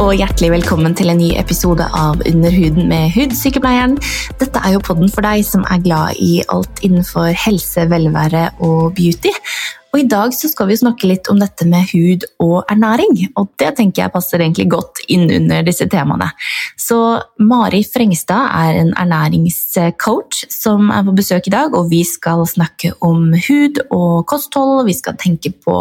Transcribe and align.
og 0.00 0.14
hjertelig 0.18 0.50
velkommen 0.50 0.94
til 0.96 1.10
en 1.12 1.18
ny 1.20 1.30
episode 1.38 1.84
av 1.94 2.22
Under 2.26 2.52
huden 2.54 2.88
med 2.90 3.12
hudsykepleieren. 3.14 3.94
Dette 4.40 4.62
er 4.64 4.74
jo 4.74 4.82
podden 4.82 5.10
for 5.12 5.26
deg 5.26 5.44
som 5.46 5.62
er 5.70 5.82
glad 5.84 6.18
i 6.22 6.40
alt 6.50 6.82
innenfor 6.86 7.30
helse, 7.44 7.86
velvære 7.90 8.48
og 8.64 8.94
beauty. 8.98 9.30
Og 9.94 10.00
I 10.02 10.08
dag 10.10 10.32
så 10.34 10.48
skal 10.50 10.66
vi 10.66 10.74
snakke 10.74 11.06
litt 11.06 11.28
om 11.30 11.38
dette 11.38 11.62
med 11.70 11.86
hud 11.92 12.24
og 12.42 12.64
ernæring, 12.72 13.12
og 13.38 13.52
det 13.62 13.76
tenker 13.78 14.02
jeg 14.02 14.10
passer 14.10 14.42
egentlig 14.42 14.66
godt 14.72 15.04
inn 15.06 15.28
under 15.30 15.62
disse 15.62 15.86
temaene. 15.86 16.32
Så 16.74 16.98
Mari 17.38 17.84
Frengstad 17.86 18.50
er 18.58 18.80
en 18.80 18.90
ernæringscoach 18.98 20.42
som 20.50 20.90
er 20.90 21.06
på 21.06 21.14
besøk 21.14 21.46
i 21.46 21.54
dag, 21.54 21.78
og 21.78 21.92
vi 21.92 22.02
skal 22.08 22.42
snakke 22.50 22.90
om 23.06 23.30
hud 23.46 23.78
og 23.94 24.26
kosthold. 24.26 24.82
Vi 24.90 24.98
skal 24.98 25.14
tenke 25.20 25.54
på 25.54 25.78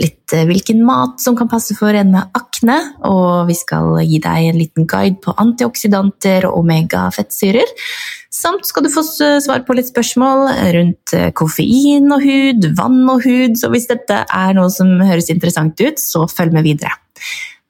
litt 0.00 0.32
eh, 0.32 0.48
hvilken 0.48 0.80
mat 0.88 1.20
som 1.20 1.36
kan 1.36 1.52
passe 1.52 1.76
for 1.76 1.92
en 1.92 2.14
med 2.16 2.40
akne, 2.40 2.78
og 3.04 3.50
vi 3.50 3.60
skal 3.60 4.00
gi 4.00 4.22
deg 4.24 4.48
en 4.48 4.62
liten 4.64 4.88
guide 4.88 5.20
på 5.20 5.36
antioksidanter 5.44 6.48
og 6.48 6.62
omega-fettsyrer. 6.64 7.76
Samt 8.32 8.66
skal 8.66 8.84
du 8.84 8.90
få 8.90 9.04
svar 9.06 9.62
på 9.66 9.74
litt 9.78 9.88
spørsmål 9.90 10.48
rundt 10.76 11.14
eh, 11.16 11.28
koffein 11.36 12.10
og 12.12 12.24
hud, 12.26 12.70
vann 12.78 13.04
og 13.08 13.22
hud, 13.26 13.54
så 13.58 13.70
hvis 13.72 13.86
dette 13.90 14.24
er 14.24 14.56
noe 14.56 14.70
som 14.72 14.96
høres 15.00 15.30
interessant 15.32 15.78
ut, 15.80 16.00
så 16.02 16.26
følg 16.30 16.56
med 16.56 16.66
videre. 16.66 16.92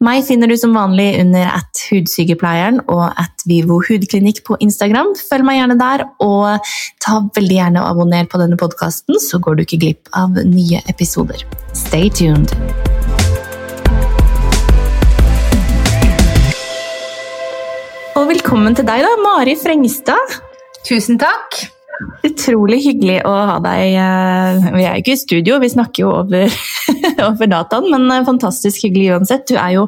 Meg 0.04 0.26
finner 0.28 0.50
du 0.50 0.56
som 0.60 0.74
vanlig 0.76 1.14
under 1.22 1.48
at 1.56 1.80
hudsykepleieren 1.88 2.82
og 2.92 3.06
at 3.16 3.44
Vivo 3.48 3.78
hudklinikk 3.80 4.42
på 4.44 4.58
Instagram. 4.60 5.14
Følg 5.16 5.46
meg 5.48 5.56
gjerne 5.56 5.78
der, 5.80 6.04
og 6.20 6.66
ta 7.00 7.22
veldig 7.36 7.56
gjerne 7.56 7.84
og 7.84 7.94
abonner 7.94 8.28
på 8.28 8.40
denne 8.42 8.60
podkasten, 8.60 9.16
så 9.22 9.40
går 9.40 9.56
du 9.56 9.64
ikke 9.64 9.80
glipp 9.86 10.12
av 10.16 10.36
nye 10.44 10.82
episoder. 10.92 11.46
Stay 11.72 12.12
tuned! 12.12 12.52
Og 18.16 18.28
velkommen 18.28 18.76
til 18.76 18.84
deg, 18.88 19.04
da, 19.04 19.16
Mari 19.20 19.56
Frengstad. 19.60 20.45
Tusen 20.86 21.18
takk. 21.18 21.64
Utrolig 22.26 22.78
hyggelig 22.84 23.16
å 23.26 23.32
ha 23.48 23.56
deg. 23.64 23.96
Eh, 23.98 24.66
vi 24.76 24.84
er 24.84 24.98
jo 24.98 25.02
ikke 25.02 25.14
i 25.16 25.18
studio, 25.18 25.58
vi 25.62 25.70
snakker 25.72 26.04
jo 26.04 26.12
over, 26.20 26.52
over 27.28 27.50
dataen, 27.50 27.88
men 27.90 28.04
eh, 28.12 28.26
fantastisk 28.26 28.84
hyggelig 28.84 29.16
uansett. 29.16 29.46
Du 29.50 29.56
er 29.58 29.72
jo 29.78 29.86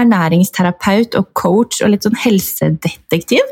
ernæringsterapeut 0.00 1.14
og 1.20 1.28
coach 1.38 1.82
og 1.84 1.92
litt 1.92 2.06
sånn 2.06 2.18
helsedetektiv. 2.18 3.44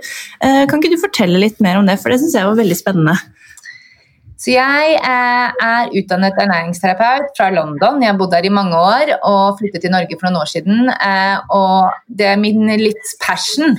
Eh, 0.43 0.65
kan 0.67 0.81
ikke 0.81 0.97
du 0.97 1.03
fortelle 1.03 1.43
litt 1.43 1.61
mer 1.63 1.79
om 1.79 1.87
det, 1.87 2.01
for 2.03 2.11
det 2.11 2.19
syns 2.23 2.35
jeg 2.39 2.49
var 2.49 2.59
veldig 2.59 2.79
spennende. 2.79 3.15
Så 4.39 4.53
jeg 4.55 4.99
er 5.03 5.95
utdannet 5.99 6.37
ernæringsterapeut 6.39 7.33
fra 7.35 7.49
London. 7.51 8.03
Jeg 8.03 8.13
har 8.13 8.19
bodd 8.19 8.35
der 8.35 8.47
i 8.47 8.53
mange 8.55 8.79
år 8.79 9.11
og 9.27 9.59
flyttet 9.59 9.83
til 9.83 9.91
Norge 9.91 10.15
for 10.15 10.29
noen 10.29 10.45
år 10.45 10.51
siden. 10.51 10.93
Og 11.51 11.89
det 12.07 12.29
er 12.31 12.39
min 12.39 12.71
litt 12.79 13.17
passion 13.19 13.75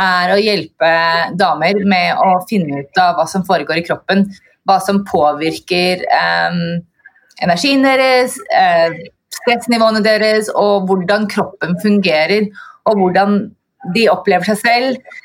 er 0.00 0.32
å 0.34 0.40
hjelpe 0.40 0.90
damer 1.38 1.80
med 1.88 2.20
å 2.20 2.38
finne 2.48 2.82
ut 2.82 3.00
av 3.00 3.18
hva 3.18 3.26
som 3.30 3.44
foregår 3.46 3.80
i 3.80 3.86
kroppen. 3.86 4.26
Hva 4.64 4.78
som 4.80 5.02
påvirker 5.04 6.06
um, 6.08 6.62
energien 7.44 7.84
deres, 7.84 8.38
uh, 8.56 8.94
stressnivåene 9.40 10.00
deres, 10.04 10.48
og 10.56 10.88
hvordan 10.88 11.28
kroppen 11.30 11.76
fungerer. 11.82 12.48
Og 12.88 13.00
hvordan 13.00 13.38
de 13.94 14.08
opplever 14.12 14.52
seg 14.52 14.62
selv. 14.62 15.20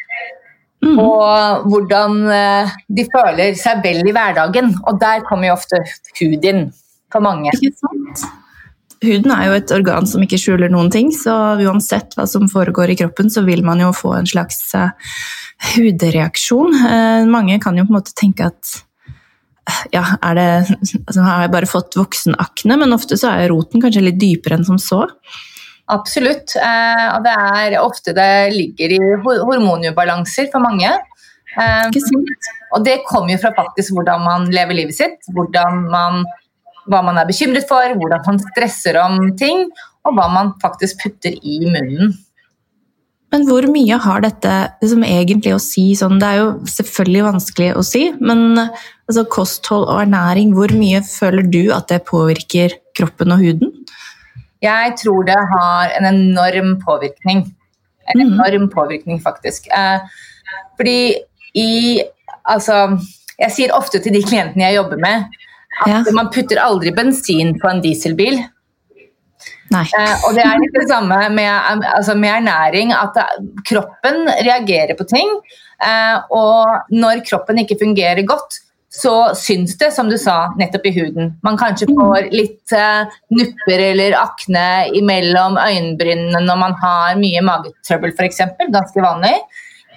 Mm. 0.83 0.99
Og 0.99 1.65
hvordan 1.71 2.19
uh, 2.27 2.75
de 2.87 3.07
føler 3.13 3.55
seg 3.59 3.81
vel 3.85 4.03
i 4.03 4.15
hverdagen. 4.15 4.75
Og 4.85 4.99
der 5.01 5.25
kommer 5.27 5.51
jo 5.51 5.57
ofte 5.57 5.81
hud 6.19 6.51
inn 6.51 6.69
for 7.11 7.23
mange. 7.25 7.51
Ikke 7.55 7.75
sant? 7.79 8.27
Huden 8.99 9.31
er 9.31 9.45
jo 9.47 9.55
et 9.55 9.71
organ 9.71 10.07
som 10.09 10.23
ikke 10.23 10.39
skjuler 10.41 10.71
noen 10.71 10.89
ting, 10.91 11.11
så 11.15 11.33
uansett 11.63 12.17
hva 12.17 12.25
som 12.27 12.49
foregår 12.51 12.91
i 12.91 12.97
kroppen, 12.99 13.31
så 13.31 13.45
vil 13.47 13.63
man 13.63 13.79
jo 13.79 13.93
få 13.95 14.11
en 14.17 14.27
slags 14.27 14.59
uh, 14.75 14.91
hudreaksjon. 15.75 16.75
Uh, 16.75 17.27
mange 17.31 17.61
kan 17.63 17.79
jo 17.79 17.85
på 17.87 17.93
en 17.93 17.99
måte 18.01 18.15
tenke 18.19 18.49
at 18.49 18.73
uh, 19.69 19.77
ja, 19.95 20.03
er 20.19 20.35
det, 20.35 20.49
altså, 21.05 21.21
har 21.23 21.45
jeg 21.45 21.53
bare 21.53 21.69
fått 21.71 21.95
voksenakne? 21.99 22.79
Men 22.81 22.97
ofte 22.97 23.15
så 23.19 23.31
er 23.31 23.53
roten 23.53 23.79
kanskje 23.83 24.03
litt 24.03 24.19
dypere 24.19 24.59
enn 24.59 24.67
som 24.67 24.81
så. 24.83 25.05
Absolutt. 25.89 26.53
og 26.53 27.23
det 27.25 27.31
er 27.33 27.75
ofte 27.81 28.13
det 28.13 28.33
ligger 28.53 28.91
i 28.93 28.99
hormonubalanser 29.23 30.51
for 30.51 30.61
mange. 30.61 30.91
og 32.75 32.83
det 32.85 32.99
kommer 33.07 33.33
jo 33.33 33.39
fra 33.41 33.49
faktisk 33.57 33.95
hvordan 33.95 34.21
man 34.21 34.45
lever 34.53 34.77
livet 34.83 34.99
sitt, 34.99 35.31
hvordan 35.33 35.87
man 35.89 36.21
hva 36.89 37.03
man 37.05 37.19
er 37.21 37.27
bekymret 37.29 37.67
for, 37.69 37.93
hvordan 37.99 38.25
man 38.25 38.41
stresser 38.41 38.97
om 39.01 39.19
ting, 39.39 39.67
og 40.07 40.17
hva 40.17 40.27
man 40.33 40.55
faktisk 40.63 41.03
putter 41.03 41.35
i 41.37 41.61
munnen. 41.67 42.15
Men 43.29 43.45
hvor 43.45 43.65
mye 43.69 43.97
har 44.01 44.23
dette 44.25 44.53
liksom 44.81 45.03
egentlig 45.05 45.51
å 45.53 45.61
si? 45.61 45.91
Sånn, 45.97 46.17
det 46.21 46.29
er 46.31 46.39
jo 46.39 46.47
selvfølgelig 46.71 47.25
vanskelig 47.27 47.67
å 47.77 47.83
si, 47.85 48.07
men 48.17 48.57
altså, 48.57 49.25
kosthold 49.29 49.85
og 49.85 50.01
ernæring, 50.01 50.55
hvor 50.57 50.73
mye 50.73 51.03
føler 51.05 51.45
du 51.45 51.61
at 51.75 51.91
det 51.93 52.01
påvirker 52.09 52.73
kroppen 52.97 53.35
og 53.35 53.43
huden? 53.43 53.75
Jeg 54.65 54.95
tror 54.99 55.27
det 55.29 55.37
har 55.53 55.93
en 55.99 56.09
enorm 56.09 56.73
påvirkning. 56.81 57.45
En 58.09 58.17
mm. 58.17 58.25
enorm 58.33 58.65
påvirkning, 58.73 59.21
faktisk. 59.21 59.69
Eh, 59.69 60.01
fordi 60.77 61.01
i 61.57 61.71
Altså, 62.49 62.95
jeg 63.37 63.53
sier 63.53 63.73
ofte 63.75 63.99
til 64.01 64.15
de 64.15 64.23
klientene 64.25 64.63
jeg 64.63 64.79
jobber 64.79 64.97
med, 64.97 65.35
at 65.85 65.91
ja. 65.91 66.15
man 66.15 66.31
putter 66.33 66.61
aldri 66.61 66.93
bensin 66.95 67.53
på 67.59 67.69
en 67.69 67.83
dieselbil. 67.83 68.39
Eh, 69.69 70.15
og 70.25 70.33
det 70.35 70.43
er 70.43 70.57
litt 70.59 70.75
det 70.75 70.87
samme 70.89 71.17
med, 71.33 71.83
altså 71.93 72.15
med 72.17 72.39
ernæring, 72.39 72.93
at 72.95 73.17
kroppen 73.67 74.25
reagerer 74.41 74.97
på 74.97 75.05
ting. 75.09 75.29
Eh, 75.79 76.17
og 76.35 76.91
når 76.91 77.23
kroppen 77.27 77.61
ikke 77.61 77.79
fungerer 77.83 78.25
godt, 78.27 78.63
så 78.89 79.35
syns 79.37 79.75
det, 79.77 79.91
som 79.93 80.09
du 80.09 80.17
sa, 80.17 80.49
nettopp 80.57 80.87
i 80.89 80.93
huden. 80.95 81.35
Man 81.45 81.59
kanskje 81.61 81.87
mm. 81.91 81.97
får 81.99 82.29
litt 82.33 82.73
eh, 82.73 83.19
nupper 83.37 83.83
eller 83.91 84.17
akne 84.17 84.65
imellom 84.97 85.59
øyenbrynene 85.61 86.41
når 86.41 86.61
man 86.63 86.77
har 86.81 87.19
mye 87.21 87.43
magetrøbbel, 87.45 88.15
f.eks. 88.17 88.41
Ganske 88.73 89.05
vanlig. 89.05 89.35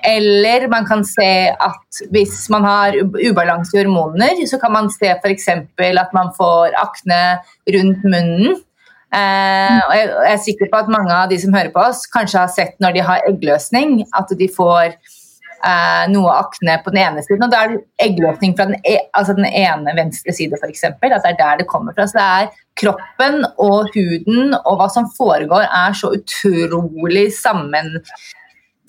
Eller 0.03 0.67
man 0.69 0.87
kan 0.89 1.05
se 1.07 1.31
at 1.53 2.03
hvis 2.11 2.49
man 2.51 2.67
har 2.67 2.99
ubalanse 2.99 3.77
i 3.77 3.83
hormoner, 3.83 4.43
så 4.51 4.59
kan 4.59 4.75
man 4.75 4.91
se 4.91 5.13
f.eks. 5.15 5.49
at 5.49 6.13
man 6.17 6.33
får 6.37 6.77
akne 6.81 7.23
rundt 7.77 8.05
munnen. 8.05 8.61
Eh, 9.13 9.79
og 9.85 9.93
jeg 9.93 10.13
er 10.33 10.39
sikker 10.41 10.71
på 10.73 10.79
at 10.81 10.93
mange 10.93 11.13
av 11.13 11.29
de 11.29 11.37
som 11.41 11.53
hører 11.53 11.73
på 11.75 11.83
oss, 11.85 12.07
kanskje 12.11 12.41
har 12.41 12.53
sett 12.53 12.79
når 12.81 12.97
de 12.97 13.03
har 13.05 13.27
eggløsning, 13.29 13.99
at 14.17 14.33
de 14.39 14.49
får 14.49 14.95
eh, 14.95 16.05
noe 16.13 16.33
akne 16.39 16.79
på 16.85 16.95
den 16.95 17.03
ene 17.05 17.25
siden. 17.27 17.45
Og 17.45 17.53
da 17.53 17.63
er 17.63 17.75
det 17.75 17.83
eggløsning 18.07 18.57
fra 18.57 18.71
den, 18.71 18.81
e 18.89 18.99
altså 19.13 19.37
den 19.39 19.49
ene 19.49 19.95
venstre 19.99 20.35
side, 20.35 20.59
f.eks. 20.59 20.87
At 20.89 21.03
det 21.03 21.35
er 21.35 21.41
der 21.41 21.61
det 21.61 21.69
kommer 21.71 21.95
fra. 21.97 22.09
Så 22.09 22.19
det 22.19 22.27
er 22.27 22.53
kroppen 22.81 23.45
og 23.61 23.93
huden 23.95 24.57
og 24.63 24.81
hva 24.81 24.89
som 24.93 25.11
foregår, 25.19 25.69
er 25.69 25.99
så 25.99 26.15
utrolig 26.17 27.29
sammen 27.37 27.99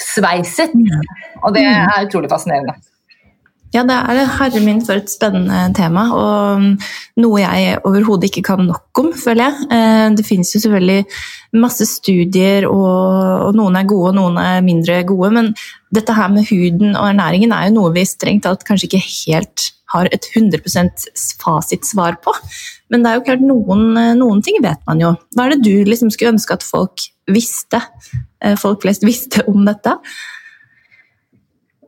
sveiset. 0.04 0.74
Og 1.42 1.56
det 1.56 1.64
mm. 1.66 1.88
er 1.96 2.08
utrolig 2.08 2.32
fascinerende. 2.32 2.76
Ja, 3.74 3.82
det 3.82 3.96
er. 3.96 4.20
Herre 4.38 4.60
min, 4.62 4.84
for 4.86 5.00
et 5.02 5.10
spennende 5.10 5.72
tema. 5.74 6.04
Og 6.14 7.22
noe 7.22 7.42
jeg 7.42 7.80
overhodet 7.82 8.30
ikke 8.30 8.44
kan 8.52 8.62
nok 8.68 9.02
om, 9.02 9.10
føler 9.18 9.48
jeg. 9.48 9.70
Eh, 9.74 10.10
det 10.14 10.26
finnes 10.28 10.52
jo 10.54 10.62
selvfølgelig 10.62 11.08
masse 11.58 11.88
studier, 11.90 12.68
og, 12.70 13.50
noen 13.58 13.78
er 13.80 13.90
gode, 13.90 14.12
og 14.12 14.20
noen 14.20 14.38
er 14.42 14.66
mindre 14.66 15.00
gode. 15.10 15.32
Men 15.34 15.50
dette 15.94 16.14
her 16.14 16.30
med 16.34 16.46
huden 16.52 16.94
og 16.94 17.08
ernæringen 17.10 17.54
er 17.54 17.70
jo 17.70 17.80
noe 17.80 17.96
vi 17.96 18.06
strengt 18.06 18.46
tatt 18.46 18.66
kanskje 18.68 18.92
ikke 18.92 19.08
helt 19.08 19.72
har 19.94 20.10
et 20.14 20.26
100% 20.36 21.10
fasitsvar 21.42 22.20
på. 22.22 22.34
Men 22.94 23.02
det 23.02 23.10
er 23.10 23.18
jo 23.18 23.26
klart, 23.26 23.46
noen, 23.46 23.90
noen 24.20 24.42
ting 24.46 24.62
vet 24.62 24.82
man 24.90 25.02
jo. 25.02 25.16
Hva 25.34 25.48
er 25.48 25.56
det 25.56 25.66
du 25.66 25.90
liksom 25.90 26.14
skulle 26.14 26.34
ønske 26.34 26.58
at 26.58 26.66
folk 26.66 27.10
visste? 27.30 27.82
Eh, 28.44 28.58
folk 28.60 28.86
flest 28.86 29.06
visste 29.06 29.46
om 29.50 29.66
dette? 29.66 29.98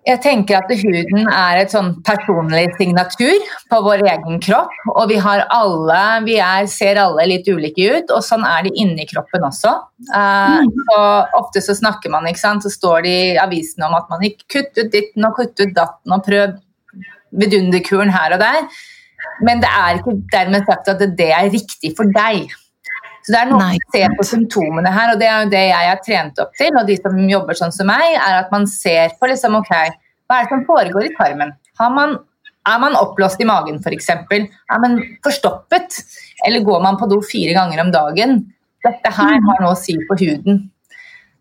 Jeg 0.05 0.21
tenker 0.21 0.59
at 0.59 0.69
huden 0.69 1.29
er 1.33 1.59
et 1.63 1.71
sånn 1.73 1.87
personlig 2.05 2.67
signatur 2.77 3.45
på 3.71 3.79
vår 3.87 4.03
egen 4.05 4.37
kropp. 4.43 4.73
Og 4.93 5.09
vi 5.09 5.17
har 5.21 5.41
alle, 5.53 6.01
vi 6.27 6.35
er, 6.37 6.67
ser 6.69 6.99
alle 7.01 7.25
litt 7.31 7.49
ulike 7.49 7.87
ut, 7.89 8.13
og 8.13 8.21
sånn 8.25 8.45
er 8.45 8.67
det 8.67 8.75
inni 8.77 9.07
kroppen 9.09 9.47
også. 9.47 9.71
Uh, 10.11 10.61
så 10.61 10.99
Ofte 11.39 11.63
så 11.65 11.73
snakker 11.77 12.13
man, 12.13 12.27
ikke 12.29 12.43
sant, 12.43 12.61
så 12.61 12.69
står 12.69 13.01
det 13.07 13.15
i 13.15 13.39
avisene 13.41 13.89
om 13.89 13.97
at 13.97 14.11
man 14.13 14.21
ikke 14.29 14.45
kutter 14.59 14.85
ut 14.85 14.93
ditten 14.93 15.25
og 15.25 15.39
kutter 15.39 15.71
ut 15.71 15.77
datten 15.79 16.13
og 16.13 16.21
prøv 16.27 16.53
vidunderkuren 17.41 18.13
her 18.13 18.37
og 18.37 18.45
der. 18.45 18.61
Men 19.45 19.63
det 19.63 19.71
er 19.73 19.97
ikke 19.97 20.19
dermed 20.31 20.69
sagt 20.69 20.93
at 20.93 21.01
det 21.17 21.31
er 21.33 21.49
riktig 21.49 21.95
for 21.97 22.13
deg. 22.13 22.53
Så 23.25 23.33
det 23.33 23.39
er 23.39 23.49
noe 23.49 23.57
Nei. 23.57 23.77
å 23.81 23.93
se 23.95 24.03
på 24.19 24.23
symptomene 24.29 24.91
her, 24.93 25.15
og 25.15 25.21
det 25.21 25.25
er 25.25 25.39
jo 25.41 25.49
det 25.49 25.63
jeg 25.65 25.89
er 25.89 26.01
trent 26.05 26.41
opp 26.43 26.51
til. 26.59 26.75
Og 26.77 26.85
de 26.85 26.97
som 26.99 27.17
jobber 27.31 27.57
sånn 27.57 27.73
som 27.73 27.89
meg, 27.89 28.19
er 28.21 28.37
at 28.43 28.53
man 28.53 28.67
ser 28.69 29.15
på 29.17 29.29
liksom, 29.31 29.57
ok, 29.63 29.71
hva 30.29 30.37
er 30.37 30.45
det 30.45 30.51
som 30.51 30.61
foregår 30.67 31.07
i 31.07 31.13
tarmen. 31.17 31.55
Man, 31.81 32.13
er 32.69 32.77
man 32.83 32.97
oppblåst 32.99 33.41
i 33.41 33.49
magen 33.49 33.81
f.eks.? 33.81 34.11
Er 34.13 34.83
man 34.83 34.99
forstoppet? 35.25 35.97
Eller 36.45 36.65
går 36.65 36.85
man 36.85 37.01
på 37.01 37.09
do 37.09 37.17
fire 37.25 37.57
ganger 37.57 37.81
om 37.81 37.91
dagen? 37.93 38.37
Dette 38.85 39.13
her 39.17 39.41
har 39.41 39.61
noe 39.63 39.73
å 39.73 39.79
si 39.79 39.97
på 40.05 40.17
huden. 40.21 40.67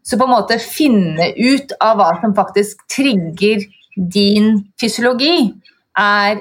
Så 0.05 0.17
på 0.21 0.25
en 0.25 0.35
måte 0.35 0.61
finne 0.61 1.31
ut 1.37 1.73
av 1.85 2.01
hva 2.01 2.11
som 2.21 2.33
faktisk 2.37 2.81
trigger 2.93 3.65
din 3.95 4.55
fysiologi, 4.81 5.53
er 5.95 6.41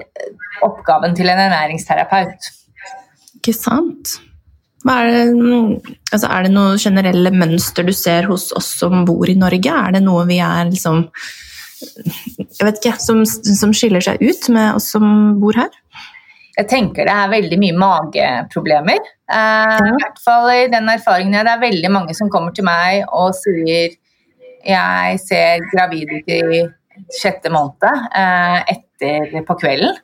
oppgaven 0.66 1.13
til 1.16 1.30
en 1.30 1.42
ernæringsterapeut. 1.44 2.48
Ikke 3.38 3.54
sant. 3.56 4.18
Er 4.83 5.07
det, 5.07 5.94
altså 6.12 6.27
er 6.27 6.45
det 6.45 6.51
noe 6.51 6.80
generelle 6.81 7.31
mønster 7.31 7.85
du 7.88 7.94
ser 7.95 8.27
hos 8.27 8.50
oss 8.57 8.74
som 8.81 9.06
bor 9.07 9.30
i 9.31 9.38
Norge? 9.39 9.71
Er 9.71 9.95
det 9.95 10.03
noe 10.03 10.25
vi 10.27 10.41
er 10.44 10.68
liksom 10.71 11.06
Jeg 11.83 12.63
vet 12.63 12.80
ikke, 12.80 12.97
som, 13.00 13.24
som 13.27 13.74
skiller 13.75 14.03
seg 14.03 14.21
ut 14.24 14.50
med 14.56 14.80
oss 14.80 14.91
som 14.95 15.39
bor 15.39 15.56
her? 15.59 15.71
Jeg 16.53 16.69
tenker 16.69 17.07
det 17.09 17.15
er 17.15 17.31
veldig 17.31 17.57
mye 17.59 17.75
mageproblemer. 17.81 19.01
Eh, 19.33 19.80
I 19.88 19.95
hvert 19.97 20.19
fall 20.21 20.51
i 20.53 20.69
den 20.71 20.91
erfaringen 20.91 21.39
jeg 21.39 21.47
Det 21.47 21.56
er 21.56 21.65
veldig 21.65 21.91
mange 21.91 22.15
som 22.18 22.30
kommer 22.31 22.53
til 22.53 22.68
meg 22.68 23.07
og 23.09 23.33
sier 23.39 23.97
jeg 24.63 25.19
ser 25.19 25.63
gravid 25.74 26.12
ut 26.13 26.30
i 26.31 26.62
sjette 27.19 27.51
måned 27.51 28.06
eh, 28.15 28.59
etter 28.75 29.41
på 29.47 29.57
kvelden. 29.59 29.97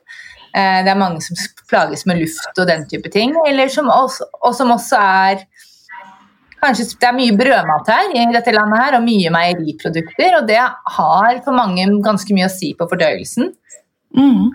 Eh, 0.50 0.80
det 0.84 0.90
er 0.92 0.98
mange 0.98 1.22
som 1.22 1.38
plages 1.70 2.06
med 2.10 2.22
luft 2.22 2.58
og 2.58 2.68
den 2.70 2.86
type 2.90 3.10
ting. 3.12 3.34
Som 3.70 3.90
også, 3.92 4.26
og 4.42 4.54
som 4.56 4.76
også 4.76 5.00
er 5.00 5.46
Kanskje 6.60 6.84
det 7.00 7.06
er 7.08 7.14
mye 7.16 7.32
brødmat 7.32 7.86
her 7.88 8.10
i 8.12 8.24
dette 8.34 8.52
landet 8.52 8.82
her, 8.82 8.96
og 8.98 9.04
mye 9.06 9.30
meieriprodukter. 9.32 10.34
Og 10.36 10.48
det 10.50 10.58
har 10.60 11.38
for 11.40 11.56
mange 11.56 11.86
ganske 12.04 12.36
mye 12.36 12.50
å 12.50 12.52
si 12.52 12.74
på 12.76 12.84
fordøyelsen. 12.90 13.48
Mm. 14.12 14.50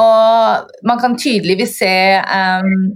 Og 0.00 0.86
man 0.88 1.02
kan 1.02 1.18
tydeligvis 1.20 1.76
se 1.82 1.92
um, 2.24 2.94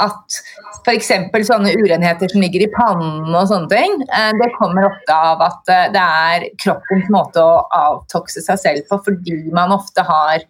at 0.00 0.38
f.eks. 0.86 1.10
sånne 1.50 1.74
urenheter 1.82 2.30
som 2.30 2.44
ligger 2.44 2.62
i 2.64 2.70
pannen 2.72 3.34
og 3.34 3.50
sånne 3.50 3.68
ting, 3.74 3.98
uh, 4.06 4.30
det 4.38 4.52
kommer 4.54 4.86
ofte 4.92 5.18
av 5.32 5.42
at 5.44 5.74
uh, 5.74 5.90
det 5.92 6.06
er 6.06 6.48
kroppens 6.62 7.10
måte 7.12 7.42
å 7.42 7.64
avtokse 7.74 8.44
seg 8.46 8.62
selv 8.62 8.86
på 8.86 9.02
fordi 9.10 9.42
man 9.56 9.74
ofte 9.74 10.06
har 10.06 10.46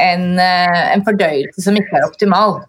en, 0.00 0.28
uh, 0.38 0.82
en 0.92 1.04
fordøyelse 1.06 1.64
som 1.64 1.76
ikke 1.78 1.98
er 1.98 2.06
optimal. 2.08 2.60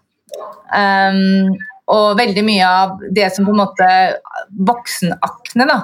Um, 0.74 1.54
og 1.92 2.16
veldig 2.18 2.44
mye 2.46 2.66
av 2.66 2.98
det 3.14 3.28
som 3.34 3.46
på 3.46 3.52
en 3.52 3.60
måte 3.60 3.88
voksenakne 4.68 5.66
da, 5.68 5.78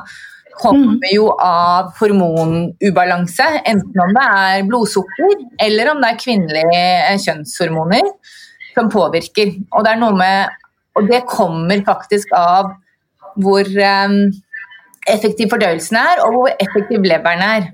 kommer 0.60 0.96
mm. 0.96 1.08
jo 1.14 1.28
av 1.40 1.92
hormonubalanse. 2.00 3.48
Enten 3.68 4.04
om 4.04 4.14
det 4.16 4.26
er 4.26 4.68
blodsukker 4.68 5.34
eller 5.66 5.92
om 5.92 6.00
det 6.02 6.12
er 6.12 6.20
kvinnelige 6.20 6.84
eh, 7.08 7.20
kjønnshormoner 7.24 8.10
som 8.76 8.90
påvirker. 8.92 9.54
Og 9.76 9.84
det, 9.86 9.96
med, 10.20 10.56
og 10.96 11.10
det 11.10 11.24
kommer 11.28 11.84
faktisk 11.86 12.32
av 12.36 12.72
hvor 13.40 13.64
um, 13.64 14.16
effektiv 15.08 15.52
fordøyelsen 15.52 15.96
er, 16.00 16.24
og 16.24 16.34
hvor 16.34 16.56
effektiv 16.60 17.04
leveren 17.06 17.44
er. 17.44 17.68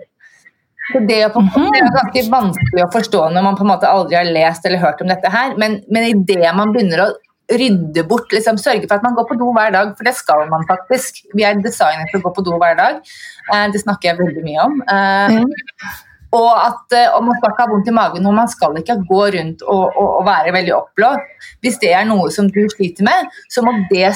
Så 0.93 1.03
det, 1.09 1.21
er 1.25 1.35
mhm. 1.35 1.71
ganske 1.95 2.25
vanskelig 2.31 2.85
å 2.85 2.91
forstå 2.95 3.23
når 3.35 3.47
man 3.47 3.57
på 3.59 3.65
en 3.67 3.73
måte 3.73 3.91
aldri 3.91 4.19
har 4.19 4.29
lest 4.31 4.67
eller 4.69 4.83
hørt 4.83 5.01
om 5.03 5.11
dette 5.11 5.31
her, 5.33 5.57
men, 5.59 5.81
men 5.91 6.11
idet 6.13 6.53
man 6.55 6.75
begynner 6.75 7.07
å 7.07 7.13
rydde 7.47 8.03
bort, 8.11 8.33
liksom, 8.35 8.59
sørge 8.59 8.89
for 8.89 8.99
at 8.99 9.05
man 9.07 9.15
går 9.15 9.27
på 9.29 9.37
do 9.39 9.53
hver 9.55 9.71
dag, 9.75 9.93
for 9.95 10.07
det 10.07 10.17
skal 10.19 10.49
man 10.51 10.65
faktisk. 10.67 11.23
Vi 11.37 11.45
er 11.47 11.61
designet 11.63 12.11
for 12.11 12.19
å 12.19 12.25
gå 12.27 12.33
på 12.39 12.45
do 12.49 12.57
hver 12.59 12.75
dag. 12.79 12.99
Eh, 13.53 13.67
det 13.71 13.83
snakker 13.85 14.11
jeg 14.11 14.19
veldig 14.19 14.43
mye 14.47 14.65
om. 14.65 14.81
Eh, 14.83 15.37
mm. 15.37 15.93
Og 16.37 16.49
at 16.59 16.97
og 17.15 17.21
man 17.23 17.37
skal 17.39 17.53
ikke 17.53 17.63
ha 17.63 17.71
vondt 17.71 17.91
i 17.91 17.95
magen, 17.95 18.27
og 18.27 18.35
man 18.35 18.51
skal 18.51 18.75
ikke 18.81 18.99
gå 19.09 19.21
rundt 19.37 19.63
og, 19.63 19.85
og, 19.87 20.09
og 20.19 20.27
være 20.27 20.57
veldig 20.57 20.75
oppblåst. 20.75 21.47
Hvis 21.63 21.79
det 21.83 21.93
er 21.95 22.09
noe 22.09 22.33
som 22.35 22.51
du 22.51 22.65
sliter 22.75 23.07
med, 23.07 23.31
så 23.53 23.63
må 23.65 23.77
det 23.93 24.11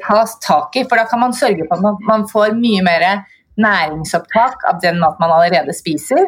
tas 0.00 0.38
tak 0.40 0.80
i. 0.80 0.86
For 0.88 0.96
da 0.96 1.04
kan 1.10 1.20
man 1.20 1.36
sørge 1.36 1.68
for 1.68 1.76
at 1.76 2.08
man 2.08 2.24
får 2.32 2.56
mye 2.58 2.80
mer 2.86 3.06
næringsopptak 3.62 4.64
av 4.70 4.80
den 4.84 5.00
mat 5.02 5.20
man 5.22 5.34
allerede 5.36 5.74
spiser. 5.76 6.26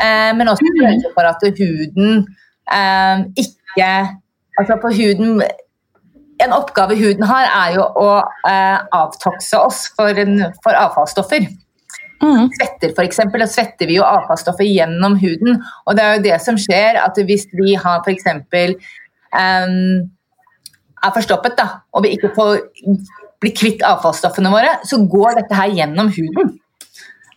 Eh, 0.00 0.30
men 0.36 0.48
også 0.48 0.66
mm. 0.66 0.78
sørge 0.80 1.12
for 1.16 1.28
at 1.28 1.42
huden 1.58 2.24
eh, 2.72 3.26
ikke 3.44 3.92
Altså 4.60 4.74
på 4.82 4.90
huden 4.92 5.40
en 6.44 6.52
oppgave 6.52 6.96
huden 6.98 7.22
har, 7.24 7.46
er 7.48 7.76
jo 7.76 7.84
å 8.02 8.08
eh, 8.48 8.78
avtokse 8.92 9.58
oss 9.58 9.86
for, 9.96 10.12
en, 10.18 10.42
for 10.64 10.76
avfallsstoffer. 10.76 11.46
Mm. 12.22 12.48
Svetter 12.54 12.92
f.eks. 12.92 13.20
Da 13.32 13.48
svetter 13.50 13.90
vi 13.90 13.98
jo 13.98 14.06
avfallsstoffer 14.06 14.66
gjennom 14.66 15.16
huden. 15.22 15.60
Og 15.86 15.96
det 15.98 16.04
er 16.04 16.16
jo 16.16 16.24
det 16.26 16.40
som 16.44 16.58
skjer 16.60 17.00
at 17.02 17.18
hvis 17.28 17.48
vi 17.58 17.76
har 17.80 18.02
f.eks. 18.04 18.28
Um, 19.32 20.10
er 21.02 21.14
forstoppet 21.16 21.56
da, 21.58 21.68
og 21.90 22.04
vi 22.04 22.12
ikke 22.14 22.30
får 22.36 22.60
bli 23.42 23.52
kvitt 23.56 23.82
avfallsstoffene 23.86 24.52
våre, 24.52 24.76
så 24.88 25.00
går 25.10 25.40
dette 25.40 25.58
her 25.58 25.72
gjennom 25.74 26.10
huden. 26.14 26.54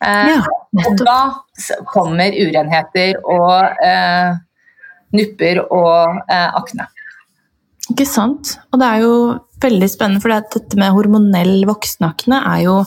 Uh, 0.04 0.36
ja, 0.36 0.42
og 0.86 1.00
da 1.02 1.19
kommer 1.90 2.36
urenheter 2.36 3.16
og 3.24 3.80
eh, 3.86 4.36
nupper 5.16 5.62
og 5.63 6.19
eh, 6.28 6.50
akne. 6.60 6.90
Ikke 7.94 8.07
sant. 8.10 8.57
Og 8.74 8.81
det 8.81 8.90
er 8.90 9.04
jo 9.06 9.13
veldig 9.63 9.90
spennende, 9.90 10.22
for 10.24 10.34
dette 10.34 10.80
med 10.80 10.94
hormonell 10.96 11.63
voksenakne 11.69 12.42
er 12.52 12.66
jo 12.66 12.80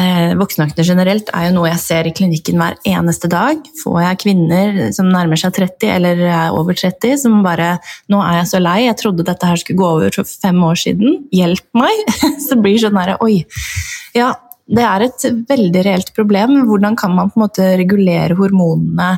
eh, 0.00 0.32
Voksenakne 0.38 0.84
generelt 0.86 1.30
er 1.34 1.48
jo 1.48 1.56
noe 1.56 1.70
jeg 1.70 1.82
ser 1.82 2.08
i 2.08 2.14
klinikken 2.16 2.60
hver 2.60 2.78
eneste 2.88 3.30
dag. 3.32 3.60
Får 3.82 3.98
jeg 4.02 4.20
kvinner 4.24 4.80
som 4.96 5.10
nærmer 5.12 5.40
seg 5.40 5.56
30 5.56 5.92
eller 5.96 6.22
er 6.28 6.56
over 6.56 6.76
30 6.76 7.18
som 7.24 7.42
bare 7.46 7.76
'Nå 8.08 8.22
er 8.22 8.40
jeg 8.40 8.50
så 8.52 8.62
lei, 8.62 8.78
jeg 8.86 8.98
trodde 9.02 9.26
dette 9.26 9.46
her 9.46 9.56
skulle 9.56 9.82
gå 9.82 9.90
over 9.98 10.10
for 10.14 10.24
fem 10.24 10.56
år 10.62 10.76
siden. 10.76 11.26
Hjelp 11.32 11.66
meg!' 11.74 12.04
Så 12.46 12.60
blir 12.60 12.78
sånn 12.78 12.98
herre 12.98 13.18
Oi. 13.20 13.44
Ja, 14.14 14.34
det 14.66 14.82
er 14.82 15.06
et 15.06 15.26
veldig 15.48 15.82
reelt 15.86 16.14
problem. 16.14 16.64
Hvordan 16.66 16.96
kan 16.96 17.14
man 17.14 17.30
på 17.30 17.38
en 17.38 17.46
måte 17.46 17.76
regulere 17.78 18.36
hormonene 18.38 19.16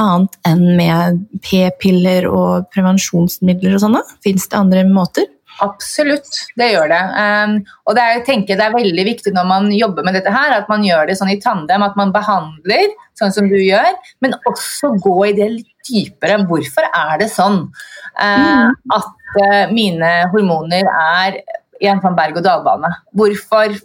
annet 0.00 0.36
enn 0.48 0.64
med 0.76 1.22
p-piller 1.44 2.26
og 2.28 2.66
prevensjonsmidler 2.74 3.76
og 3.76 3.84
sånne? 3.84 4.02
Fins 4.24 4.48
det 4.50 4.58
andre 4.58 4.84
måter? 4.88 5.28
Absolutt, 5.62 6.40
det 6.58 6.70
gjør 6.72 6.88
det. 6.90 7.00
Um, 7.14 7.54
og 7.86 7.96
det 7.96 8.02
er, 8.02 8.12
jeg 8.18 8.24
tenker 8.26 8.58
det 8.58 8.66
er 8.66 8.74
veldig 8.74 9.04
viktig 9.06 9.32
når 9.36 9.46
man 9.46 9.68
jobber 9.74 10.06
med 10.06 10.16
dette 10.18 10.32
her, 10.34 10.56
at 10.56 10.70
man 10.70 10.82
gjør 10.86 11.06
det 11.08 11.18
sånn 11.20 11.30
i 11.30 11.38
tandem, 11.42 11.84
at 11.86 11.98
man 11.98 12.14
behandler 12.14 12.94
sånn 13.18 13.34
som 13.34 13.50
du 13.50 13.56
gjør, 13.60 13.92
men 14.24 14.34
også 14.50 14.94
gå 15.04 15.16
i 15.28 15.34
det 15.38 15.50
litt 15.52 15.70
dypere. 15.86 16.40
Hvorfor 16.48 16.88
er 16.88 17.18
det 17.22 17.30
sånn 17.32 17.60
uh, 17.68 18.70
at 18.96 19.12
uh, 19.38 19.64
mine 19.74 20.14
hormoner 20.32 20.88
er 20.90 21.38
i 21.82 21.90
en 21.90 22.02
sånn 22.02 22.18
berg-og-dal-bane? 22.18 22.90
Hvorfor 23.14 23.78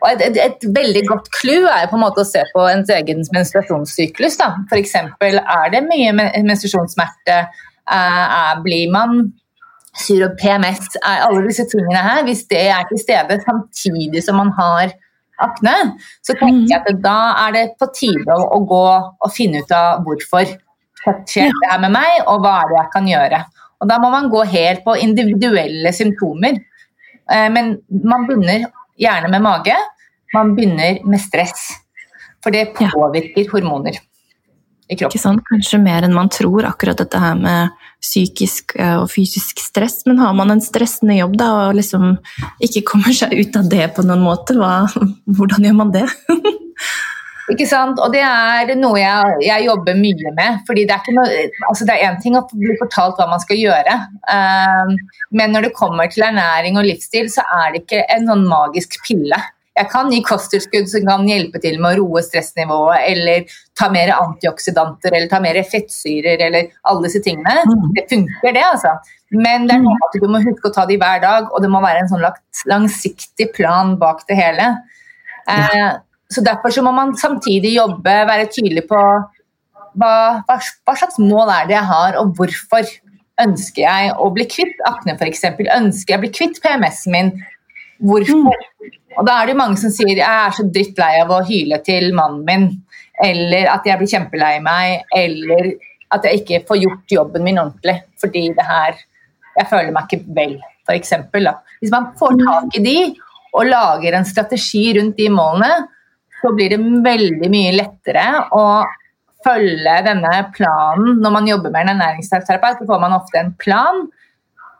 og 0.00 0.06
et, 0.08 0.22
et, 0.24 0.38
et, 0.40 0.64
veldig 0.72 1.02
godt 1.08 1.26
clou 1.34 1.66
er 1.68 1.88
på 1.90 1.98
en 1.98 2.04
måte 2.04 2.22
å 2.22 2.28
se 2.28 2.40
på 2.54 2.62
ens 2.70 2.88
egen 2.94 3.20
menstruasjonssyklus. 3.34 4.38
F.eks. 4.70 4.94
er 4.96 5.74
det 5.74 5.82
mye 5.88 6.14
menstruasjonssmerte? 6.16 7.42
Uh, 7.90 8.54
blir 8.62 8.92
man 8.92 9.32
syr 9.98 10.26
og 10.28 10.36
PMS? 10.40 10.96
Er 11.02 11.26
alle 11.26 11.44
disse 11.48 11.66
tingene 11.70 12.02
her, 12.04 12.24
hvis 12.26 12.44
det 12.50 12.64
er 12.68 12.88
til 12.88 13.00
stede 13.02 13.40
samtidig 13.44 14.22
som 14.24 14.38
man 14.40 14.52
har 14.58 14.94
akne, 15.40 15.76
så 16.24 16.36
tenker 16.36 16.68
jeg 16.68 16.80
at 16.80 16.98
da 17.04 17.18
er 17.46 17.54
det 17.56 17.64
på 17.80 17.88
tide 17.96 18.34
å, 18.34 18.42
å 18.56 18.60
gå 18.68 18.82
og 19.24 19.32
finne 19.32 19.62
ut 19.64 19.72
av 19.72 20.04
hvorfor 20.04 20.44
skjer 21.00 21.48
det 21.48 21.70
her 21.70 21.80
med 21.80 21.94
meg, 21.94 22.26
og 22.28 22.42
hva 22.44 22.58
er 22.60 22.70
det 22.70 22.78
jeg 22.78 22.92
kan 22.92 23.08
gjøre. 23.08 23.40
Og 23.80 23.88
Da 23.88 23.96
må 24.02 24.10
man 24.12 24.28
gå 24.28 24.42
helt 24.52 24.84
på 24.84 24.98
individuelle 25.00 25.92
symptomer. 25.96 26.60
Uh, 27.30 27.48
men 27.48 27.78
man 27.88 28.26
begynner 28.28 28.68
gjerne 29.00 29.30
med 29.32 29.44
mage. 29.46 29.76
Man 30.34 30.52
begynner 30.56 31.00
med 31.08 31.22
stress. 31.22 31.70
For 32.44 32.52
det 32.52 32.74
påvirker 32.76 33.48
hormoner 33.52 33.96
i 34.90 34.96
kroppen. 34.98 35.14
Ikke 35.14 35.22
sant? 35.22 35.44
Kanskje 35.48 35.80
mer 35.82 36.06
enn 36.06 36.16
man 36.16 36.30
tror, 36.32 36.66
akkurat 36.68 36.98
dette 37.00 37.20
her 37.22 37.38
med 37.38 37.76
psykisk 38.02 38.74
eh, 38.80 38.96
og 38.98 39.10
fysisk 39.12 39.62
stress. 39.62 40.00
Men 40.08 40.20
har 40.22 40.34
man 40.36 40.52
en 40.54 40.64
stressende 40.64 41.18
jobb 41.18 41.38
da, 41.40 41.50
og 41.68 41.78
liksom 41.78 42.16
ikke 42.64 42.84
kommer 42.92 43.14
seg 43.16 43.36
ut 43.38 43.60
av 43.60 43.70
det 43.70 43.86
på 43.96 44.04
noen 44.06 44.24
måte, 44.24 44.58
hva, 44.58 44.84
hvordan 45.38 45.68
gjør 45.68 45.80
man 45.84 45.94
det? 45.94 46.06
Ikke 47.50 47.66
sant? 47.66 47.98
Og 47.98 48.12
det 48.14 48.20
er 48.22 48.68
noe 48.78 48.98
jeg, 49.00 49.38
jeg 49.42 49.66
jobber 49.66 49.96
mye 49.98 50.32
med. 50.36 50.60
fordi 50.68 50.84
Det 50.86 50.96
er 50.96 51.16
noe, 51.16 51.46
altså 51.68 51.86
det 51.88 51.96
er 51.96 52.06
én 52.06 52.20
ting 52.22 52.36
å 52.38 52.44
bli 52.52 52.76
fortalt 52.78 53.18
hva 53.18 53.26
man 53.30 53.42
skal 53.42 53.58
gjøre, 53.58 53.96
um, 54.30 54.92
men 55.34 55.54
når 55.54 55.66
det 55.66 55.72
kommer 55.78 56.10
til 56.12 56.28
ernæring 56.28 56.78
og 56.78 56.86
livsstil, 56.86 57.30
så 57.32 57.42
er 57.58 57.72
det 57.72 57.82
ikke 57.82 58.04
en 58.14 58.30
sånn 58.30 58.46
magisk 58.46 59.00
pille. 59.06 59.40
Jeg 59.78 59.86
kan 59.92 60.10
gi 60.10 60.18
kosttilskudd 60.26 60.88
som 60.90 61.06
kan 61.06 61.28
hjelpe 61.28 61.60
til 61.62 61.78
med 61.80 61.94
å 61.94 62.02
roe 62.02 62.22
stressnivået, 62.26 63.04
eller 63.12 63.46
ta 63.78 63.86
mer 63.92 64.10
antioksidanter, 64.16 65.14
eller 65.14 65.30
ta 65.30 65.38
mer 65.40 65.60
fettsyrer, 65.64 66.42
eller 66.48 66.72
alle 66.90 67.06
disse 67.06 67.22
tingene. 67.24 67.62
Mm. 67.68 67.86
Det 67.96 68.04
funker, 68.10 68.56
det, 68.56 68.64
altså. 68.66 68.96
Men 69.30 69.68
det 69.70 69.76
er 69.78 69.84
noe 69.84 70.08
at 70.08 70.18
du 70.18 70.26
må 70.28 70.42
huske 70.42 70.68
å 70.68 70.74
ta 70.74 70.84
de 70.90 70.98
hver 71.00 71.22
dag, 71.22 71.48
og 71.54 71.62
det 71.62 71.70
må 71.70 71.80
være 71.84 72.02
en 72.02 72.10
sånn 72.10 72.26
langsiktig 72.68 73.52
plan 73.54 73.94
bak 74.00 74.26
det 74.28 74.40
hele. 74.40 74.72
Ja. 75.46 75.60
Uh, 75.62 75.90
så 76.30 76.42
Derfor 76.46 76.70
så 76.70 76.82
må 76.86 76.92
man 76.94 77.16
samtidig 77.18 77.72
jobbe, 77.74 78.12
være 78.28 78.50
tydelig 78.54 78.84
på 78.90 78.98
hva, 79.98 80.12
hva, 80.46 80.58
hva, 80.86 80.94
slags 80.94 81.18
mål 81.18 81.50
er 81.50 81.70
det 81.70 81.74
jeg 81.74 81.88
har, 81.88 82.18
og 82.20 82.36
hvorfor 82.38 82.90
ønsker 83.42 83.82
jeg 83.82 84.12
å 84.14 84.28
bli 84.34 84.46
kvitt 84.50 84.84
akne 84.86 85.16
f.eks. 85.16 85.46
Ønsker 85.58 86.14
jeg 86.14 86.20
å 86.20 86.22
bli 86.22 86.32
kvitt 86.36 86.60
PMS-en 86.62 87.16
min? 87.16 87.32
Hvorfor? 88.06 88.62
Og 89.18 89.26
da 89.26 89.40
er 89.40 89.50
det 89.50 89.58
mange 89.58 89.78
som 89.80 89.92
sier 89.92 90.12
jeg 90.12 90.24
er 90.24 90.54
så 90.54 90.66
drittlei 90.70 91.14
av 91.22 91.32
å 91.34 91.42
hyle 91.46 91.80
til 91.86 92.12
mannen 92.16 92.44
min, 92.46 92.66
eller 93.20 93.68
at 93.72 93.86
jeg 93.88 94.00
blir 94.00 94.10
kjempelei 94.10 94.54
meg, 94.64 95.06
eller 95.16 95.72
at 96.14 96.26
jeg 96.26 96.40
ikke 96.40 96.62
får 96.68 96.80
gjort 96.84 97.14
jobben 97.14 97.44
min 97.46 97.60
ordentlig 97.60 98.00
fordi 98.20 98.48
det 98.56 98.66
her 98.66 98.98
Jeg 99.58 99.66
føler 99.66 99.90
meg 99.92 100.06
ikke 100.06 100.34
vel, 100.34 100.52
f.eks. 100.86 101.10
Hvis 101.82 101.90
man 101.92 102.12
får 102.16 102.36
tak 102.38 102.76
i 102.78 102.82
de 102.84 102.98
og 103.50 103.66
lager 103.66 104.14
en 104.14 104.24
strategi 104.24 104.84
rundt 104.94 105.18
de 105.18 105.26
målene, 105.34 105.88
så 106.40 106.52
blir 106.54 106.70
det 106.70 106.78
veldig 107.04 107.50
mye 107.50 107.72
lettere 107.74 108.24
å 108.56 108.62
følge 109.44 109.96
denne 110.06 110.32
planen. 110.54 111.18
Når 111.20 111.34
man 111.34 111.50
jobber 111.50 111.74
med 111.74 111.82
en 111.82 111.92
ernæringsterapeut, 111.96 112.78
så 112.78 112.88
får 112.88 113.02
man 113.02 113.16
ofte 113.18 113.42
en 113.42 113.50
plan 113.60 114.04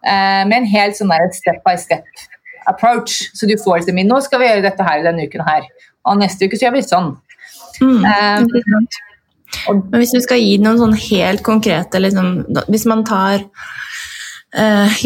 eh, 0.06 0.46
med 0.46 0.56
en 0.60 0.70
helt 0.70 0.96
sånn 0.96 1.12
step 1.34 1.60
by 1.66 1.75
step 1.82 2.06
approach. 2.69 3.31
Så 3.37 3.49
du 3.49 3.57
får 3.61 3.83
liksom 3.83 4.02
Nå 4.09 4.21
skal 4.25 4.43
vi 4.43 4.50
gjøre 4.50 4.67
dette 4.67 4.87
her 4.87 5.05
denne 5.07 5.26
uken 5.29 5.45
her, 5.47 5.69
og 6.09 6.21
neste 6.21 6.47
uke 6.47 6.59
så 6.59 6.69
gjør 6.69 6.76
vi 6.79 6.87
sånn. 6.87 7.12
Mm, 7.81 8.05
um, 8.05 9.81
men 9.90 10.02
hvis 10.02 10.12
du 10.14 10.21
skal 10.23 10.40
gi 10.43 10.59
noen 10.62 10.79
sånn 10.79 10.97
helt 11.00 11.40
konkrete 11.47 11.99
liksom, 12.02 12.26
Hvis 12.69 12.85
man 12.90 13.00
tar 13.09 13.47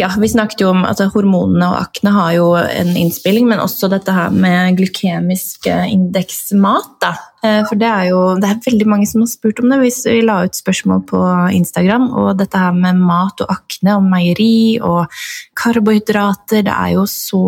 ja, 0.01 0.09
Vi 0.21 0.29
snakket 0.29 0.63
jo 0.65 0.71
om 0.73 0.87
at 0.89 1.03
hormonene 1.13 1.67
og 1.69 1.81
akne 1.83 2.15
har 2.15 2.33
jo 2.33 2.47
en 2.57 2.95
innspilling, 2.97 3.49
men 3.51 3.61
også 3.61 3.91
dette 3.93 4.13
her 4.15 4.33
med 4.33 4.79
glykemisk 4.79 5.69
indeksmat. 5.69 6.95
Da. 7.05 7.13
Uh, 7.45 7.61
for 7.69 7.77
det 7.77 7.91
er 7.91 8.07
jo 8.09 8.21
det 8.41 8.49
er 8.49 8.63
veldig 8.65 8.87
mange 8.89 9.09
som 9.11 9.21
har 9.21 9.29
spurt 9.29 9.61
om 9.61 9.69
det. 9.69 9.83
Hvis 9.83 10.01
vi 10.09 10.23
la 10.25 10.39
ut 10.47 10.57
spørsmål 10.57 11.03
på 11.11 11.21
Instagram, 11.59 12.09
og 12.17 12.39
dette 12.41 12.61
her 12.61 12.73
med 12.77 13.03
mat 13.05 13.45
og 13.45 13.53
akne 13.53 13.99
og 13.99 14.09
meieri 14.09 14.79
og 14.81 15.13
karbohydrater 15.61 16.65
Det 16.65 16.73
er 16.73 16.95
jo 16.95 17.05
så 17.11 17.43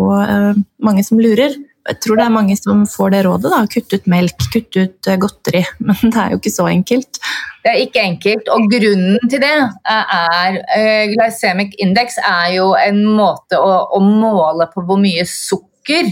mange 0.83 1.05
som 1.07 1.21
lurer. 1.21 1.57
Jeg 1.87 1.99
tror 2.03 2.19
det 2.19 2.25
er 2.25 2.33
mange 2.33 2.55
som 2.59 2.83
får 2.89 3.13
det 3.13 3.21
rådet. 3.27 3.51
da, 3.53 3.61
Kutte 3.71 3.99
ut 3.99 4.09
melk, 4.11 4.47
kutte 4.53 4.83
ut 4.87 5.07
eh, 5.07 5.19
godteri. 5.21 5.63
Men 5.87 6.01
det 6.03 6.19
er 6.23 6.33
jo 6.33 6.41
ikke 6.41 6.55
så 6.57 6.67
enkelt. 6.71 7.19
Det 7.63 7.71
er 7.71 7.81
ikke 7.83 8.03
enkelt, 8.03 8.51
og 8.53 8.67
grunnen 8.71 9.31
til 9.31 9.41
det 9.43 9.55
er 9.91 10.59
uh, 10.61 11.01
Glycemic 11.11 11.73
index 11.83 12.15
er 12.21 12.53
jo 12.55 12.69
en 12.79 13.01
måte 13.17 13.59
å, 13.59 13.73
å, 13.91 13.99
måle 13.99 14.69
på 14.71 14.85
hvor 14.87 15.01
mye 15.01 15.25
sukker, 15.27 16.07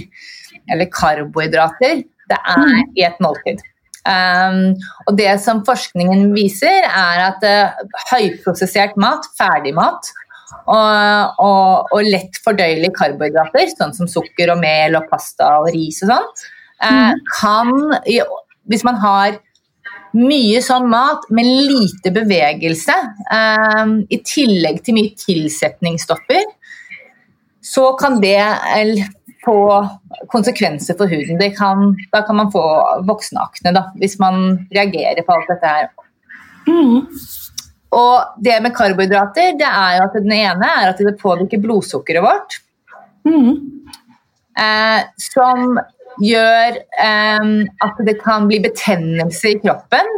eller 0.71 0.89
karbohydrater, 0.91 2.01
det 2.03 2.41
er 2.41 2.59
mm. 2.59 2.91
i 2.97 3.05
et 3.07 3.23
måltid. 3.23 3.63
Um, 4.05 4.75
og 5.07 5.15
det 5.17 5.31
som 5.41 5.63
forskningen 5.65 6.27
viser, 6.35 6.83
er 6.89 7.23
at 7.29 7.47
uh, 7.47 7.95
høyprosessert 8.11 8.99
mat, 8.99 9.23
ferdigmat, 9.39 10.11
og, 10.65 11.39
og, 11.45 11.95
og 11.95 12.09
lett 12.09 12.37
fordøyelige 12.45 12.95
karbohydrater, 12.97 13.71
sånn 13.73 13.95
som 13.97 14.09
sukker 14.09 14.53
og 14.53 14.61
mel 14.61 14.97
og 14.99 15.09
pasta 15.11 15.55
og 15.61 15.71
ris 15.75 16.01
og 16.05 16.13
sånn, 16.13 16.29
eh, 16.81 17.01
mm. 17.11 17.25
kan 17.39 17.73
Hvis 18.65 18.85
man 18.87 18.97
har 19.01 19.37
mye 20.15 20.61
sånn 20.63 20.87
mat 20.89 21.27
med 21.35 21.45
lite 21.67 22.13
bevegelse, 22.15 22.95
eh, 23.35 23.93
i 24.09 24.21
tillegg 24.25 24.81
til 24.85 24.97
mye 24.97 25.13
tilsetningsstoffer, 25.19 26.47
så 27.65 27.91
kan 27.99 28.19
det 28.21 28.39
få 29.45 29.59
konsekvenser 30.31 30.97
for 30.97 31.09
huden. 31.09 31.41
Kan, 31.57 31.95
da 32.13 32.21
kan 32.25 32.39
man 32.39 32.51
få 32.53 32.63
voksenakne 33.07 33.73
da, 33.75 33.87
hvis 34.01 34.17
man 34.21 34.67
reagerer 34.73 35.21
på 35.25 35.35
alt 35.35 35.51
dette 35.51 35.73
her. 35.73 35.89
Mm. 36.65 37.05
Og 37.93 38.41
det 38.43 38.57
med 38.63 38.73
karbohydrater 38.75 39.55
det 39.59 39.67
er 39.67 39.97
jo 39.97 40.07
at 40.07 40.17
den 40.17 40.33
ene 40.35 40.71
er 40.81 40.91
at 40.91 41.01
det 41.01 41.17
påvirker 41.21 41.61
blodsukkeret 41.63 42.25
vårt. 42.25 42.57
Mm. 43.25 43.85
Eh, 44.55 45.01
som 45.19 45.79
gjør 46.23 46.77
eh, 46.79 47.47
at 47.85 48.03
det 48.07 48.17
kan 48.21 48.47
bli 48.49 48.61
betennelse 48.63 49.51
i 49.51 49.59
kroppen, 49.63 50.11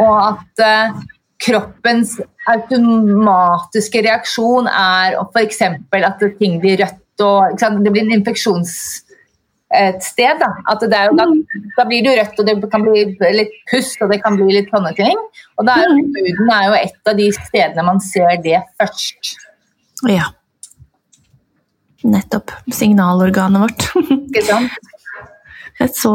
og 0.00 0.16
at 0.32 0.62
eh, 0.64 1.00
kroppens 1.42 2.16
automatiske 2.48 4.02
reaksjon 4.06 4.68
er 4.70 5.18
f.eks. 5.28 5.62
at 5.62 6.26
ting 6.38 6.60
blir 6.62 6.82
rødt 6.82 6.98
og 7.22 7.58
Det 7.60 7.92
blir 7.92 8.02
en 8.02 8.14
infeksjons 8.16 8.72
et 9.78 10.04
sted. 10.04 10.40
Da. 10.40 10.50
At 10.70 10.84
det 10.84 10.98
er 10.98 11.10
jo, 11.10 11.16
da, 11.18 11.26
da, 11.78 11.86
blir 11.88 12.04
det 12.04 12.12
jo 12.12 12.18
rødt, 12.20 12.42
og 12.42 12.48
det 12.48 12.70
kan 12.72 12.84
bli 12.86 13.06
litt 13.38 13.56
pust, 13.70 13.98
og 14.04 14.12
det 14.12 14.20
kan 14.24 14.36
bli 14.38 14.58
litt 14.58 14.70
sånne 14.74 14.92
ting. 14.98 15.24
Og 15.60 15.68
da 15.68 15.78
er 15.80 15.92
mm. 15.94 16.14
huden 16.18 16.54
er 16.54 16.68
jo 16.68 16.78
et 16.78 17.12
av 17.12 17.18
de 17.18 17.28
stedene 17.38 17.88
man 17.88 18.00
ser 18.04 18.38
det 18.44 18.62
først. 18.80 19.34
Ja. 20.10 20.30
Nettopp. 22.02 22.54
Signalorganet 22.74 23.62
vårt. 23.62 23.90
Ikke 24.28 24.46
sant? 24.46 24.80
Jeg 25.80 25.94
så 25.96 26.12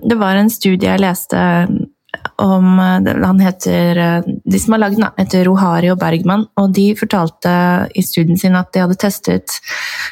Det 0.00 0.16
var 0.16 0.38
en 0.38 0.48
studie 0.50 0.88
jeg 0.88 1.02
leste 1.02 1.38
om 2.42 2.78
Han 2.78 3.40
heter 3.40 4.22
De 4.26 4.58
som 4.58 4.74
har 4.74 4.82
lagd 4.82 4.98
den, 4.98 5.06
heter 5.18 5.44
Rohari 5.48 5.90
og 5.92 6.00
Bergman, 6.00 6.46
og 6.60 6.72
de 6.76 6.88
fortalte 6.98 7.52
i 7.94 8.02
studien 8.04 8.40
sin 8.40 8.56
at 8.58 8.72
de 8.74 8.82
hadde 8.84 8.98
testet 9.00 9.58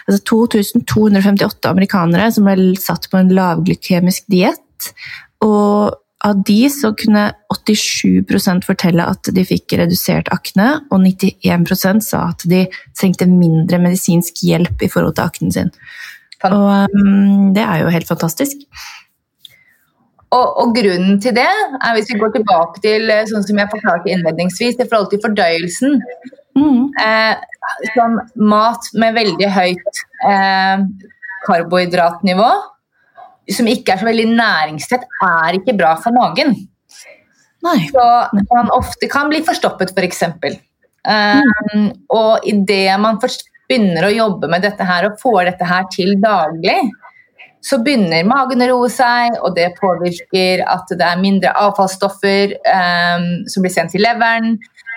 altså 0.06 0.20
2258 0.30 1.70
amerikanere 1.70 2.30
som 2.34 2.46
ble 2.48 2.72
satt 2.80 3.08
på 3.10 3.20
en 3.20 3.32
lavglykemisk 3.34 4.28
diett. 4.32 4.92
Og 5.42 5.98
av 6.22 6.42
de 6.46 6.60
så 6.70 6.92
kunne 6.98 7.24
87% 7.50 8.66
fortelle 8.66 9.06
at 9.10 9.30
de 9.34 9.44
fikk 9.46 9.74
redusert 9.80 10.30
akne, 10.34 10.68
og 10.92 11.02
91% 11.02 12.04
sa 12.06 12.28
at 12.30 12.46
de 12.48 12.64
trengte 12.98 13.26
mindre 13.30 13.80
medisinsk 13.82 14.44
hjelp 14.46 14.84
i 14.86 14.90
forhold 14.92 15.16
til 15.18 15.26
aknen 15.26 15.54
sin. 15.54 15.72
Og 16.46 16.90
um, 16.94 17.50
det 17.54 17.62
er 17.62 17.82
jo 17.82 17.92
helt 17.94 18.08
fantastisk. 18.08 18.62
Og, 20.32 20.46
og, 20.62 20.72
grunnen 20.76 21.18
til 21.20 21.34
det 21.36 21.44
er, 21.44 21.92
hvis 21.96 22.08
vi 22.08 22.18
går 22.20 22.32
tilbake 22.36 22.80
til 22.84 23.10
eh, 23.12 23.24
sånn 23.28 23.44
som 23.44 23.58
jeg 23.60 23.68
forklarte 23.72 24.12
innledningsvis, 24.12 24.78
i 24.80 24.88
forhold 24.88 25.10
til 25.12 25.20
fordøyelsen 25.20 25.98
mm. 26.56 26.82
eh, 27.04 27.34
Som 27.92 28.16
mat 28.40 28.88
med 28.96 29.18
veldig 29.18 29.50
høyt 29.52 30.02
eh, 30.28 30.84
karbohydratnivå, 31.44 32.50
som 33.52 33.68
ikke 33.68 33.92
er 33.92 34.00
så 34.00 34.08
veldig 34.08 34.28
næringstett, 34.32 35.06
er 35.26 35.58
ikke 35.58 35.76
bra 35.76 35.96
for 36.00 36.14
magen. 36.16 36.54
Nei. 37.62 37.78
Så 37.90 38.04
man 38.54 38.70
ofte 38.74 39.08
kan 39.10 39.30
bli 39.30 39.42
forstoppet, 39.46 39.92
f.eks. 39.94 40.24
For 40.42 40.54
eh, 40.54 41.52
mm. 41.74 41.88
Og 42.14 42.48
idet 42.48 42.96
man 43.02 43.20
først 43.22 43.48
begynner 43.68 44.08
å 44.08 44.14
jobbe 44.14 44.50
med 44.52 44.64
dette 44.64 44.86
her 44.86 45.08
og 45.08 45.20
får 45.22 45.52
dette 45.52 45.68
her 45.68 45.86
til 45.92 46.16
daglig, 46.22 46.78
så 47.62 47.78
begynner 47.82 48.26
magen 48.26 48.64
å 48.64 48.68
roe 48.72 48.90
seg, 48.90 49.36
og 49.42 49.54
det 49.56 49.72
påvirker 49.78 50.64
at 50.66 50.90
det 50.90 51.06
er 51.06 51.20
mindre 51.20 51.52
avfallsstoffer 51.62 52.56
um, 52.66 53.28
som 53.50 53.62
blir 53.62 53.74
sendt 53.74 53.94
til 53.94 54.02
leveren, 54.02 54.56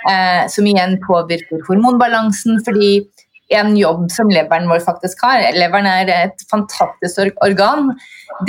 uh, 0.09 0.45
som 0.51 0.65
igjen 0.65 0.97
påvirker 1.05 1.61
hormonbalansen. 1.67 2.57
fordi 2.65 3.05
en 3.53 3.75
jobb 3.77 4.07
som 4.09 4.31
leveren 4.33 4.65
vår 4.71 4.81
faktisk 4.81 5.21
har, 5.21 5.43
leveren 5.53 5.85
er 5.85 6.09
et 6.09 6.45
fantastisk 6.49 7.21
organ, 7.45 7.91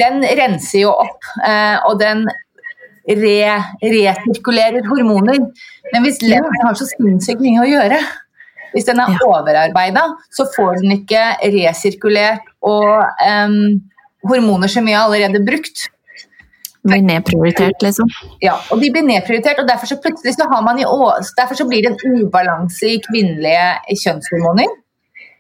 den 0.00 0.24
renser 0.24 0.86
jo 0.86 0.94
opp, 0.96 1.26
uh, 1.44 1.84
og 1.88 2.00
den 2.00 2.24
re 3.06 3.58
resirkulerer 3.84 4.86
hormoner. 4.88 5.42
Men 5.92 6.06
hvis 6.06 6.22
leveren 6.24 6.64
har 6.64 6.78
så 6.78 6.88
sinnssykt 6.88 7.44
mye 7.44 7.66
å 7.66 7.68
gjøre, 7.68 8.00
hvis 8.72 8.88
den 8.88 9.00
er 9.00 9.12
overarbeida, 9.24 10.02
så 10.34 10.48
får 10.56 10.80
den 10.80 10.96
ikke 10.98 11.20
resirkulert 11.52 12.48
og 12.66 13.04
um, 13.28 13.76
hormoner 14.30 14.70
som 14.72 14.88
har 14.90 15.04
allerede 15.04 15.42
brukt. 15.46 15.86
Blir 16.86 17.02
nedprioritert, 17.02 17.82
liksom? 17.82 18.10
Ja, 18.44 18.54
og 18.70 18.80
de 18.82 18.90
blir 18.94 19.02
nedprioritert. 19.02 19.58
og 19.58 19.68
Derfor 19.68 19.90
så 19.90 19.98
plutselig 20.02 20.36
så, 20.36 20.46
har 20.50 20.62
man 20.62 20.78
i, 20.78 20.86
derfor 21.38 21.58
så 21.58 21.66
blir 21.66 21.82
det 21.82 21.94
en 21.94 22.20
ubalanse 22.22 22.92
i 22.92 23.00
kvinnelige 23.02 23.96
kjønnshormoner. 24.04 24.74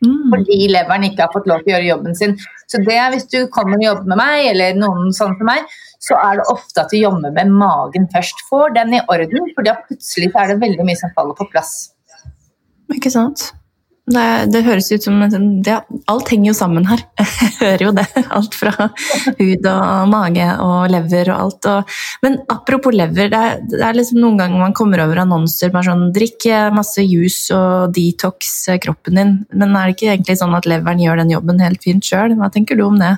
Mm. 0.04 0.32
Fordi 0.32 0.58
leveren 0.74 1.06
ikke 1.06 1.24
har 1.24 1.32
fått 1.32 1.46
lov 1.48 1.62
til 1.62 1.72
å 1.72 1.76
gjøre 1.76 1.90
jobben 1.90 2.18
sin. 2.18 2.34
Så 2.66 2.80
det 2.82 2.96
er 2.98 3.12
hvis 3.14 3.28
du 3.30 3.38
kommer 3.52 3.78
og 3.78 3.86
jobber 3.86 4.10
med 4.10 4.20
meg, 4.20 4.48
eller 4.50 4.80
noen 4.80 5.14
sånn 5.14 5.36
for 5.38 5.48
meg, 5.48 5.76
så 6.02 6.18
er 6.18 6.40
det 6.40 6.48
ofte 6.52 6.82
at 6.82 6.92
du 6.92 6.98
jobber 6.98 7.34
med 7.34 7.54
magen 7.54 8.08
først. 8.12 8.42
Får 8.50 8.74
den 8.76 8.98
i 8.98 9.04
orden, 9.12 9.52
for 9.54 9.66
da 9.66 9.78
plutselig 9.86 10.32
er 10.34 10.52
det 10.52 10.58
veldig 10.64 10.88
mye 10.88 10.98
som 10.98 11.14
faller 11.14 11.38
på 11.38 11.46
plass. 11.52 11.76
Ikke 12.94 13.10
sant. 13.12 13.52
Det, 14.06 14.60
høres 14.62 14.86
ut 14.92 15.02
som 15.02 15.18
det, 15.66 15.76
Alt 16.06 16.28
henger 16.30 16.52
jo 16.52 16.54
sammen 16.54 16.84
her. 16.86 17.00
Jeg 17.18 17.54
hører 17.58 17.82
jo 17.88 17.92
det. 17.96 18.04
Alt 18.38 18.54
fra 18.54 18.72
hud 19.40 19.66
og 19.66 20.12
mage 20.12 20.46
og 20.62 20.92
lever 20.94 21.32
og 21.34 21.40
alt. 21.40 21.68
Og, 21.72 21.96
men 22.22 22.38
apropos 22.52 22.94
lever, 22.94 23.32
det 23.32 23.40
er, 23.40 23.58
det 23.66 23.82
er, 23.82 23.98
liksom 23.98 24.20
noen 24.22 24.38
ganger 24.38 24.62
man 24.62 24.76
kommer 24.78 25.02
over 25.02 25.24
annonser 25.24 25.74
med 25.74 25.88
sånn 25.88 26.08
Drikk 26.14 26.46
masse 26.76 27.02
juice 27.02 27.50
og 27.56 27.96
detox 27.96 28.54
kroppen 28.84 29.18
din. 29.18 29.36
Men 29.50 29.74
er 29.74 29.90
det 29.90 29.96
ikke 29.96 30.12
egentlig 30.14 30.38
sånn 30.38 30.54
at 30.54 30.70
leveren 30.70 31.02
gjør 31.02 31.24
den 31.24 31.34
jobben 31.34 31.62
helt 31.66 31.82
fint 31.82 32.06
sjøl? 32.06 32.38
Hva 32.38 32.52
tenker 32.54 32.78
du 32.78 32.86
om 32.86 33.02
det? 33.02 33.16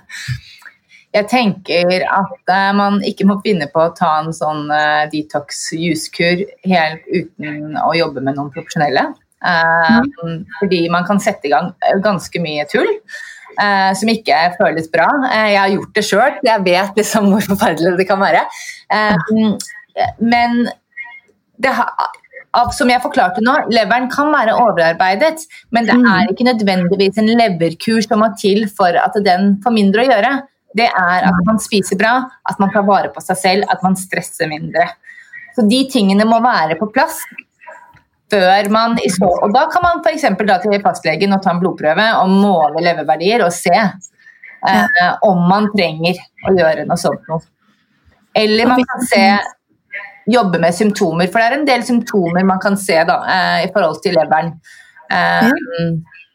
Jeg 1.16 1.28
tenker 1.28 2.02
at 2.04 2.50
uh, 2.52 2.72
man 2.76 3.00
ikke 3.04 3.28
må 3.28 3.38
finne 3.44 3.68
på 3.72 3.80
å 3.80 3.94
ta 3.96 4.18
en 4.22 4.32
sånn 4.36 4.68
uh, 4.72 5.04
detox 5.12 5.70
juicekur 5.76 6.44
helt 6.68 7.08
uten 7.08 7.76
å 7.80 7.94
jobbe 7.96 8.24
med 8.24 8.36
noen 8.36 8.52
profesjonelle. 8.52 9.10
Um, 9.38 10.40
fordi 10.58 10.88
man 10.90 11.04
kan 11.06 11.20
sette 11.22 11.46
i 11.46 11.52
gang 11.52 11.70
ganske 12.02 12.40
mye 12.42 12.64
tull. 12.70 12.88
eh, 13.62 13.90
som 13.98 14.12
ikke 14.12 14.38
føles 14.58 14.88
bra. 14.92 15.08
Eh, 15.30 15.48
jeg 15.54 15.60
har 15.62 15.74
gjort 15.74 15.96
det 15.96 16.06
sjøl, 16.06 16.38
jeg 16.46 16.64
vet 16.66 17.00
liksom 17.02 17.32
hvor 17.32 17.48
forferdelig 17.52 17.96
det 18.00 18.08
kan 18.08 18.22
være. 18.22 18.44
Eh, 18.94 19.32
men 20.22 20.60
det 21.58 21.72
har, 21.74 22.12
som 22.74 22.90
jeg 22.90 23.02
forklarte 23.02 23.42
nå, 23.44 23.56
leveren 23.74 24.06
kan 24.12 24.30
være 24.34 24.54
overarbeidet, 24.58 25.42
men 25.74 25.88
det 25.88 25.96
er 25.96 26.30
ikke 26.30 26.46
nødvendigvis 26.46 27.18
en 27.18 27.32
leverkur 27.40 28.04
som 28.04 28.22
må 28.22 28.30
til 28.38 28.64
for 28.70 28.94
at 29.00 29.18
den 29.24 29.56
får 29.64 29.74
mindre 29.74 30.04
å 30.04 30.08
gjøre. 30.12 30.32
Det 30.78 30.86
er 30.86 31.26
at 31.26 31.44
man 31.48 31.58
spiser 31.62 31.98
bra, 31.98 32.14
at 32.46 32.58
man 32.62 32.70
tar 32.70 32.86
vare 32.86 33.10
på 33.10 33.22
seg 33.24 33.40
selv, 33.40 33.68
at 33.72 33.82
man 33.82 33.96
stresser 33.98 34.50
mindre. 34.50 34.86
Så 35.56 35.64
de 35.66 35.80
tingene 35.90 36.26
må 36.28 36.38
være 36.44 36.76
på 36.78 36.86
plass 36.94 37.24
før 38.30 38.70
man 38.72 38.96
i 39.00 39.10
så, 39.12 39.28
Og 39.28 39.52
da 39.54 39.66
kan 39.72 39.84
man 39.84 40.02
f.eks. 40.04 40.26
dra 40.40 40.58
til 40.62 40.80
fastlegen 40.84 41.34
og 41.36 41.42
ta 41.44 41.54
en 41.54 41.62
blodprøve 41.62 42.08
og 42.20 42.32
måle 42.32 42.82
leververdier 42.84 43.44
og 43.44 43.54
se 43.54 43.74
eh, 43.74 45.12
om 45.26 45.46
man 45.48 45.70
trenger 45.74 46.20
å 46.46 46.56
gjøre 46.56 46.84
noe 46.88 47.00
sånt 47.00 47.30
noe. 47.30 47.40
Eller 48.38 48.68
man 48.70 48.84
kan 48.86 49.06
se 49.08 49.22
jobbe 50.28 50.60
med 50.60 50.76
symptomer, 50.76 51.30
for 51.32 51.40
det 51.40 51.48
er 51.48 51.56
en 51.56 51.66
del 51.66 51.84
symptomer 51.86 52.44
man 52.46 52.60
kan 52.62 52.76
se 52.78 52.98
da, 53.08 53.18
eh, 53.32 53.66
i 53.66 53.72
forhold 53.72 54.02
til 54.04 54.14
leveren. 54.18 54.52
Eh. 55.10 55.48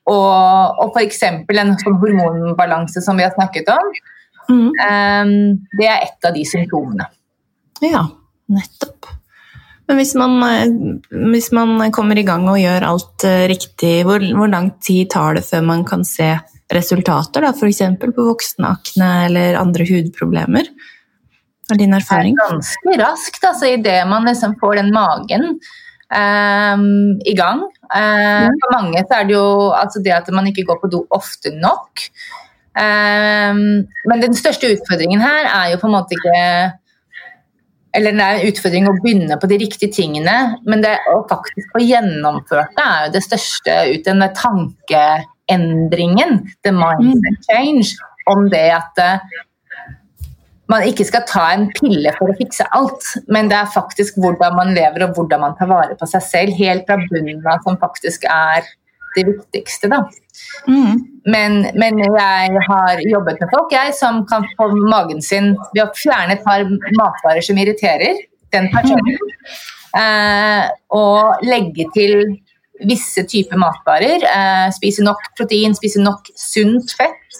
Og, 0.09 0.81
og 0.83 0.97
f.eks. 0.97 1.21
en 1.29 1.75
sånn 1.79 1.99
hormonbalanse 2.01 3.03
som 3.05 3.19
vi 3.19 3.23
har 3.27 3.35
snakket 3.37 3.69
om. 3.71 3.91
Mm. 4.49 4.69
Eh, 4.87 5.35
det 5.79 5.91
er 5.91 6.07
et 6.09 6.27
av 6.27 6.33
de 6.35 6.47
symptomene. 6.47 7.07
Ja, 7.85 8.07
nettopp. 8.51 9.13
Men 9.89 9.99
hvis 9.99 10.13
man, 10.15 10.37
eh, 10.47 10.71
hvis 11.33 11.51
man, 11.55 11.75
kommer 11.91 12.19
i 12.19 12.25
gang 12.27 12.47
og 12.49 12.59
gjør 12.61 12.87
alt 12.87 13.27
uh, 13.27 13.43
riktig, 13.51 13.93
hvor, 14.07 14.23
hvor, 14.37 14.51
lang 14.51 14.71
tid 14.83 15.11
tar 15.11 15.37
det 15.37 15.45
før 15.47 15.65
man 15.67 15.83
kan 15.87 16.05
se 16.07 16.31
resultater? 16.73 17.49
F.eks. 17.51 17.83
på 18.01 18.27
voksenakne 18.29 19.09
eller 19.27 19.59
andre 19.59 19.87
hudproblemer? 19.89 20.69
Er 21.71 21.79
din 21.79 21.95
erfaring? 21.95 22.35
Det 22.37 22.45
er 22.45 22.57
ganske 22.57 22.99
raskt, 23.01 23.43
altså, 23.43 23.71
idet 23.71 24.03
man 24.07 24.27
liksom 24.27 24.55
får 24.61 24.79
den 24.81 24.93
magen 24.95 25.49
um, 26.13 26.87
i 27.23 27.35
gang. 27.37 27.65
Uh, 27.93 28.47
mm. 28.47 28.61
For 28.61 28.75
mange 28.77 29.03
så 29.03 29.19
er 29.19 29.27
det 29.27 29.35
jo 29.35 29.47
altså 29.75 30.03
det 30.03 30.15
at 30.15 30.31
man 30.35 30.47
ikke 30.49 30.65
går 30.67 30.79
på 30.81 30.91
do 30.91 31.03
ofte 31.15 31.53
nok. 31.55 32.07
Um, 32.73 33.83
men 34.09 34.23
den 34.23 34.33
største 34.33 34.71
utfordringen 34.73 35.21
her 35.21 35.45
er 35.45 35.73
jo 35.73 35.81
på 35.81 35.89
en 35.89 35.93
måte 35.93 36.15
ikke 36.17 36.39
eller 37.93 38.15
det 38.17 38.25
er 38.25 38.39
en 38.39 38.49
utfordring 38.49 38.89
å 38.89 38.95
begynne 38.97 39.37
på 39.39 39.49
de 39.51 39.59
riktige 39.61 39.93
tingene, 39.93 40.35
men 40.65 40.83
det 40.83 40.95
å 41.11 41.19
faktisk 41.29 41.69
få 41.75 41.83
gjennomført 41.85 42.73
det 42.77 42.85
er 42.89 43.05
jo 43.05 43.13
det 43.15 43.23
største 43.27 43.77
ut 43.93 44.07
den 44.07 44.25
tankeendringen, 44.39 46.31
the 46.65 46.73
mindset 46.73 47.37
mm. 47.37 47.41
change, 47.49 47.93
om 48.31 48.47
det 48.49 48.67
at 48.73 49.01
eh, 49.03 49.41
man 50.71 50.85
ikke 50.87 51.05
skal 51.05 51.25
ta 51.29 51.47
en 51.53 51.67
pille 51.75 52.13
for 52.17 52.31
å 52.31 52.37
fikse 52.37 52.65
alt, 52.75 53.03
men 53.27 53.49
det 53.51 53.57
er 53.59 53.73
faktisk 53.73 54.17
hvordan 54.23 54.55
man 54.57 54.73
lever 54.75 55.05
og 55.05 55.17
hvordan 55.17 55.43
man 55.43 55.57
tar 55.59 55.69
vare 55.69 55.97
på 55.99 56.07
seg 56.09 56.23
selv, 56.25 56.57
helt 56.57 56.87
fra 56.87 56.97
bunnen 57.03 57.43
av, 57.43 57.61
som 57.65 57.77
faktisk 57.81 58.25
er 58.31 58.65
det 59.15 59.25
viktigste. 59.29 59.89
da. 59.91 60.03
Mm. 60.67 61.01
Men, 61.25 61.59
men, 61.79 61.99
jeg 62.03 62.63
har 62.67 63.01
jobbet 63.07 63.41
med 63.41 63.51
folk 63.53 63.73
jeg, 63.75 63.93
som 63.97 64.23
kan 64.29 64.47
få 64.57 64.69
magen 64.75 65.21
sin 65.23 65.53
ved 65.73 65.83
å 65.85 65.91
fjerne 65.97 66.37
et 66.37 66.45
par 66.45 66.65
matvarer 66.97 67.43
som 67.45 67.59
irriterer 67.59 68.19
den 68.53 68.69
personen, 68.73 69.15
mm. 69.17 69.53
eh, 70.01 70.65
og 70.93 71.45
legge 71.47 71.87
til 71.95 72.17
visse 72.83 73.23
typer 73.29 73.59
matvarer. 73.61 74.25
Eh, 74.27 74.67
spise 74.75 75.05
nok 75.05 75.31
protein, 75.37 75.75
spise 75.77 76.01
nok 76.03 76.29
sunt 76.37 76.93
fett, 76.97 77.39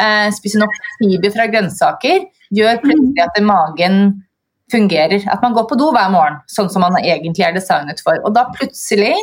eh, 0.00 0.28
spise 0.34 0.60
nok 0.60 0.74
fiber 0.98 1.34
fra 1.34 1.48
grønnsaker. 1.52 2.26
Gjør 2.54 2.80
plutselig 2.84 3.26
at 3.26 3.42
magen 3.44 4.24
fungerer. 4.72 5.24
At 5.30 5.42
man 5.42 5.54
går 5.56 5.68
på 5.68 5.78
do 5.80 5.90
hver 5.94 6.10
morgen, 6.12 6.40
sånn 6.50 6.70
som 6.72 6.84
man 6.84 6.96
egentlig 7.00 7.44
er 7.46 7.56
designet 7.56 8.00
for. 8.04 8.20
Og 8.24 8.34
da 8.36 8.48
plutselig 8.54 9.14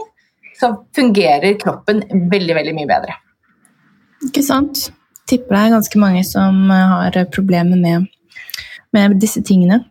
så 0.60 0.72
fungerer 0.96 1.58
kroppen 1.60 2.04
veldig, 2.32 2.56
veldig 2.56 2.76
mye 2.78 2.90
bedre. 2.90 3.18
Ikke 4.28 4.44
sant. 4.46 4.88
Tipper 5.30 5.56
det 5.56 5.62
er 5.64 5.74
ganske 5.74 6.00
mange 6.02 6.22
som 6.28 6.70
eh, 6.72 6.94
har 6.94 7.20
problemer 7.34 7.80
med, 7.80 8.08
med 8.94 9.20
disse 9.22 9.42
tingene. 9.46 9.82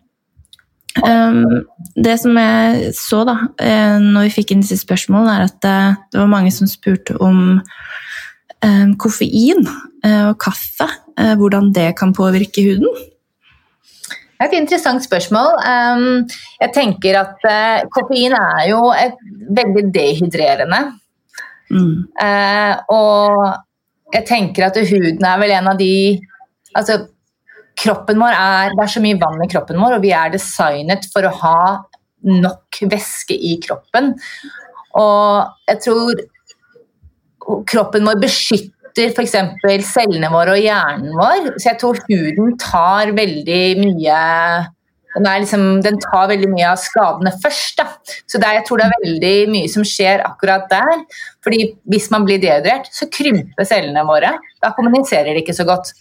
Um, 1.03 1.65
det 1.99 2.21
som 2.23 2.37
jeg 2.39 2.93
så 2.95 3.25
da 3.27 3.33
uh, 3.51 3.97
når 3.99 4.29
vi 4.29 4.35
fikk 4.37 4.53
inn 4.55 4.61
disse 4.63 4.79
spørsmålene, 4.79 5.33
er 5.35 5.49
at 5.49 5.57
det, 5.65 5.73
eh, 5.75 5.97
det 6.15 6.21
var 6.23 6.31
mange 6.31 6.53
som 6.55 6.71
spurte 6.71 7.17
om 7.19 7.41
um, 7.59 8.95
koffein 9.01 9.67
og 10.05 10.37
kaffe. 10.43 10.91
Hvordan 11.15 11.69
det 11.73 11.93
kan 11.97 12.11
påvirke 12.13 12.61
huden. 12.67 12.91
Det 14.35 14.43
er 14.43 14.51
et 14.51 14.59
interessant 14.59 15.05
spørsmål. 15.05 15.53
Um, 15.63 16.25
jeg 16.61 16.73
tenker 16.75 17.21
at 17.21 17.47
uh, 17.47 17.85
koffein 17.95 18.35
er 18.35 18.65
jo 18.73 18.81
et 18.99 19.15
veldig 19.55 19.85
dehydrerende. 19.95 20.81
Mm. 21.71 22.05
Uh, 22.19 22.75
og 22.93 24.15
jeg 24.15 24.27
tenker 24.29 24.67
at 24.67 24.79
huden 24.91 25.27
er 25.27 25.43
vel 25.43 25.59
en 25.59 25.75
av 25.75 25.81
de 25.81 25.95
Altså, 26.75 26.97
kroppen 27.79 28.19
vår 28.19 28.35
er 28.35 28.73
Det 28.75 28.83
er 28.83 28.91
så 28.91 29.01
mye 29.05 29.19
vann 29.21 29.43
i 29.45 29.51
kroppen 29.53 29.79
vår, 29.79 29.95
og 29.97 30.03
vi 30.03 30.11
er 30.11 30.33
designet 30.35 31.07
for 31.13 31.23
å 31.23 31.35
ha 31.39 31.59
nok 32.27 32.81
væske 32.91 33.37
i 33.37 33.55
kroppen. 33.63 34.11
Og 34.99 35.69
jeg 35.71 35.83
tror 35.85 36.25
kroppen 37.71 38.09
vår 38.09 38.19
beskytter 38.25 38.74
beskytter 38.95 39.13
f.eks. 39.15 39.93
cellene 39.93 40.31
våre 40.31 40.55
og 40.55 40.63
hjernen 40.63 41.15
vår. 41.17 41.55
Så 41.59 41.71
jeg 41.71 41.79
tror 41.81 42.01
huden 42.09 42.57
tar 42.59 43.13
veldig 43.15 43.65
mye 43.83 44.71
den, 45.15 45.29
liksom, 45.45 45.81
den, 45.83 45.99
tar 46.03 46.29
veldig 46.29 46.49
mye 46.51 46.71
av 46.73 46.79
skadene 46.83 47.31
først. 47.43 47.79
Da. 47.79 47.87
Så 48.27 48.39
er, 48.41 48.59
jeg 48.59 48.65
tror 48.67 48.81
det 48.81 48.87
er 48.87 49.05
veldig 49.05 49.35
mye 49.53 49.69
som 49.71 49.85
skjer 49.87 50.25
akkurat 50.27 50.67
der. 50.71 51.05
Fordi 51.45 51.75
hvis 51.91 52.11
man 52.11 52.27
blir 52.27 52.41
dehydrert, 52.43 52.91
så 52.91 53.07
krymper 53.07 53.69
cellene 53.69 54.03
våre. 54.09 54.35
Da 54.63 54.73
kommuniserer 54.75 55.35
de 55.35 55.45
ikke 55.45 55.55
så 55.55 55.67
godt. 55.69 55.93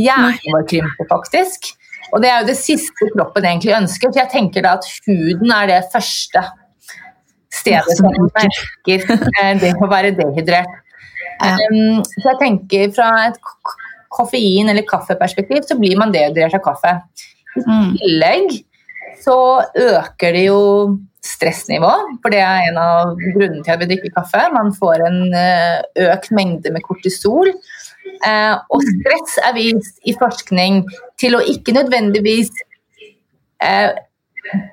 Hjernen 0.00 0.56
vår 0.56 0.64
krymper 0.72 1.10
faktisk. 1.10 1.74
Og 2.14 2.22
det 2.22 2.30
er 2.30 2.40
jo 2.40 2.48
det 2.48 2.56
siste 2.56 3.10
kroppen 3.12 3.44
egentlig 3.44 3.76
ønsker. 3.76 4.08
For 4.08 4.22
jeg 4.22 4.32
tenker 4.32 4.64
da 4.64 4.78
at 4.78 4.88
huden 5.04 5.52
er 5.52 5.68
det 5.72 5.82
første 5.92 6.44
stedet 7.52 7.96
som 7.98 8.08
merker 8.08 9.04
eh, 9.10 9.52
det 9.60 9.76
å 9.80 9.88
være 9.90 10.16
dehydrert. 10.16 10.80
Um, 11.36 12.00
så 12.06 12.30
jeg 12.30 12.40
tenker 12.40 12.94
fra 12.96 13.10
et 13.26 13.40
koffein- 14.16 14.70
eller 14.70 14.86
kaffeperspektiv 14.88 15.66
så 15.68 15.76
blir 15.78 15.98
man 16.00 16.14
dehydrert 16.14 16.56
av 16.58 16.64
kaffe. 16.64 16.94
I 17.56 17.64
mm. 17.64 17.90
tillegg 18.00 18.56
så 19.24 19.36
øker 19.80 20.36
det 20.36 20.46
jo 20.46 20.62
stressnivå, 21.26 21.90
for 22.22 22.32
det 22.32 22.40
er 22.44 22.68
en 22.68 22.78
av 22.80 23.16
grunnene 23.18 23.64
til 23.64 23.74
at 23.74 23.82
vi 23.82 23.88
drikker 23.90 24.14
kaffe. 24.14 24.44
Man 24.54 24.72
får 24.76 25.02
en 25.08 25.20
eh, 25.34 25.82
økt 26.06 26.30
mengde 26.36 26.70
med 26.74 26.84
kortisol. 26.86 27.50
Eh, 27.50 28.54
og 28.54 28.84
stress 28.86 29.38
er 29.42 29.56
vist 29.56 29.98
i 30.06 30.14
forskning 30.16 30.84
til 31.20 31.36
å 31.36 31.42
ikke 31.52 31.74
nødvendigvis 31.76 32.52
eh, 33.64 33.96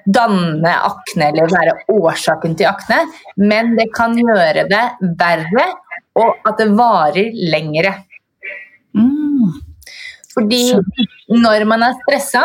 danne 0.05 0.73
akne 0.91 1.31
eller 1.31 1.49
være 1.49 1.77
årsaken 1.95 2.53
til 2.59 2.69
akne, 2.69 2.99
men 3.41 3.73
det 3.79 3.89
kan 3.95 4.13
gjøre 4.19 4.67
det 4.69 4.83
verre 5.17 5.65
og 6.19 6.47
at 6.47 6.59
det 6.61 6.69
varer 6.77 7.33
lengre. 7.53 7.93
Mm. 8.93 9.49
Fordi 10.33 10.63
når 11.29 11.65
man 11.69 11.85
er 11.85 11.97
stressa, 12.03 12.43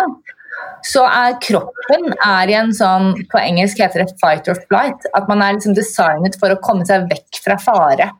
så 0.85 1.04
er 1.04 1.38
kroppen 1.42 2.12
er 2.24 2.50
i 2.50 2.54
en 2.59 2.70
sånn 2.74 3.11
På 3.31 3.40
engelsk 3.40 3.81
heter 3.83 4.04
det 4.04 4.14
'fight 4.20 4.48
or 4.50 4.59
flight'. 4.68 5.07
At 5.14 5.28
man 5.28 5.42
er 5.42 5.57
liksom 5.57 5.74
designet 5.76 6.38
for 6.40 6.52
å 6.52 6.61
komme 6.62 6.87
seg 6.87 7.09
vekk 7.11 7.40
fra 7.44 7.59
fare. 7.59 8.11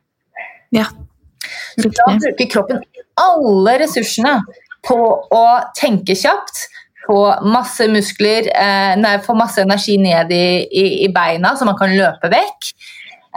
Ja. 0.75 0.89
Så 1.79 1.89
da 1.89 2.09
bruker 2.19 2.51
kroppen 2.51 2.83
alle 3.19 3.79
ressursene 3.83 4.39
på 4.87 4.99
å 5.35 5.45
tenke 5.77 6.15
kjapt, 6.19 6.67
få 7.07 7.21
masse 7.49 7.87
muskler, 7.91 8.51
eh, 8.53 8.95
nei, 9.01 9.17
få 9.25 9.35
masse 9.35 9.63
energi 9.65 9.97
ned 9.99 10.33
i, 10.33 10.47
i, 10.67 10.85
i 11.07 11.09
beina 11.13 11.55
så 11.57 11.67
man 11.69 11.79
kan 11.79 11.95
løpe 11.97 12.31
vekk. 12.33 12.71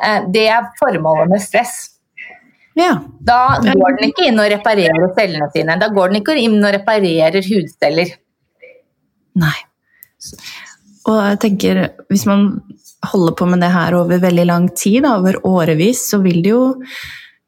Eh, 0.04 0.28
det 0.34 0.48
er 0.52 0.70
formålet 0.80 1.32
med 1.32 1.44
stress. 1.44 2.01
Ja. 2.80 2.94
Da 3.20 3.60
går 3.62 3.98
den 3.98 4.12
ikke 4.12 4.28
inn 4.30 4.40
og 4.40 4.50
reparerer 4.54 5.10
cellene 5.18 5.50
sine. 5.54 5.78
Da 5.82 5.90
går 5.92 6.12
den 6.12 6.22
ikke 6.22 6.38
inn 6.40 6.60
og 6.60 6.74
reparerer 6.76 7.44
hudceller. 7.48 8.14
Nei. 9.42 9.58
Og 11.10 11.18
jeg 11.18 11.40
tenker, 11.42 11.82
hvis 12.12 12.28
man 12.30 12.46
holder 13.12 13.34
på 13.38 13.48
med 13.50 13.64
det 13.64 13.72
her 13.74 13.96
over 13.98 14.22
veldig 14.22 14.46
lang 14.46 14.70
tid, 14.78 15.08
over 15.10 15.40
årevis, 15.48 16.06
så 16.12 16.22
vil 16.22 16.44
det 16.46 16.54
jo 16.54 16.64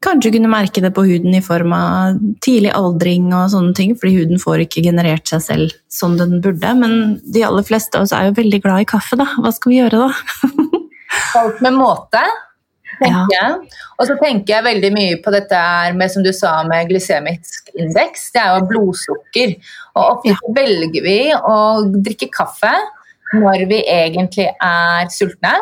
kanskje 0.04 0.34
kunne 0.34 0.50
merke 0.52 0.82
det 0.84 0.90
på 0.96 1.06
huden 1.06 1.36
i 1.38 1.42
form 1.44 1.72
av 1.76 2.18
tidlig 2.44 2.72
aldring 2.76 3.30
og 3.32 3.52
sånne 3.54 3.72
ting, 3.78 3.94
fordi 3.96 4.18
huden 4.18 4.42
får 4.42 4.66
ikke 4.66 4.84
generert 4.84 5.30
seg 5.30 5.44
selv 5.44 5.76
som 5.88 6.18
den 6.20 6.42
burde. 6.44 6.74
Men 6.76 6.96
de 7.24 7.44
aller 7.46 7.64
fleste 7.64 7.96
av 7.96 8.08
oss 8.08 8.12
er 8.16 8.28
jo 8.28 8.38
veldig 8.40 8.60
glad 8.64 8.84
i 8.84 8.90
kaffe, 8.90 9.16
da. 9.20 9.28
Hva 9.38 9.54
skal 9.54 9.72
vi 9.72 9.80
gjøre 9.80 10.02
da? 10.02 10.10
Alt 11.40 11.62
med 11.64 11.78
måte. 11.78 12.20
Tenker 13.04 13.36
jeg. 13.36 13.78
Og 13.98 14.08
så 14.08 14.16
tenker 14.20 14.56
jeg 14.56 14.66
veldig 14.66 14.90
mye 14.96 15.20
på 15.24 15.32
dette 15.34 15.60
med, 15.94 16.12
som 16.12 16.24
du 16.24 16.32
sa, 16.34 16.56
med 16.68 16.90
glysemisk 16.90 17.70
indeks. 17.76 18.30
Det 18.34 18.42
er 18.42 18.56
jo 18.56 18.66
blodsukker. 18.72 19.54
Og 19.94 20.02
ofte 20.02 20.34
ja. 20.34 20.52
velger 20.56 21.06
vi 21.06 21.18
å 21.36 21.56
drikke 21.94 22.32
kaffe 22.34 22.72
når 23.34 23.64
vi 23.70 23.80
egentlig 23.90 24.50
er 24.62 25.08
sultne 25.12 25.54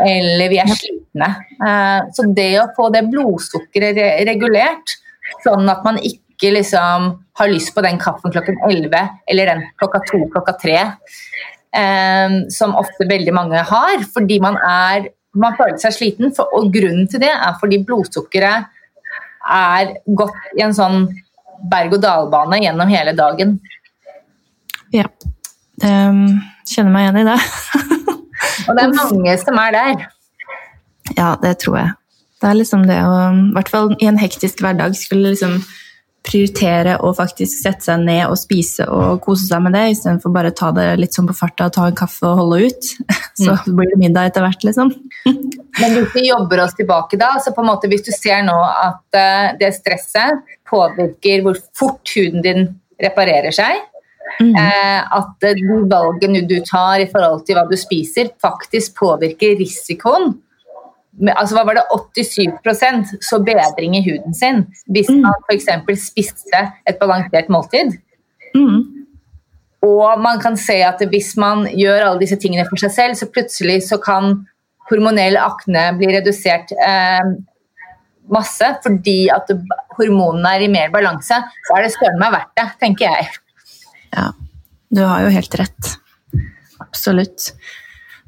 eller 0.00 0.50
vi 0.52 0.58
er 0.62 0.70
slitne. 0.72 1.28
Eh, 1.60 2.10
så 2.16 2.26
det 2.36 2.50
å 2.62 2.70
få 2.76 2.88
det 2.94 3.04
blodsukkeret 3.12 3.98
regulert, 4.28 4.96
sånn 5.44 5.68
at 5.70 5.84
man 5.86 6.00
ikke 6.00 6.54
liksom 6.56 7.10
har 7.38 7.50
lyst 7.50 7.74
på 7.74 7.84
den 7.84 8.00
kaffen 8.02 8.32
klokken 8.34 8.58
11 8.68 8.96
eller 9.30 9.52
den 9.52 9.64
klokka 9.80 10.02
2, 10.10 10.22
klokka 10.34 10.56
3, 10.62 10.78
eh, 11.78 12.38
som 12.54 12.76
ofte 12.78 13.08
veldig 13.10 13.36
mange 13.36 13.64
har, 13.68 14.06
fordi 14.14 14.40
man, 14.42 14.58
er, 14.58 15.10
man 15.38 15.56
føler 15.56 15.78
seg 15.80 15.96
sliten. 15.96 16.32
og 16.38 16.72
grunnen 16.72 17.08
til 17.08 17.22
det 17.22 17.32
er 17.32 17.58
fordi 17.60 17.82
blodsukkeret 17.86 18.68
er 19.52 19.94
gått 20.06 20.56
i 20.58 20.62
en 20.62 20.74
sånn 20.76 21.06
berg-og-dal-bane 21.70 22.60
gjennom 22.62 22.90
hele 22.90 23.14
dagen. 23.16 23.58
Ja. 24.92 25.08
Det, 25.82 25.92
kjenner 26.68 26.92
meg 26.94 27.06
igjen 27.06 27.20
i 27.22 27.28
det. 27.30 27.38
Og 28.68 28.76
det 28.76 28.84
er 28.84 28.94
mange 28.94 29.34
som 29.40 29.58
er 29.58 29.74
der. 29.74 30.06
Ja, 31.16 31.32
det 31.42 31.56
tror 31.62 31.78
jeg. 31.80 31.94
Det 32.42 32.50
er 32.50 32.58
liksom 32.58 32.84
det 32.88 32.98
å, 33.06 33.16
i 33.30 33.54
hvert 33.56 33.70
fall 33.70 33.92
i 34.02 34.08
en 34.10 34.18
hektisk 34.18 34.62
hverdag, 34.62 34.94
skulle 34.98 35.32
liksom 35.34 35.60
prioritere 36.22 36.96
å 37.02 37.10
faktisk 37.16 37.64
sette 37.64 37.86
seg 37.88 38.04
ned 38.06 38.22
og 38.28 38.38
spise 38.38 38.86
og 38.86 39.20
kose 39.24 39.48
seg 39.48 39.62
med 39.64 39.74
det, 39.76 39.84
istedenfor 39.94 40.34
bare 40.34 40.52
å 40.52 40.56
ta 40.56 40.70
det 40.74 40.86
litt 41.00 41.16
sånn 41.16 41.28
på 41.30 41.36
farta 41.36 41.66
og 41.66 41.74
ta 41.74 41.86
en 41.90 41.98
kaffe 41.98 42.26
og 42.28 42.42
holde 42.42 42.68
ut. 42.68 42.90
Så 43.42 43.50
mm. 43.50 43.70
blir 43.74 43.92
det 43.92 44.00
middag 44.00 44.30
etter 44.30 44.46
hvert, 44.46 44.66
liksom. 44.68 44.92
Men 45.80 45.96
hvis 45.96 46.12
vi 46.14 46.26
jobber 46.28 46.62
oss 46.64 46.76
tilbake 46.78 47.18
da, 47.20 47.32
så 47.42 47.54
på 47.56 47.62
en 47.62 47.70
måte 47.70 47.88
hvis 47.90 48.04
du 48.04 48.12
ser 48.12 48.42
nå 48.44 48.58
at 48.60 49.16
eh, 49.16 49.54
det 49.56 49.70
stresset 49.78 50.42
påvirker 50.68 51.40
hvor 51.46 51.56
fort 51.78 52.12
huden 52.12 52.44
din 52.44 52.68
reparerer 53.02 53.54
seg, 53.56 53.80
Mm. 54.40 54.54
Eh, 54.56 55.16
at 55.18 55.44
de 55.58 55.80
valgene 55.90 56.42
du 56.48 56.54
tar 56.64 57.02
i 57.02 57.08
forhold 57.10 57.44
til 57.46 57.58
hva 57.58 57.66
du 57.68 57.76
spiser, 57.76 58.32
faktisk 58.40 58.96
påvirker 59.02 59.58
risikoen. 59.60 60.32
Altså, 61.34 61.56
hva 61.58 61.66
var 61.68 61.76
det 61.76 61.84
87% 61.92 63.18
så 63.20 63.38
bedring 63.44 63.98
i 63.98 64.04
huden 64.06 64.32
sin 64.32 64.62
hvis 64.88 65.10
mm. 65.12 65.20
man 65.26 65.44
f.eks. 65.44 65.68
spiste 66.06 66.62
et 66.88 66.98
balansert 67.00 67.50
måltid. 67.52 67.98
Mm. 68.56 69.02
Og 69.84 70.22
man 70.22 70.40
kan 70.40 70.56
se 70.56 70.78
at 70.86 71.02
hvis 71.10 71.34
man 71.40 71.66
gjør 71.68 72.06
alle 72.06 72.22
disse 72.22 72.38
tingene 72.40 72.64
for 72.68 72.80
seg 72.80 72.94
selv, 72.94 73.18
så 73.18 73.28
plutselig 73.28 73.82
så 73.88 73.98
kan 74.02 74.44
hormonell 74.90 75.36
akne 75.40 75.88
bli 75.98 76.10
redusert 76.14 76.72
eh, 76.76 77.32
masse 78.32 78.68
fordi 78.84 79.26
at 79.34 79.50
hormonene 79.98 80.54
er 80.56 80.64
i 80.66 80.70
mer 80.72 80.92
balanse. 80.94 81.38
Så 81.66 81.76
er 81.76 81.86
det 81.86 81.94
søren 81.96 82.20
meg 82.22 82.34
verdt 82.34 82.54
det, 82.58 82.68
tenker 82.82 83.10
jeg. 83.10 83.30
Ja, 84.12 84.30
du 84.92 85.02
har 85.04 85.26
jo 85.26 85.34
helt 85.34 85.58
rett. 85.60 85.92
Absolutt. 86.82 87.52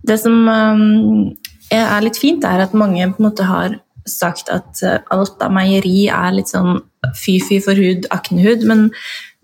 Det 0.05 0.18
som 0.20 0.49
um, 0.49 1.33
er 1.81 2.05
litt 2.05 2.21
fint, 2.21 2.45
er 2.45 2.65
at 2.65 2.77
mange 2.77 3.07
på 3.11 3.23
en 3.23 3.29
måte 3.29 3.47
har 3.49 3.79
sagt 4.09 4.51
at 4.53 4.83
uh, 4.85 4.99
alt 5.15 5.41
av 5.43 5.53
meieri 5.55 6.07
er 6.13 6.35
litt 6.37 6.53
sånn 6.53 6.83
fy-fy 7.17 7.59
for 7.65 7.79
hud, 7.79 8.09
aknehud, 8.13 8.65
men 8.69 8.89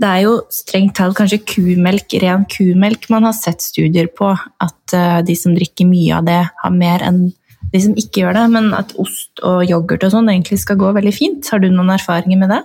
det 0.01 0.09
er 0.09 0.23
jo 0.25 0.37
strengt 0.53 0.95
talt 0.97 1.19
kanskje 1.19 1.43
kumelk, 1.45 2.15
ren 2.23 2.47
kumelk 2.49 3.09
man 3.13 3.27
har 3.29 3.37
sett 3.37 3.65
studier 3.65 4.09
på. 4.17 4.33
At 4.65 4.97
uh, 4.97 5.21
de 5.25 5.37
som 5.37 5.57
drikker 5.57 5.89
mye 5.89 6.17
av 6.17 6.29
det, 6.29 6.41
har 6.63 6.77
mer 6.77 7.05
enn 7.05 7.27
de 7.71 7.83
som 7.85 7.97
ikke 7.99 8.25
gjør 8.25 8.39
det. 8.39 8.47
Men 8.57 8.71
at 8.77 8.95
ost 9.01 9.43
og 9.47 9.65
yoghurt 9.69 10.07
og 10.09 10.15
sånn 10.15 10.31
egentlig 10.33 10.61
skal 10.63 10.81
gå 10.81 10.93
veldig 10.97 11.13
fint. 11.15 11.53
Har 11.53 11.61
du 11.63 11.69
noen 11.69 11.93
erfaringer 11.97 12.41
med 12.41 12.55
det? 12.55 12.63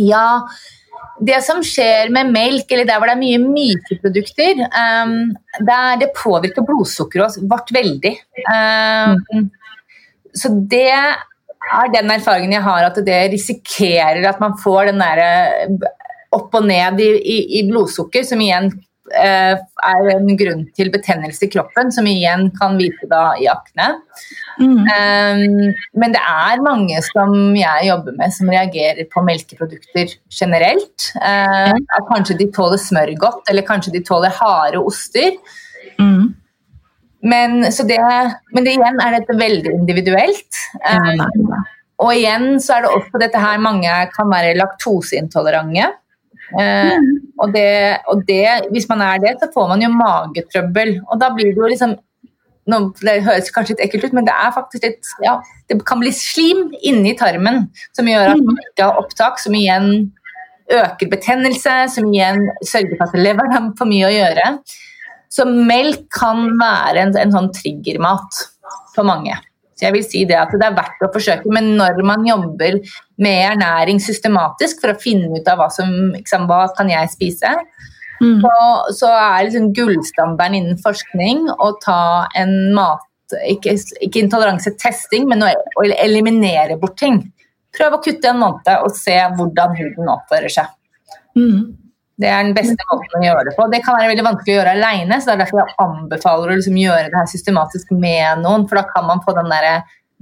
Ja, 0.00 0.42
det 1.22 1.40
som 1.46 1.60
skjer 1.64 2.10
med 2.14 2.32
melk, 2.34 2.70
eller 2.70 2.88
der 2.88 2.98
hvor 2.98 3.10
det 3.10 3.14
er 3.14 3.22
mye 3.22 3.42
myke 3.42 3.98
produkter, 4.02 4.64
um, 4.66 5.34
der 5.66 6.00
det 6.00 6.14
påvirker 6.16 6.66
blodsukkeret 6.66 7.38
vårt 7.50 7.70
veldig. 7.74 8.14
Um, 8.50 9.50
så 10.34 10.50
det 10.70 10.88
er 10.94 11.92
den 11.94 12.10
erfaringen 12.12 12.56
jeg 12.56 12.66
har, 12.66 12.88
at 12.88 12.98
det 13.06 13.20
risikerer 13.32 14.26
at 14.28 14.42
man 14.42 14.58
får 14.60 14.90
den 14.90 15.04
derre 15.04 15.30
opp 16.34 16.56
og 16.58 16.66
ned 16.66 16.98
i, 17.00 17.12
i, 17.14 17.38
i 17.60 17.66
blodsukker, 17.68 18.26
som 18.26 18.42
igjen 18.42 18.72
Eh, 18.72 18.93
er 19.14 20.10
en 20.14 20.28
grunn 20.38 20.64
til 20.76 20.90
betennelse 20.94 21.46
i 21.46 21.50
kroppen, 21.52 21.90
som 21.94 22.06
igjen 22.08 22.48
kan 22.58 22.76
vise 22.80 23.08
da 23.10 23.24
i 23.40 23.48
akne. 23.50 23.88
Mm. 24.58 24.78
Um, 24.84 25.74
men 26.00 26.14
det 26.14 26.22
er 26.22 26.62
mange 26.64 27.00
som 27.06 27.34
jeg 27.58 27.88
jobber 27.88 28.16
med 28.18 28.34
som 28.36 28.52
reagerer 28.52 29.08
på 29.10 29.24
melkeprodukter 29.26 30.16
generelt. 30.28 31.10
Uh, 31.18 31.74
at 31.74 32.08
kanskje 32.10 32.38
de 32.40 32.50
tåler 32.54 32.80
smør 32.80 33.14
godt, 33.20 33.44
eller 33.50 33.66
kanskje 33.66 33.94
de 33.96 34.04
tåler 34.06 34.34
harde 34.34 34.82
oster. 34.82 35.38
Mm. 35.98 36.34
Men, 37.24 37.62
det, 37.64 38.00
men 38.52 38.66
det, 38.66 38.74
igjen 38.76 39.00
er 39.00 39.18
dette 39.18 39.38
veldig 39.40 39.78
individuelt. 39.78 40.64
Um, 40.84 41.54
og 42.04 42.10
igjen 42.12 42.58
så 42.60 42.76
er 42.76 42.84
det 42.84 42.94
også 42.98 43.20
dette 43.22 43.40
her 43.40 43.60
mange 43.62 43.92
kan 44.12 44.28
være 44.30 44.56
laktoseintolerante. 44.58 45.92
Eh, 46.52 46.96
og, 47.40 47.52
det, 47.54 47.68
og, 48.10 48.24
det, 48.28 48.68
hvis 48.74 48.88
man 48.90 49.02
er 49.04 49.22
det, 49.22 49.36
så 49.40 49.50
får 49.54 49.70
man 49.72 49.84
jo 49.84 49.92
magetrøbbel. 49.94 50.98
Og 51.08 51.22
da 51.22 51.30
blir 51.34 51.52
det 51.52 51.62
jo 51.62 51.70
liksom 51.70 51.96
nå, 52.70 52.78
Det 52.96 53.18
høres 53.26 53.52
kanskje 53.52 53.74
litt 53.74 53.86
ekkelt 53.86 54.06
ut, 54.08 54.14
men 54.16 54.24
det 54.24 54.32
er 54.32 54.52
faktisk 54.56 54.86
litt 54.86 55.08
ja, 55.20 55.34
Det 55.68 55.76
kan 55.84 56.00
bli 56.00 56.08
slim 56.16 56.70
inni 56.80 57.12
tarmen 57.18 57.66
som 57.92 58.08
gjør 58.08 58.30
at 58.32 58.40
man 58.40 58.60
ikke 58.62 58.86
har 58.86 59.00
opptak, 59.02 59.42
som 59.42 59.56
igjen 59.56 59.90
øker 60.72 61.10
betennelse, 61.12 61.74
som 61.92 62.08
igjen 62.08 62.46
sørger 62.64 62.96
for 62.96 63.10
at 63.10 63.20
leveren 63.20 63.52
har 63.52 63.66
for 63.76 63.90
mye 63.90 64.08
å 64.08 64.14
gjøre. 64.14 64.46
Så 65.28 65.44
melk 65.44 66.06
kan 66.14 66.46
være 66.60 67.02
en, 67.02 67.12
en 67.20 67.34
sånn 67.34 67.50
triggermat 67.52 68.40
for 68.94 69.04
mange. 69.04 69.36
Så 69.74 69.88
jeg 69.88 69.96
vil 69.96 70.04
si 70.06 70.22
det 70.28 70.36
at 70.38 70.52
det 70.54 70.66
er 70.66 70.76
verdt 70.76 71.02
å 71.02 71.10
forsøke, 71.14 71.50
men 71.54 71.72
når 71.78 71.98
man 72.06 72.26
jobber 72.26 72.78
med 73.22 73.40
ernæring 73.50 73.98
systematisk 74.02 74.84
for 74.84 74.92
å 74.92 75.00
finne 75.00 75.32
ut 75.34 75.50
av 75.50 75.58
hva 75.58 75.66
som 75.74 75.90
liksom, 76.14 76.46
hva 76.50 76.68
kan 76.78 76.92
jeg 76.92 77.10
spise, 77.10 77.50
mm. 78.20 78.38
så, 78.44 78.54
så, 79.00 79.10
er 79.10 79.48
liksom 79.48 79.72
gullstandarden 79.74 80.60
innen 80.60 80.80
forskning 80.82 81.48
å 81.58 81.72
ta 81.82 82.00
en 82.38 82.54
mat 82.76 83.02
ikke, 83.50 83.74
ikke 84.04 84.22
intoleransetesting, 84.22 85.26
men 85.30 85.42
å, 85.42 85.50
å 85.50 85.86
eliminere 85.96 86.78
bort 86.78 86.98
ting. 87.00 87.22
Prøv 87.74 87.96
å 87.96 88.02
kutte 88.04 88.30
en 88.30 88.42
måned 88.42 88.70
og 88.76 88.94
se 88.94 89.16
hvordan 89.34 89.74
huden 89.78 90.12
oppfører 90.12 90.52
seg. 90.52 90.70
Mm. 91.34 91.72
Det 92.20 92.28
er 92.30 92.44
den 92.46 92.54
beste 92.54 92.86
måten 92.92 93.18
å 93.18 93.24
gjøre 93.24 93.48
det 93.48 93.56
på. 93.56 93.66
Det 93.72 93.80
kan 93.82 93.96
være 93.98 94.12
veldig 94.12 94.24
vanskelig 94.28 94.54
å 94.54 94.58
gjøre 94.60 94.74
alene, 94.76 95.18
så 95.18 95.30
det 95.30 95.34
er 95.34 95.42
derfor 95.42 95.60
jeg 95.60 95.76
anbefaler 95.82 96.52
å 96.52 96.56
liksom 96.60 96.78
gjøre 96.78 97.10
det 97.10 97.18
her 97.18 97.30
systematisk 97.30 97.90
med 97.96 98.44
noen, 98.44 98.68
for 98.70 98.78
da 98.78 98.84
kan 98.92 99.08
man 99.08 99.22
få 99.24 99.34
den 99.34 99.50
der 99.50 99.68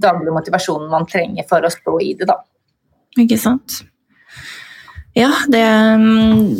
daglige 0.01 0.33
motivasjonen 0.33 0.89
man 0.91 1.05
trenger 1.09 1.45
for 1.49 1.63
å 1.63 1.71
stå 1.71 1.99
i 2.01 2.13
det, 2.17 2.27
da. 2.31 2.39
Ikke 3.21 3.37
sant. 3.37 3.83
Ja, 5.13 5.29
det, 5.53 5.61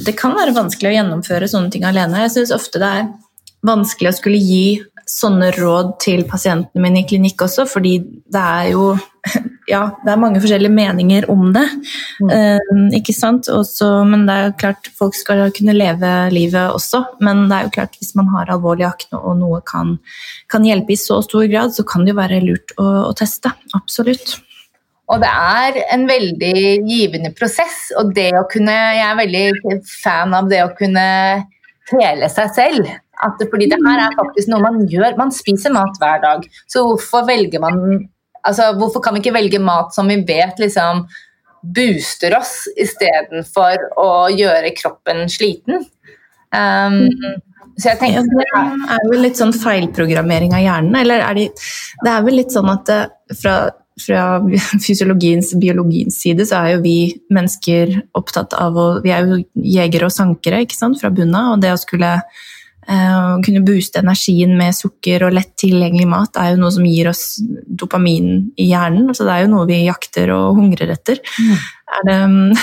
det 0.06 0.14
kan 0.20 0.36
være 0.38 0.54
vanskelig 0.54 0.92
å 0.92 0.98
gjennomføre 1.00 1.50
sånne 1.50 1.74
ting 1.74 1.86
alene. 1.90 2.28
Jeg 2.28 2.36
syns 2.36 2.54
ofte 2.54 2.82
det 2.82 2.92
er 3.00 3.08
vanskelig 3.66 4.12
å 4.12 4.18
skulle 4.20 4.38
gi 4.38 4.66
sånne 5.14 5.52
råd 5.56 5.96
til 6.04 6.24
pasientene 6.30 6.84
mine 6.84 7.04
i 7.04 7.08
klinikk 7.08 7.44
også, 7.46 7.68
fordi 7.70 7.98
det 8.04 8.44
er 8.44 8.72
jo 8.74 8.94
ja, 9.72 9.84
det 10.04 10.12
er 10.12 10.20
mange 10.20 10.42
forskjellige 10.44 10.74
meninger 10.74 11.30
om 11.32 11.46
det. 11.56 11.64
Mm. 12.20 12.32
Uh, 12.32 12.88
ikke 12.98 13.16
sant? 13.16 13.48
Også, 13.52 13.88
men 14.08 14.26
det 14.28 14.36
er 14.36 14.48
jo 14.50 14.56
klart, 14.60 14.90
folk 15.00 15.16
skal 15.16 15.46
kunne 15.56 15.76
leve 15.78 16.12
livet 16.34 16.76
også. 16.76 17.04
Men 17.24 17.46
det 17.48 17.58
er 17.58 17.68
jo 17.70 17.76
klart, 17.78 17.96
hvis 18.02 18.14
man 18.20 18.28
har 18.34 18.52
alvorlig 18.52 18.88
akne 18.90 19.22
og 19.22 19.38
noe 19.40 19.62
kan, 19.68 19.96
kan 20.52 20.68
hjelpe 20.68 20.96
i 20.96 21.00
så 21.00 21.22
stor 21.24 21.48
grad, 21.48 21.76
så 21.76 21.88
kan 21.88 22.04
det 22.04 22.12
jo 22.12 22.20
være 22.20 22.42
lurt 22.44 22.76
å, 22.76 22.90
å 23.08 23.14
teste. 23.16 23.54
Absolutt. 23.78 24.36
Og 25.12 25.20
det 25.24 25.30
er 25.30 25.80
en 25.94 26.06
veldig 26.10 26.60
givende 26.90 27.32
prosess. 27.36 27.90
Og 28.00 28.14
det 28.16 28.32
å 28.40 28.46
kunne 28.52 28.74
Jeg 28.74 29.08
er 29.08 29.20
veldig 29.20 29.80
fan 29.88 30.36
av 30.36 30.52
det 30.52 30.64
å 30.66 30.74
kunne 30.78 31.08
hele 31.92 32.30
seg 32.32 32.54
selv. 32.56 32.92
At, 33.24 33.44
fordi 33.52 33.70
det 33.72 33.80
her 33.84 34.02
er 34.06 34.18
faktisk 34.18 34.52
noe 34.52 34.64
man 34.64 34.82
gjør. 34.92 35.16
Man 35.20 35.32
spiser 35.36 35.74
mat 35.76 36.00
hver 36.02 36.24
dag. 36.24 36.48
Så 36.68 36.86
hvorfor 36.88 37.28
velger 37.30 37.64
man 37.64 37.80
Altså, 38.44 38.74
hvorfor 38.76 39.00
kan 39.00 39.16
vi 39.16 39.22
ikke 39.22 39.38
velge 39.38 39.60
mat 39.64 39.94
som 39.96 40.10
vi 40.12 40.18
vet 40.28 40.58
liksom 40.60 41.06
booster 41.64 42.34
oss, 42.36 42.66
istedenfor 42.76 43.86
å 44.04 44.08
gjøre 44.36 44.74
kroppen 44.76 45.30
sliten? 45.32 45.86
Um, 46.52 47.08
så 47.80 47.94
jeg 47.94 48.02
tenker 48.02 48.28
Det 48.30 48.44
er 48.54 49.08
vel 49.10 49.24
litt 49.26 49.40
sånn 49.40 49.54
feilprogrammering 49.56 50.54
av 50.54 50.62
hjernen, 50.62 50.98
eller 51.00 51.24
er 51.26 51.40
det 51.40 51.48
Det 52.04 52.12
er 52.12 52.26
vel 52.26 52.38
litt 52.42 52.54
sånn 52.54 52.70
at 52.70 52.86
det, 52.90 53.00
eh, 53.32 53.38
fra, 53.40 53.56
fra 54.04 54.26
fysiologiens, 54.86 55.54
biologiens 55.62 56.20
side, 56.22 56.46
så 56.50 56.62
er 56.62 56.76
jo 56.76 56.84
vi 56.86 56.98
mennesker 57.34 57.96
opptatt 58.20 58.54
av 58.60 58.78
å 58.78 58.88
Vi 59.06 59.14
er 59.16 59.26
jo 59.26 59.42
jegere 59.56 60.10
og 60.10 60.16
sankere, 60.16 60.66
ikke 60.66 60.78
sant, 60.78 61.00
fra 61.02 61.14
bunnen 61.14 61.40
av, 61.40 61.56
og 61.56 61.64
det 61.64 61.74
å 61.74 61.82
skulle 61.82 62.18
Å 62.84 63.38
kunne 63.46 63.64
booste 63.64 64.02
energien 64.02 64.58
med 64.60 64.76
sukker 64.76 65.24
og 65.28 65.36
lett 65.38 65.54
tilgjengelig 65.62 66.08
mat 66.10 66.40
er 66.40 66.54
jo 66.54 66.62
noe 66.64 66.74
som 66.76 66.88
gir 66.88 67.08
oss 67.12 67.24
dopamin 67.40 68.50
i 68.60 68.68
hjernen. 68.72 69.12
Så 69.16 69.28
det 69.28 69.36
er 69.36 69.46
jo 69.46 69.54
noe 69.54 69.68
vi 69.70 69.84
jakter 69.86 70.34
og 70.36 70.60
hungrer 70.60 70.92
etter. 70.96 71.22
Mm. 71.40 71.54
Er 71.94 72.08
det, 72.10 72.18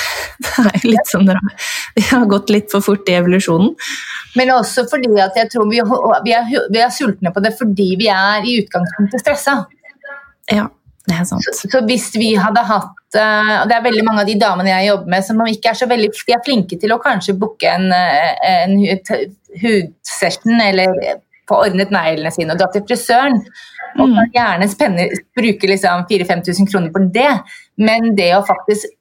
det, 0.45 0.55
er 0.65 0.79
jo 0.83 0.93
litt 0.93 1.13
sånn 1.13 1.31
Vi 1.97 2.07
har 2.11 2.27
gått 2.31 2.53
litt 2.53 2.73
for 2.73 2.85
fort 2.85 3.09
i 3.09 3.17
evolusjonen. 3.21 3.73
Men 4.39 4.53
også 4.55 4.87
fordi 4.91 5.11
at 5.23 5.39
jeg 5.39 5.51
tror 5.55 5.71
vi, 5.71 5.81
vi, 6.27 6.35
er, 6.37 6.51
vi 6.71 6.83
er 6.83 6.93
sultne 6.95 7.33
på 7.35 7.43
det 7.43 7.57
fordi 7.59 7.95
vi 8.01 8.11
er 8.13 8.47
i 8.47 8.59
utgangspunktet 8.63 9.25
stressa. 9.25 9.63
Ja. 10.51 10.69
Så, 11.11 11.69
så 11.73 11.81
hvis 11.89 12.11
vi 12.15 12.31
hadde 12.39 12.63
hatt 12.67 13.17
uh, 13.19 13.57
Det 13.69 13.75
er 13.77 13.83
veldig 13.85 14.05
mange 14.07 14.23
av 14.23 14.29
de 14.29 14.37
damene 14.39 14.71
jeg 14.71 14.91
jobber 14.91 15.15
med 15.15 15.27
som 15.27 15.43
ikke 15.51 15.73
er 15.73 15.81
så 15.81 15.89
veldig 15.91 16.11
de 16.15 16.37
er 16.37 16.45
flinke 16.47 16.79
til 16.81 16.95
å 16.95 17.01
kanskje 17.03 17.35
booke 17.39 17.67
en, 17.67 17.91
eh, 17.95 18.31
en 18.47 18.77
hudsession 19.63 20.63
eller 20.63 20.95
få 21.51 21.59
ordnet 21.67 21.91
neglene 21.95 22.31
sine 22.35 22.55
og 22.55 22.61
dra 22.61 22.71
til 22.71 22.85
frisøren. 22.87 23.41
Og 23.99 24.07
mm. 24.07 24.17
kan 24.17 24.35
gjerne 24.37 24.69
spenne, 24.71 25.07
bruke 25.37 25.71
liksom 25.71 26.05
4000-5000 26.11 26.71
kroner 26.71 26.93
på 26.95 27.03
det, 27.15 27.31
men 27.83 28.13
det 28.19 28.31
å 28.37 28.45
faktisk 28.47 28.93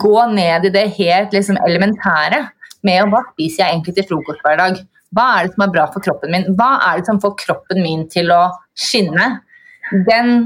gå 0.00 0.18
ned 0.32 0.68
i 0.68 0.74
det 0.74 0.86
helt 0.96 1.34
liksom 1.34 1.58
elementære 1.66 2.44
med 2.86 3.02
å 3.02 3.08
hva 3.10 3.24
spiser 3.32 3.64
jeg 3.64 3.74
egentlig 3.74 3.96
til 3.96 4.06
frokost 4.12 4.44
hver 4.46 4.60
dag? 4.60 4.78
Hva 5.16 5.26
er 5.34 5.46
det 5.46 5.56
som 5.56 5.64
er 5.66 5.74
bra 5.74 5.86
for 5.92 6.04
kroppen 6.04 6.32
min? 6.34 6.46
Hva 6.58 6.76
er 6.88 7.00
det 7.00 7.08
som 7.08 7.20
får 7.22 7.34
kroppen 7.42 7.82
min 7.82 8.06
til 8.12 8.30
å 8.34 8.42
skinne? 8.78 9.28
Den 10.08 10.40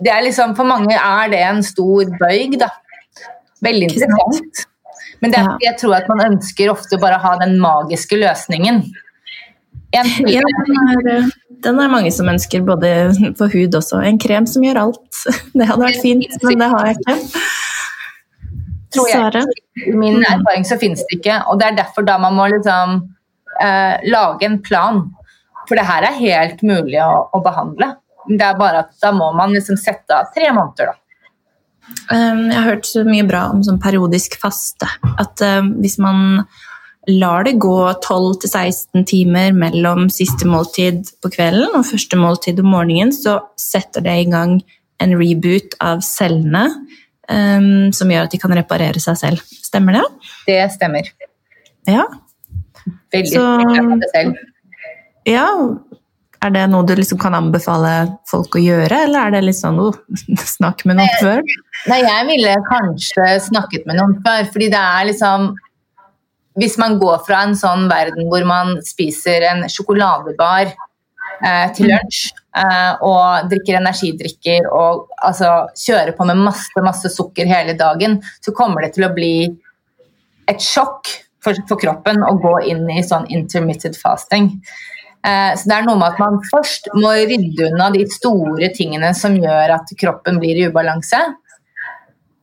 det 0.00 0.12
er 0.12 0.24
liksom, 0.24 0.56
For 0.58 0.68
mange 0.68 0.96
er 0.96 1.32
det 1.32 1.40
en 1.44 1.62
stor 1.66 2.10
bøyg, 2.20 2.58
da. 2.60 2.70
Veldig 3.64 3.90
interessant. 3.90 4.66
Men 5.20 5.34
det 5.34 5.40
er, 5.42 5.52
jeg 5.66 5.76
tror 5.82 5.98
at 5.98 6.08
man 6.08 6.22
ønsker 6.30 6.72
ofte 6.72 6.96
bare 7.00 7.18
å 7.18 7.24
ha 7.24 7.34
den 7.42 7.58
magiske 7.60 8.16
løsningen. 8.20 8.82
ja, 9.92 10.02
den 10.06 10.30
er, 10.30 11.28
den 11.66 11.80
er, 11.82 11.92
mange 11.92 12.12
som 12.14 12.30
ønsker, 12.32 12.64
både 12.64 13.10
på 13.36 13.50
hud 13.52 13.76
også. 13.76 14.00
En 14.06 14.20
krem 14.22 14.48
som 14.48 14.64
gjør 14.64 14.84
alt. 14.86 15.24
Det 15.56 15.68
hadde 15.68 15.82
vært 15.84 16.04
fint, 16.04 16.36
men 16.46 16.62
det 16.62 16.70
har 16.72 16.88
jeg 16.88 17.00
ikke. 17.00 17.46
Tror 18.90 19.10
jeg. 19.12 19.42
I 19.86 19.92
min 19.94 20.18
mm. 20.18 20.26
erfaring 20.26 20.64
så 20.66 20.78
finnes 20.80 21.04
det 21.06 21.20
ikke. 21.20 21.36
Og 21.50 21.60
det 21.60 21.68
er 21.68 21.80
derfor 21.84 22.06
da 22.06 22.16
man 22.22 22.34
må 22.38 22.48
liksom 22.50 22.96
eh, 23.62 24.00
lage 24.08 24.48
en 24.48 24.56
plan. 24.64 25.04
For 25.68 25.78
det 25.78 25.84
her 25.86 26.08
er 26.08 26.16
helt 26.16 26.64
mulig 26.66 26.98
å, 27.04 27.28
å 27.36 27.42
behandle. 27.44 27.92
Det 28.28 28.44
er 28.44 28.58
bare 28.58 28.84
at 28.84 28.96
da 29.02 29.12
må 29.16 29.30
man 29.36 29.54
liksom 29.56 29.78
sette 29.80 30.16
av 30.16 30.32
tre 30.34 30.50
måneder, 30.56 30.92
da. 30.92 30.98
Um, 32.10 32.44
jeg 32.50 32.56
har 32.56 32.66
hørt 32.68 32.86
så 32.86 33.02
mye 33.06 33.26
bra 33.26 33.46
om 33.50 33.62
sånn 33.66 33.80
periodisk 33.82 34.36
faste. 34.42 34.86
At 35.18 35.42
um, 35.42 35.72
hvis 35.82 35.96
man 36.02 36.44
lar 37.08 37.46
det 37.46 37.56
gå 37.62 37.76
12-16 38.04 39.06
timer 39.08 39.54
mellom 39.56 40.08
siste 40.12 40.46
måltid 40.46 41.08
på 41.22 41.32
kvelden 41.32 41.72
og 41.78 41.88
første 41.88 42.18
måltid 42.20 42.60
om 42.62 42.70
morgenen, 42.74 43.14
så 43.14 43.38
setter 43.58 44.04
det 44.06 44.16
i 44.20 44.28
gang 44.30 44.58
en 45.00 45.16
reboot 45.16 45.74
av 45.82 46.04
cellene 46.04 46.66
um, 47.30 47.90
som 47.96 48.10
gjør 48.12 48.28
at 48.28 48.34
de 48.34 48.42
kan 48.42 48.54
reparere 48.54 49.02
seg 49.02 49.18
selv. 49.22 49.54
Stemmer 49.64 49.98
det? 49.98 50.04
Det 50.46 50.60
stemmer. 50.76 51.08
Ja. 51.88 52.06
Veldig 53.14 53.32
så, 53.32 53.46
det 54.02 54.10
selv. 54.12 54.36
Ja, 55.28 55.48
er 56.40 56.52
det 56.54 56.66
noe 56.72 56.86
du 56.88 56.94
liksom 56.96 57.18
kan 57.20 57.36
anbefale 57.36 57.94
folk 58.28 58.56
å 58.56 58.62
gjøre, 58.62 59.02
eller 59.06 59.28
er 59.28 59.34
det 59.36 59.42
litt 59.44 59.58
sånn 59.58 59.80
oh, 59.82 59.96
snakk 60.56 60.86
med 60.88 61.00
noen 61.00 61.16
før? 61.20 61.42
Nei, 61.90 62.00
jeg 62.04 62.28
ville 62.30 62.54
kanskje 62.68 63.26
snakket 63.50 63.88
med 63.88 64.00
noen 64.00 64.16
før, 64.24 64.46
fordi 64.52 64.70
det 64.72 64.84
er 65.00 65.10
liksom 65.12 65.50
Hvis 66.60 66.74
man 66.80 66.96
går 66.98 67.20
fra 67.24 67.44
en 67.46 67.54
sånn 67.56 67.86
verden 67.88 68.26
hvor 68.28 68.44
man 68.44 68.74
spiser 68.84 69.44
en 69.48 69.62
sjokoladebar 69.70 70.72
eh, 70.72 71.66
til 71.76 71.86
mm. 71.86 71.92
lunsj 71.92 72.24
eh, 72.58 73.04
og 73.06 73.50
drikker 73.52 73.78
energidrikker 73.78 74.66
og 74.66 75.06
altså, 75.22 75.70
kjører 75.78 76.12
på 76.18 76.26
med 76.28 76.42
masse, 76.42 76.84
masse 76.84 77.12
sukker 77.14 77.48
hele 77.48 77.76
dagen, 77.78 78.18
så 78.42 78.52
kommer 78.56 78.82
det 78.84 78.96
til 78.96 79.06
å 79.06 79.12
bli 79.14 79.34
et 80.50 80.64
sjokk 80.64 81.08
for, 81.44 81.56
for 81.70 81.80
kroppen 81.80 82.24
å 82.26 82.34
gå 82.42 82.56
inn 82.72 82.88
i 82.90 83.04
sånn 83.06 83.30
intermittent 83.32 83.96
fasting. 84.00 84.50
Eh, 85.26 85.52
så 85.56 85.68
det 85.68 85.76
er 85.76 85.84
noe 85.84 86.00
med 86.00 86.14
at 86.14 86.20
man 86.22 86.38
først 86.48 86.88
må 86.96 87.12
rydde 87.12 87.68
unna 87.68 87.90
de 87.92 88.06
store 88.08 88.70
tingene 88.76 89.12
som 89.16 89.36
gjør 89.36 89.76
at 89.76 89.92
kroppen 90.00 90.40
blir 90.40 90.58
i 90.58 90.68
ubalanse. 90.70 91.20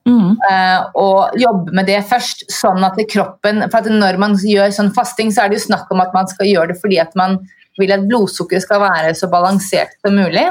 Mm. 0.08 0.38
Eh, 0.50 0.84
og 1.02 1.36
jobbe 1.42 1.74
med 1.76 1.90
det 1.90 2.00
først, 2.08 2.46
sånn 2.54 2.80
at 2.88 2.96
kroppen 3.12 3.66
For 3.66 3.82
at 3.82 3.90
når 3.92 4.16
man 4.22 4.38
gjør 4.40 4.72
sånn 4.72 4.94
fasting, 4.96 5.34
så 5.36 5.44
er 5.44 5.52
det 5.52 5.60
jo 5.60 5.66
snakk 5.66 5.90
om 5.92 6.00
at 6.00 6.14
man 6.16 6.30
skal 6.32 6.48
gjøre 6.48 6.72
det 6.72 6.78
fordi 6.80 7.02
at 7.04 7.12
man 7.20 7.42
vil 7.78 7.92
at 7.94 8.06
blodsukkeret 8.08 8.64
skal 8.64 8.82
være 8.86 9.12
så 9.18 9.28
balansert 9.30 9.98
som 10.06 10.16
mulig. 10.18 10.46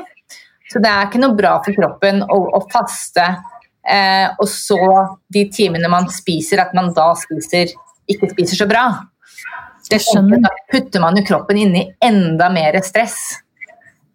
Så 0.70 0.82
det 0.82 0.90
er 0.90 1.06
ikke 1.06 1.22
noe 1.22 1.38
bra 1.38 1.56
for 1.64 1.78
kroppen 1.78 2.20
å, 2.26 2.38
å 2.58 2.60
faste, 2.72 3.24
eh, 3.86 4.26
og 4.34 4.48
så 4.50 4.78
de 5.32 5.46
timene 5.54 5.90
man 5.90 6.10
spiser, 6.12 6.60
at 6.62 6.74
man 6.76 6.92
da 6.94 7.12
spiser, 7.18 7.72
ikke 8.10 8.32
spiser 8.34 8.60
så 8.60 8.68
bra. 8.70 8.88
Det 9.90 10.00
skjønner. 10.02 10.42
Da 10.44 10.52
putter 10.72 11.02
man 11.02 11.18
jo 11.18 11.24
kroppen 11.26 11.58
inn 11.60 11.74
i 11.78 11.84
enda 12.04 12.48
mer 12.52 12.78
stress. 12.84 13.18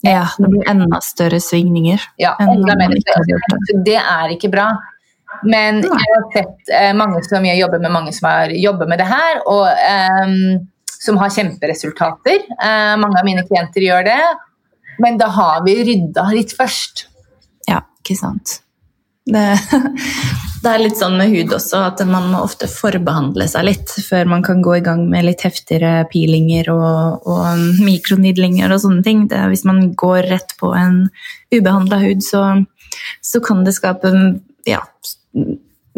Ja, 0.02 0.26
det 0.38 0.50
blir 0.50 0.66
enda 0.70 0.98
større 1.06 1.40
svingninger. 1.44 2.02
Ja, 2.22 2.34
enda 2.42 2.76
mer 2.80 2.96
stress. 3.04 3.76
Det 3.86 4.00
er 4.00 4.34
ikke 4.34 4.50
bra. 4.54 4.72
Men 5.48 5.82
jeg 5.86 6.10
har 6.14 6.26
sett 6.34 6.72
eh, 6.76 6.92
mange 6.98 7.22
som 7.26 7.46
jeg 7.48 7.60
jobber 7.62 7.82
med, 7.82 7.94
mange 7.94 8.14
som 8.14 8.28
har 8.30 8.52
jobbet 8.54 8.90
med 8.92 9.00
det 9.02 9.08
her, 9.10 9.40
og 9.50 9.70
um, 10.26 10.66
som 10.92 11.18
har 11.22 11.32
kjemperesultater. 11.34 12.44
Uh, 12.58 12.98
mange 13.02 13.22
av 13.22 13.28
mine 13.28 13.46
klienter 13.48 13.86
gjør 13.86 14.10
det. 14.10 14.20
Men 15.02 15.18
da 15.22 15.32
har 15.34 15.64
vi 15.66 15.78
rydda 15.88 16.28
litt 16.34 16.54
først. 16.58 17.08
Ja, 17.70 17.82
ikke 18.04 18.18
sant. 18.20 18.60
Det, 19.26 19.58
det, 20.64 20.70
er 20.70 20.82
litt 20.82 20.98
sånn 20.98 21.18
med 21.20 21.30
hud 21.34 21.54
også, 21.54 21.84
at 21.92 22.02
man 22.10 22.32
må 22.32 22.42
ofte 22.46 22.70
forbehandle 22.72 23.46
seg 23.52 23.68
litt 23.68 23.94
før 24.06 24.30
man 24.34 24.46
kan 24.46 24.64
gå 24.66 24.80
i 24.80 24.84
gang 24.86 25.04
med 25.12 25.28
litt 25.28 25.46
heftigere 25.46 26.08
peelinger 26.12 26.72
og, 26.74 27.28
og 27.30 27.84
mikronidlinger 27.86 28.74
og 28.74 28.82
sånne 28.86 29.06
ting. 29.06 29.26
Det, 29.32 29.44
hvis 29.52 29.66
man 29.70 29.92
går 29.98 30.32
rett 30.32 30.56
på 30.62 30.74
en 30.78 31.04
ubehandla 31.54 32.02
hud, 32.02 32.26
så, 32.26 32.46
så, 33.22 33.44
kan 33.46 33.66
det 33.68 33.76
skape 33.78 34.14
ja, 34.70 34.82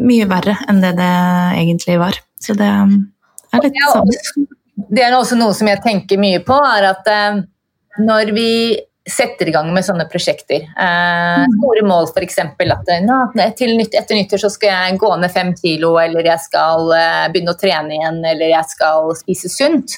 mye 0.04 0.28
verre 0.30 0.58
enn 0.68 0.84
det 0.84 0.96
det 1.00 1.14
egentlig 1.62 2.00
var. 2.02 2.20
Så 2.44 2.58
det 2.60 2.70
er 2.70 3.64
litt 3.64 3.84
sånn. 3.88 4.50
Det 4.94 5.04
er 5.06 5.14
også 5.16 5.38
noe 5.38 5.54
som 5.56 5.70
jeg 5.70 5.80
tenker 5.84 6.20
mye 6.20 6.42
på, 6.44 6.56
er 6.58 6.88
at 6.90 7.08
eh, 7.10 7.44
når 8.02 8.32
vi 8.34 8.50
setter 9.04 9.50
i 9.50 9.52
gang 9.52 9.68
med 9.76 9.84
sånne 9.84 10.06
prosjekter. 10.12 10.64
Eh, 10.64 11.44
mm. 11.44 11.58
store 11.58 11.84
mål 11.88 12.08
f.eks. 12.14 12.40
at 12.40 12.92
nå, 13.04 13.20
nytt, 13.36 13.98
etter 14.00 14.16
nyttår 14.16 14.44
så 14.46 14.52
skal 14.54 14.72
jeg 14.72 15.02
gå 15.02 15.12
ned 15.20 15.34
fem 15.34 15.52
kilo, 15.58 15.98
eller 16.00 16.30
jeg 16.30 16.40
skal 16.46 16.94
eh, 16.96 17.28
begynne 17.34 17.56
å 17.56 17.60
trene 17.60 17.98
igjen, 17.98 18.22
eller 18.32 18.54
jeg 18.54 18.72
skal 18.72 19.12
spise 19.20 19.52
sunt. 19.52 19.98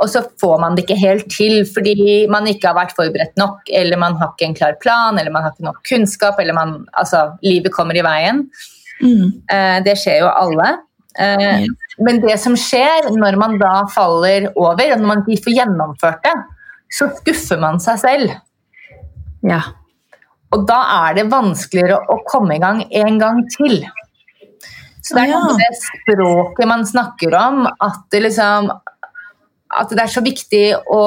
Og 0.00 0.08
så 0.08 0.22
får 0.40 0.60
man 0.62 0.76
det 0.76 0.86
ikke 0.86 1.00
helt 1.00 1.26
til 1.32 1.58
fordi 1.68 2.26
man 2.32 2.46
ikke 2.48 2.70
har 2.70 2.78
vært 2.78 2.94
forberedt 2.96 3.34
nok, 3.40 3.66
eller 3.68 4.00
man 4.00 4.16
har 4.20 4.30
ikke 4.32 4.48
en 4.48 4.56
klar 4.56 4.78
plan, 4.80 5.18
eller 5.18 5.34
man 5.34 5.44
har 5.44 5.52
ikke 5.52 5.66
nok 5.66 5.82
kunnskap, 5.90 6.38
eller 6.40 6.56
man, 6.56 6.78
altså, 6.96 7.32
livet 7.44 7.74
kommer 7.74 7.98
i 7.98 8.06
veien. 8.06 8.46
Mm. 9.02 9.26
Eh, 9.50 9.76
det 9.84 9.98
skjer 10.00 10.22
jo 10.22 10.30
alle. 10.30 10.70
Eh, 11.18 11.66
men 12.06 12.22
det 12.22 12.38
som 12.40 12.54
skjer 12.56 13.10
når 13.12 13.36
man 13.40 13.58
da 13.60 13.74
faller 13.92 14.48
over, 14.54 14.94
og 14.94 15.02
når 15.02 15.08
man 15.08 15.26
ikke 15.26 15.48
får 15.48 15.58
gjennomført 15.58 16.24
det, 16.24 16.38
så 16.90 17.10
skuffer 17.20 17.60
man 17.62 17.78
seg 17.82 18.00
selv. 18.02 18.34
Ja. 19.46 19.62
Og 20.50 20.66
da 20.66 20.80
er 21.06 21.20
det 21.20 21.30
vanskeligere 21.30 22.00
å 22.10 22.20
komme 22.26 22.56
i 22.56 22.62
gang 22.62 22.82
en 22.88 23.18
gang 23.20 23.44
til. 23.54 23.84
Så 25.00 25.16
det 25.16 25.24
er 25.24 25.32
noe 25.32 25.54
med 25.54 25.62
det 25.62 25.76
språket 25.80 26.68
man 26.68 26.82
snakker 26.86 27.36
om, 27.38 27.62
at 27.70 28.02
det, 28.12 28.24
liksom, 28.26 28.68
at 29.80 29.94
det 29.94 30.02
er 30.02 30.12
så 30.12 30.22
viktig 30.24 30.64
å, 30.92 31.04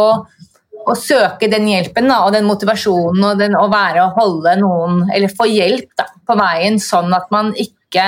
å 0.83 0.95
søke 0.97 1.49
den 1.51 1.67
hjelpen 1.69 2.09
da, 2.09 2.23
og 2.25 2.33
den 2.33 2.47
motivasjonen 2.49 3.27
og 3.29 3.43
den, 3.43 3.57
å 3.59 3.67
være 3.71 4.07
og 4.07 4.17
holde 4.17 4.55
noen, 4.63 5.03
eller 5.13 5.35
få 5.35 5.47
hjelp 5.51 5.91
da, 5.99 6.07
på 6.25 6.37
veien, 6.39 6.79
sånn 6.81 7.13
at 7.13 7.29
man 7.35 7.51
ikke 7.59 8.07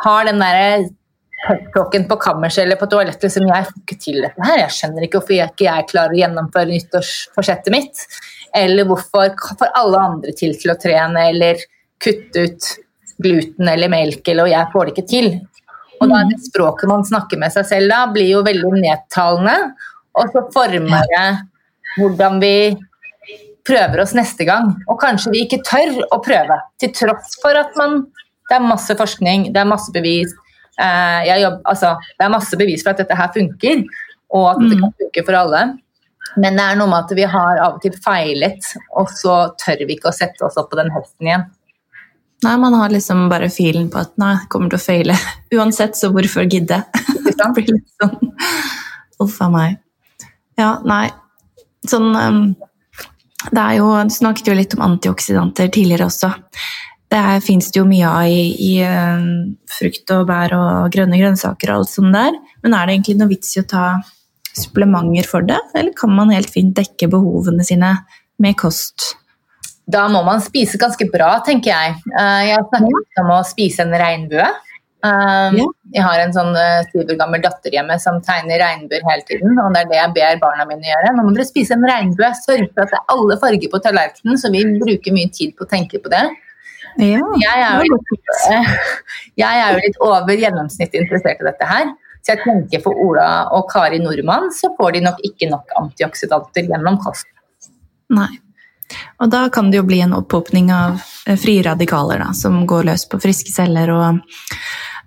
har 0.00 0.26
den 0.26 0.42
derre 0.42 0.88
peptalken 1.46 2.04
på 2.08 2.16
kammerset 2.20 2.64
eller 2.64 2.78
på 2.80 2.88
toalettet 2.90 3.28
liksom, 3.28 3.48
jeg 3.48 3.68
får 3.68 3.80
ikke 3.82 3.98
til 4.04 4.20
dette 4.24 4.46
her. 4.46 4.58
Jeg 4.64 4.76
skjønner 4.76 5.06
ikke 5.06 5.20
hvorfor 5.20 5.36
jeg 5.36 5.52
ikke 5.54 5.66
jeg 5.68 5.88
klarer 5.92 6.16
å 6.16 6.20
gjennomføre 6.20 6.70
nyttårsforsettet 6.70 7.74
mitt. 7.74 8.04
Eller 8.56 8.88
hvorfor 8.88 9.32
får 9.60 9.72
alle 9.78 10.02
andre 10.10 10.34
til 10.36 10.56
til 10.60 10.74
å 10.74 10.78
trene 10.80 11.28
eller 11.30 11.62
kutte 12.00 12.46
ut 12.48 12.68
gluten 13.20 13.68
eller 13.68 13.92
melk, 13.92 14.22
eller, 14.28 14.46
og 14.46 14.52
jeg 14.52 14.72
får 14.72 14.86
det 14.86 14.94
ikke 14.94 15.08
til. 15.10 15.30
Og 16.00 16.08
da 16.08 16.22
er 16.22 16.30
det 16.30 16.38
språket 16.46 16.88
man 16.88 17.02
snakker 17.04 17.40
med 17.40 17.52
seg 17.52 17.66
selv 17.68 17.92
da, 17.92 18.04
blir 18.12 18.30
jo 18.30 18.44
veldig 18.46 18.70
nedtalende. 18.78 19.56
Og 20.16 20.32
så 20.32 20.44
former 20.54 21.10
det 21.12 21.26
hvordan 21.98 22.40
vi 22.40 22.54
prøver 23.68 24.02
oss 24.02 24.14
neste 24.16 24.46
gang. 24.48 24.72
Og 24.88 24.96
kanskje 25.02 25.34
vi 25.34 25.44
ikke 25.44 25.60
tør 25.66 26.00
å 26.08 26.20
prøve, 26.24 26.56
til 26.80 26.94
tross 26.96 27.36
for 27.42 27.56
at 27.56 27.76
man 27.80 28.02
Det 28.50 28.56
er 28.56 28.64
masse 28.66 28.94
forskning, 28.98 29.52
det 29.54 29.60
er 29.60 29.68
masse 29.70 29.92
bevis, 29.94 30.32
jobb, 30.80 31.60
altså, 31.68 31.94
det 32.18 32.26
er 32.26 32.32
masse 32.32 32.56
bevis 32.60 32.82
for 32.84 32.90
at 32.94 33.02
dette 33.02 33.16
her 33.18 33.30
funker, 33.34 33.84
og 34.32 34.50
at 34.52 34.58
det 34.62 34.76
Mm. 34.78 34.80
kan 34.84 34.92
funke 35.04 35.24
for 35.26 35.34
alle. 35.34 35.62
Men 36.36 36.56
det 36.56 36.62
er 36.64 36.76
noe 36.78 36.86
med 36.86 37.04
at 37.04 37.16
vi 37.16 37.24
har 37.26 37.58
av 37.58 37.74
og 37.74 37.80
til 37.82 37.92
feilet, 38.04 38.62
og 38.96 39.08
så 39.10 39.50
tør 39.58 39.86
vi 39.86 39.96
ikke 39.96 40.10
å 40.12 40.14
sette 40.14 40.44
oss 40.46 40.56
opp 40.56 40.70
på 40.70 40.76
den 40.78 40.90
hesten 40.94 41.26
igjen. 41.26 41.44
Nei, 42.44 42.56
man 42.56 42.72
har 42.72 42.88
liksom 42.88 43.28
bare 43.28 43.50
filen 43.52 43.90
på 43.90 43.98
at 44.00 44.12
nei, 44.16 44.36
kommer 44.48 44.70
til 44.70 44.78
å 44.78 44.84
feile 44.84 45.16
uansett, 45.58 45.96
så 45.98 46.08
hvorfor 46.14 46.46
gidde? 46.48 46.84
Det 47.40 47.48
blir 47.56 47.72
litt 47.74 47.88
sånn 48.00 48.32
Uff 49.20 49.40
a 49.42 49.48
meg. 49.52 49.78
Ja, 50.56 50.78
nei. 50.84 51.10
Sånn 51.88 52.14
um, 52.16 52.54
Det 53.50 53.60
er 53.60 53.74
jo 53.78 53.86
Du 54.04 54.12
snakket 54.14 54.48
jo 54.48 54.54
litt 54.54 54.74
om 54.76 54.82
antioksidanter 54.86 55.68
tidligere 55.72 56.06
også. 56.08 56.30
Det 57.10 57.42
fins 57.42 57.72
det 57.72 57.80
jo 57.80 57.88
mye 57.90 58.06
av 58.06 58.30
i, 58.30 58.42
i 58.62 58.72
um, 58.86 59.56
frukt 59.66 60.12
og 60.14 60.28
bær 60.28 60.54
og 60.54 60.92
grønne 60.94 61.18
grønnsaker 61.18 61.72
og 61.72 61.82
alt 61.82 61.90
sånt 61.90 62.14
der. 62.14 62.36
Men 62.62 62.76
er 62.76 62.86
det 62.86 62.94
egentlig 62.96 63.16
noe 63.18 63.32
vits 63.32 63.56
i 63.56 63.64
å 63.64 63.66
ta 63.66 63.86
supplementer 64.54 65.26
for 65.30 65.46
det, 65.46 65.58
eller 65.78 65.94
kan 65.98 66.12
man 66.14 66.30
helt 66.34 66.50
fint 66.50 66.74
dekke 66.76 67.10
behovene 67.10 67.66
sine 67.66 67.96
med 68.42 68.58
kost? 68.58 69.14
Da 69.90 70.06
må 70.10 70.22
man 70.26 70.42
spise 70.42 70.78
ganske 70.78 71.06
bra, 71.10 71.36
tenker 71.46 71.72
jeg. 71.72 71.96
Eh, 72.14 72.42
Jeg 72.50 72.66
snakker 72.68 72.94
litt 72.94 73.22
om 73.22 73.32
å 73.34 73.40
spise 73.46 73.82
en 73.86 73.94
regnbue. 74.02 74.46
Um. 75.00 75.56
Jeg 75.94 76.04
har 76.04 76.20
en 76.20 76.34
sånn 76.34 76.52
eh, 76.60 76.82
syv 76.90 77.08
år 77.08 77.16
gammel 77.22 77.40
datter 77.42 77.72
hjemme 77.72 77.96
som 78.02 78.18
tegner 78.22 78.60
regnbuer 78.60 79.02
hele 79.08 79.24
tiden. 79.26 79.56
og 79.56 79.72
Det 79.74 79.80
er 79.82 79.88
det 79.90 79.98
jeg 79.98 80.12
ber 80.18 80.42
barna 80.44 80.66
mine 80.68 80.86
gjøre. 80.86 81.14
Nå 81.16 81.24
må 81.24 81.32
dere 81.34 81.48
spise 81.48 81.74
en 81.74 81.86
regnbue. 81.88 82.30
Sørg 82.44 82.68
for 82.68 82.84
at 82.84 82.92
det 82.92 83.00
er 83.00 83.14
alle 83.16 83.38
farger 83.40 83.72
på 83.72 83.82
tallerkenen, 83.82 84.38
så 84.38 84.52
vi 84.52 84.62
bruker 84.78 85.16
mye 85.16 85.32
tid 85.34 85.56
på 85.56 85.66
å 85.66 85.70
tenke 85.72 86.02
på 86.04 86.12
det. 86.12 86.22
Ja, 86.98 87.20
Jeg 87.40 87.62
er 87.62 87.84
jo 87.84 87.96
litt, 87.96 88.24
jeg 89.36 89.60
er 89.64 89.72
jo 89.72 89.80
litt 89.84 89.98
over 90.00 90.36
gjennomsnittet 90.36 91.00
interessert 91.02 91.40
i 91.40 91.44
dette 91.48 91.66
her. 91.70 91.92
Så 92.20 92.34
jeg 92.34 92.42
tenker 92.44 92.82
for 92.84 92.92
Ola 93.00 93.48
og 93.56 93.70
Kari 93.72 93.98
Nordmann 94.02 94.50
så 94.52 94.68
får 94.76 94.92
de 94.98 95.00
nok 95.06 95.20
ikke 95.24 95.48
nok 95.50 95.70
antioksidanter 95.80 96.66
gjennom 96.68 96.98
kost. 97.00 97.26
Nei. 98.12 98.28
Og 99.22 99.30
da 99.30 99.44
kan 99.54 99.70
det 99.70 99.78
jo 99.78 99.86
bli 99.86 100.00
en 100.02 100.12
opphopning 100.16 100.70
av 100.74 100.98
eh, 101.26 101.36
frie 101.38 101.62
radikaler 101.62 102.18
da, 102.18 102.32
som 102.34 102.66
går 102.66 102.88
løs 102.90 103.06
på 103.08 103.20
friske 103.22 103.52
celler 103.54 103.92
og, 103.94 104.18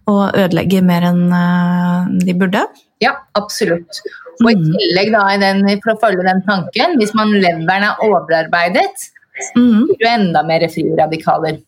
og 0.10 0.38
ødelegger 0.40 0.82
mer 0.88 1.04
enn 1.12 1.26
eh, 1.36 2.14
de 2.24 2.34
burde. 2.40 2.64
Ja, 3.04 3.18
absolutt. 3.36 4.00
Og 4.42 4.50
i 4.50 4.56
Mm. 4.56 4.72
tillegg 4.74 5.12
da, 5.14 5.26
i 5.36 5.38
den, 5.38 5.60
for 5.84 5.94
å 5.94 6.00
følge 6.02 6.24
den 6.26 6.40
tanken, 6.48 6.96
hvis 6.98 7.12
man 7.14 7.30
leveren 7.36 7.84
er 7.92 8.00
overarbeidet, 8.02 9.10
Mhm. 9.58 9.86
blir 9.90 9.98
det 10.00 10.10
enda 10.14 10.44
mer 10.46 10.64
frie 10.70 10.96
radikaler. 10.98 11.60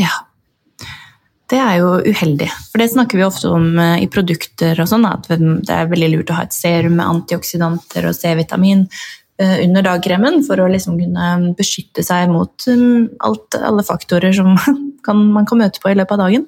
Ja. 0.00 0.12
Det 1.50 1.58
er 1.58 1.80
jo 1.80 1.96
uheldig, 2.06 2.46
for 2.70 2.78
det 2.78 2.92
snakker 2.92 3.18
vi 3.18 3.24
ofte 3.26 3.48
om 3.50 3.72
eh, 3.82 4.04
i 4.04 4.10
produkter 4.10 4.78
og 4.78 4.86
sånn, 4.86 5.06
at 5.08 5.26
det 5.26 5.74
er 5.74 5.88
veldig 5.90 6.10
lurt 6.12 6.30
å 6.30 6.36
ha 6.38 6.44
et 6.46 6.54
serum 6.54 6.94
med 7.00 7.08
antioksidanter 7.10 8.06
og 8.06 8.14
C-vitamin 8.14 8.84
eh, 8.86 9.56
under 9.64 9.82
dagkremen 9.88 10.44
for 10.46 10.62
å 10.62 10.68
liksom 10.70 11.00
kunne 11.00 11.54
beskytte 11.58 12.04
seg 12.06 12.30
mot 12.30 12.68
alt, 12.70 13.58
alle 13.58 13.82
faktorer 13.86 14.36
som 14.36 14.54
kan, 15.06 15.24
man 15.34 15.48
kan 15.50 15.58
møte 15.64 15.82
på 15.82 15.90
i 15.90 15.96
løpet 15.98 16.14
av 16.14 16.22
dagen. 16.28 16.46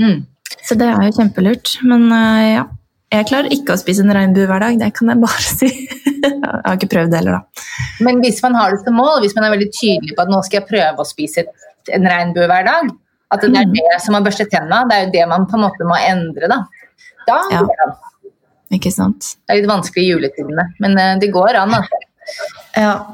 Mm. 0.00 0.22
Så 0.64 0.78
det 0.80 0.88
er 0.88 1.04
jo 1.10 1.16
kjempelurt. 1.18 1.74
Men 1.84 2.08
eh, 2.16 2.46
ja, 2.54 2.64
jeg 3.12 3.28
klarer 3.28 3.52
ikke 3.52 3.76
å 3.76 3.80
spise 3.82 4.00
en 4.06 4.14
regnbue 4.16 4.48
hver 4.48 4.64
dag, 4.64 4.78
det 4.80 4.94
kan 4.96 5.12
jeg 5.12 5.20
bare 5.20 5.44
si. 5.60 5.68
jeg 6.22 6.38
har 6.40 6.78
ikke 6.78 6.88
prøvd 6.94 7.12
det 7.12 7.20
heller, 7.20 7.42
da. 7.42 7.66
Men 8.08 8.24
hvis 8.24 8.40
man 8.44 8.56
har 8.56 8.72
det 8.72 8.80
som 8.86 8.96
mål, 8.96 9.18
hvis 9.26 9.36
man 9.36 9.44
er 9.44 9.52
veldig 9.58 9.68
tydelig 9.76 10.16
på 10.16 10.24
at 10.24 10.32
nå 10.32 10.40
skal 10.46 10.62
jeg 10.62 10.70
prøve 10.72 11.04
å 11.04 11.08
spise 11.08 11.44
et- 11.44 11.61
en 11.90 12.06
regnbue 12.06 12.46
hver 12.46 12.64
dag, 12.64 12.90
at 13.32 13.40
det 13.40 13.48
er 13.56 13.64
Mhm. 13.66 13.72
det 13.74 14.00
som 14.04 14.14
har 14.14 14.22
børstet 14.22 14.50
tennene. 14.50 14.88
det 14.88 14.96
er 14.96 15.04
jo 15.06 15.10
det 15.12 15.28
man 15.28 15.46
på 15.46 15.54
en 15.54 15.64
måte 15.66 15.84
må 15.88 15.96
endre, 15.98 16.48
da. 16.48 16.58
Da 17.26 17.40
Ja. 17.50 17.58
går 17.60 17.66
det 17.66 17.86
an. 17.86 17.96
Ikke 18.72 18.92
sant? 18.92 19.36
Det 19.46 19.52
er 19.56 19.60
litt 19.62 19.70
vanskelig 19.70 20.02
i 20.04 20.12
juletidene, 20.12 20.64
men 20.80 20.98
eh, 20.98 21.18
det 21.18 21.32
går 21.32 21.54
an. 21.56 21.70
Altså. 21.74 21.98
Ja. 22.76 23.06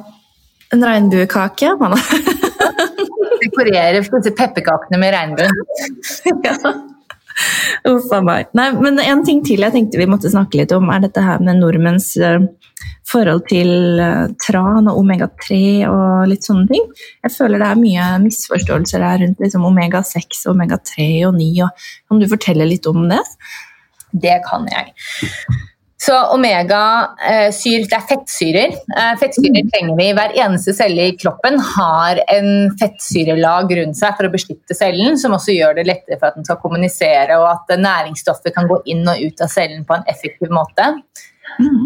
En 0.73 0.81
regnbuekake, 0.83 1.79
man. 1.81 1.93
Dekorere 3.43 4.01
disse 4.03 4.33
pepperkakene 4.37 4.99
med 5.01 5.15
regnbuen. 5.15 5.51
ja. 6.45 6.75
Uff 7.87 8.11
a 8.13 8.21
meg. 8.21 8.49
Nei, 8.59 8.73
men 8.73 8.99
en 8.99 9.25
ting 9.25 9.45
til 9.47 9.63
jeg 9.63 9.73
tenkte 9.73 9.99
vi 10.01 10.07
måtte 10.11 10.31
snakke 10.31 10.59
litt 10.59 10.73
om, 10.75 10.89
er 10.91 11.05
dette 11.07 11.23
her 11.23 11.39
med 11.39 11.61
nordmenns 11.61 12.17
eh, 12.19 12.39
forhold 13.09 13.47
til 13.51 14.01
eh, 14.03 14.27
tran 14.43 14.91
og 14.91 15.01
omega-3 15.03 15.61
og 15.89 16.29
litt 16.31 16.49
sånne 16.49 16.69
ting. 16.71 16.85
Jeg 17.25 17.35
føler 17.35 17.63
det 17.63 17.71
er 17.71 17.81
mye 17.81 18.11
misforståelser 18.27 19.05
der 19.05 19.25
rundt 19.25 19.41
liksom 19.45 19.65
omega-6 19.69 20.45
og 20.47 20.55
omega-3 20.57 21.09
og 21.31 21.39
9. 21.39 21.49
Og, 21.67 21.89
kan 22.11 22.21
du 22.23 22.29
fortelle 22.31 22.69
litt 22.69 22.89
om 22.91 23.09
det? 23.11 23.23
Det 24.13 24.39
kan 24.47 24.69
jeg. 24.73 24.95
Så 25.99 26.15
omega-syr, 26.33 27.87
det 27.91 27.97
er 27.97 28.05
fettsyrer. 28.07 28.75
Eh, 28.95 29.15
Fettsyrer 29.19 29.65
trenger 29.73 29.97
vi. 29.99 30.07
Hver 30.15 30.37
eneste 30.45 30.73
celle 30.77 31.09
i 31.11 31.17
kroppen 31.19 31.59
har 31.75 32.21
en 32.31 32.69
fettsyrelag 32.79 33.75
rundt 33.81 33.99
seg 33.99 34.15
for 34.15 34.29
å 34.29 34.33
beskytte 34.33 34.77
cellen, 34.79 35.19
som 35.19 35.35
også 35.35 35.57
gjør 35.57 35.81
det 35.81 35.89
lettere 35.89 36.21
for 36.21 36.31
at 36.31 36.39
den 36.39 36.47
skal 36.47 36.61
kommunisere, 36.63 37.41
og 37.43 37.49
at 37.51 37.75
næringsstoffer 37.83 38.55
kan 38.55 38.71
gå 38.71 38.79
inn 38.95 39.03
og 39.11 39.19
ut 39.27 39.43
av 39.43 39.51
cellen 39.53 39.83
på 39.89 39.99
en 39.99 40.07
effektiv 40.15 40.55
måte. 40.55 40.87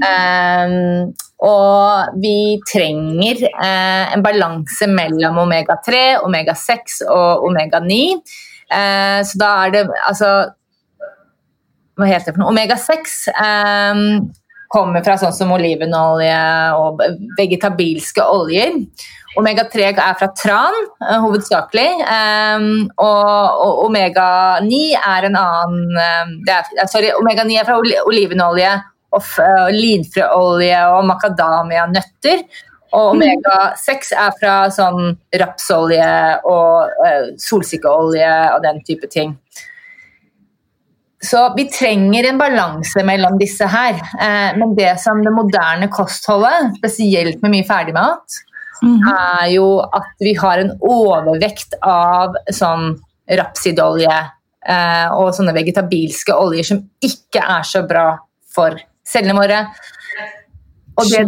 Eh, 0.06 0.76
og 1.42 2.18
vi 2.22 2.36
trenger 2.70 3.40
uh, 3.50 4.12
en 4.14 4.22
balanse 4.22 4.86
mellom 4.86 5.40
omega-3, 5.42 6.02
omega-6 6.22 7.00
og 7.10 7.48
omega-9. 7.48 8.02
Uh, 8.72 9.20
så 9.26 9.40
da 9.40 9.48
er 9.64 9.74
det 9.74 9.86
altså 10.06 10.32
hva 11.98 12.08
heter 12.08 12.30
det 12.30 12.36
for 12.36 12.42
noe? 12.42 12.52
Omega-6 12.54 13.16
um, 13.36 14.30
kommer 14.72 15.04
fra 15.04 15.18
sånn 15.20 15.34
som 15.36 15.50
olivenolje 15.52 16.38
og 16.78 17.02
vegetabilske 17.36 18.24
oljer. 18.24 18.78
Omega-3 19.40 19.90
er 19.90 20.16
fra 20.20 20.28
tran, 20.36 20.78
eh, 21.04 21.18
hovedsakelig. 21.20 21.88
Um, 22.04 22.66
og, 23.00 23.60
og 23.64 23.82
omega-9 23.86 24.80
er 25.00 25.28
en 25.28 25.38
annen 25.40 26.00
um, 26.00 26.34
er, 26.48 26.88
Sorry, 26.88 27.12
omega-9 27.16 27.60
er 27.60 27.68
fra 27.68 27.78
oli 27.80 27.96
olivenolje 28.08 28.74
og 29.12 29.20
f- 29.22 29.38
eh, 29.44 29.70
linfrøolje 29.76 30.80
og 30.96 31.04
macadamia-nøtter. 31.10 32.44
Og 32.92 33.14
omega-6 33.14 34.10
er 34.20 34.32
fra 34.40 34.56
sånn 34.72 35.14
rapsolje 35.40 36.08
og 36.44 36.90
eh, 37.06 37.30
solsikkeolje 37.40 38.32
og 38.54 38.62
den 38.66 38.82
type 38.84 39.08
ting. 39.08 39.36
Så 41.22 41.40
vi 41.56 41.68
trenger 41.70 42.26
en 42.28 42.38
balanse 42.40 43.04
mellom 43.06 43.36
disse 43.38 43.66
her. 43.70 43.94
Eh, 44.20 44.56
men 44.58 44.74
det 44.76 44.96
som 45.00 45.20
det 45.22 45.32
moderne 45.32 45.86
kostholdet, 45.92 46.74
spesielt 46.80 47.42
med 47.44 47.54
mye 47.54 47.68
ferdigmat, 47.68 48.40
Mhm. 48.82 49.08
er 49.14 49.46
jo 49.54 49.78
at 49.94 50.08
vi 50.20 50.32
har 50.34 50.58
en 50.58 50.72
overvekt 50.82 51.74
av 51.82 52.34
sånn 52.50 52.96
rapsidolje 53.30 54.10
eh, 54.66 55.08
og 55.14 55.32
sånne 55.34 55.54
vegetabilske 55.54 56.34
oljer 56.34 56.64
som 56.64 56.90
ikke 57.00 57.38
er 57.48 57.62
så 57.62 57.86
bra 57.86 58.18
for 58.52 58.74
cellene 59.12 59.38
våre. 59.38 59.64
Og, 60.98 61.08
det, 61.08 61.22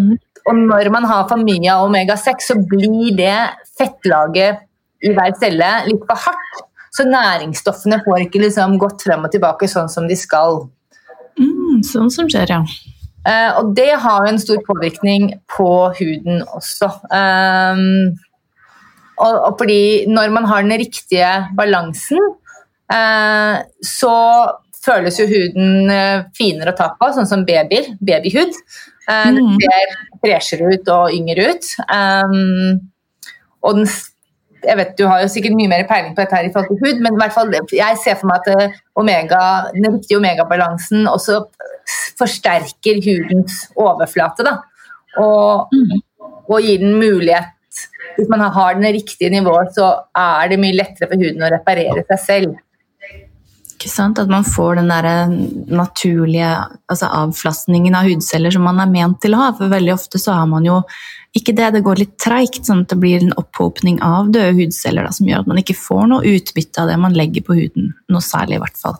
og 0.44 0.60
når 0.60 0.90
man 0.92 1.08
har 1.08 1.26
for 1.30 1.40
mye 1.40 1.72
av 1.72 1.86
omega-6, 1.88 2.48
så 2.50 2.58
blir 2.68 3.14
det 3.18 3.36
fettlaget 3.78 4.64
i 5.04 5.12
hver 5.14 5.36
celle 5.40 5.70
litt 5.88 6.04
for 6.08 6.26
hardt. 6.26 6.64
Så 6.94 7.06
næringsstoffene 7.08 7.98
får 8.04 8.28
ikke 8.28 8.44
liksom 8.44 8.76
gått 8.78 9.02
frem 9.02 9.24
og 9.26 9.32
tilbake 9.32 9.68
sånn 9.70 9.90
som 9.90 10.06
de 10.08 10.16
skal. 10.18 10.62
Mm, 11.40 11.82
sånn 11.86 12.12
som 12.14 12.28
skjer, 12.30 12.52
ja. 12.54 12.60
Uh, 13.24 13.50
og 13.58 13.72
det 13.76 13.88
har 13.96 14.26
jo 14.26 14.34
en 14.34 14.40
stor 14.40 14.60
påvirkning 14.66 15.30
på 15.50 15.68
huden 15.96 16.42
også. 16.44 16.90
Um, 17.08 18.12
og, 19.16 19.32
og 19.32 19.54
fordi 19.62 20.04
når 20.10 20.34
man 20.34 20.46
har 20.50 20.66
den 20.66 20.76
riktige 20.82 21.30
balansen, 21.56 22.20
uh, 22.92 23.64
så 23.80 24.14
føles 24.84 25.18
jo 25.20 25.26
huden 25.30 25.90
eh, 25.90 26.24
finere 26.36 26.72
å 26.74 26.76
ta 26.78 26.90
på, 26.98 27.10
sånn 27.16 27.28
som 27.30 27.44
babyer, 27.48 27.92
babyhud. 28.00 28.52
Eh, 29.08 29.30
Den 29.34 29.38
Mm. 29.44 29.58
ser 29.60 29.94
freshere 30.24 30.72
ut 30.74 30.88
og 30.88 31.12
yngre 31.12 31.50
ut. 31.54 31.64
Um, 31.92 32.80
og 33.62 33.76
den 33.76 33.86
jeg 34.64 34.76
vet 34.78 34.96
Du 34.96 35.06
har 35.06 35.20
jo 35.20 35.28
sikkert 35.28 35.52
mye 35.58 35.68
mer 35.68 35.82
peiling 35.84 36.14
på 36.16 36.22
dette 36.22 36.36
her 36.38 36.46
i 36.46 36.52
forhold 36.52 36.70
til 36.70 36.78
hud, 36.86 37.00
men 37.04 37.12
i 37.12 37.20
hvert 37.20 37.34
fall, 37.34 37.50
jeg 37.52 37.98
ser 38.00 38.14
for 38.16 38.30
meg 38.30 38.40
at 38.48 38.72
omega, 38.96 39.40
den 39.74 39.92
riktige 39.98 40.16
omegabalansen 40.16 41.04
også 41.10 41.42
forsterker 42.18 43.00
hudens 43.04 43.66
overflate. 43.76 44.44
Da. 44.46 44.54
Og, 45.20 45.68
Mm. 45.72 46.00
og 46.48 46.62
gir 46.62 46.78
den 46.78 46.98
mulighet 47.00 47.50
Hvis 48.16 48.28
man 48.30 48.40
har 48.40 48.74
den 48.74 48.84
riktige 48.94 49.28
nivået, 49.28 49.74
så 49.74 50.04
er 50.16 50.48
det 50.48 50.58
mye 50.60 50.72
lettere 50.76 51.08
for 51.10 51.16
huden 51.18 51.42
å 51.42 51.50
reparere 51.50 52.04
seg 52.06 52.18
selv. 52.22 52.56
Ikke 53.84 53.92
sant? 53.92 54.16
At 54.16 54.30
man 54.32 54.46
får 54.48 54.78
den 54.78 54.88
der 54.88 55.28
naturlige 55.68 56.54
altså 56.88 57.10
avflastningen 57.20 57.92
av 57.98 58.08
hudceller 58.08 58.54
som 58.54 58.64
man 58.64 58.80
er 58.80 58.88
ment 58.88 59.18
til 59.20 59.36
å 59.36 59.42
ha. 59.42 59.50
For 59.58 59.68
veldig 59.68 59.92
ofte 59.92 60.20
så 60.22 60.38
har 60.38 60.46
man 60.48 60.64
jo 60.64 60.78
ikke 61.36 61.52
det. 61.58 61.66
Det 61.74 61.82
går 61.84 62.00
litt 62.00 62.14
treigt, 62.22 62.62
sånn 62.64 62.86
at 62.86 62.94
det 62.94 63.00
blir 63.02 63.20
en 63.20 63.34
opphopning 63.36 63.98
av 64.00 64.30
døde 64.32 64.54
hudceller 64.56 65.04
da, 65.04 65.12
som 65.12 65.28
gjør 65.28 65.44
at 65.44 65.50
man 65.52 65.60
ikke 65.60 65.76
får 65.76 66.06
noe 66.14 66.32
utbytte 66.32 66.80
av 66.80 66.88
det 66.88 66.96
man 67.02 67.18
legger 67.18 67.44
på 67.44 67.58
huden. 67.58 67.90
Noe 68.08 68.24
særlig, 68.24 68.56
i 68.56 68.62
hvert 68.64 68.80
fall. 68.80 68.96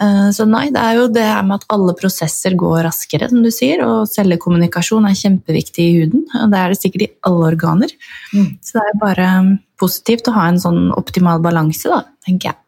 Eh, 0.00 0.30
så 0.34 0.46
nei, 0.48 0.64
det 0.74 0.82
er 0.82 0.98
jo 0.98 1.06
det 1.14 1.26
her 1.28 1.46
med 1.46 1.60
at 1.60 1.68
alle 1.76 1.94
prosesser 1.98 2.56
går 2.58 2.80
raskere, 2.88 3.28
som 3.30 3.44
du 3.44 3.52
sier, 3.54 3.84
og 3.86 4.08
cellekommunikasjon 4.10 5.06
er 5.06 5.18
kjempeviktig 5.20 5.86
i 5.86 5.98
huden. 6.00 6.24
og 6.40 6.50
Det 6.50 6.64
er 6.64 6.74
det 6.74 6.80
sikkert 6.80 7.06
i 7.06 7.12
alle 7.30 7.52
organer. 7.52 7.94
Mm. 8.34 8.56
Så 8.58 8.80
det 8.80 8.88
er 8.88 9.02
bare 9.04 9.28
positivt 9.78 10.26
å 10.26 10.34
ha 10.34 10.48
en 10.50 10.58
sånn 10.62 10.88
optimal 10.98 11.38
balanse, 11.44 11.92
da, 11.92 12.02
tenker 12.26 12.50
jeg. 12.50 12.60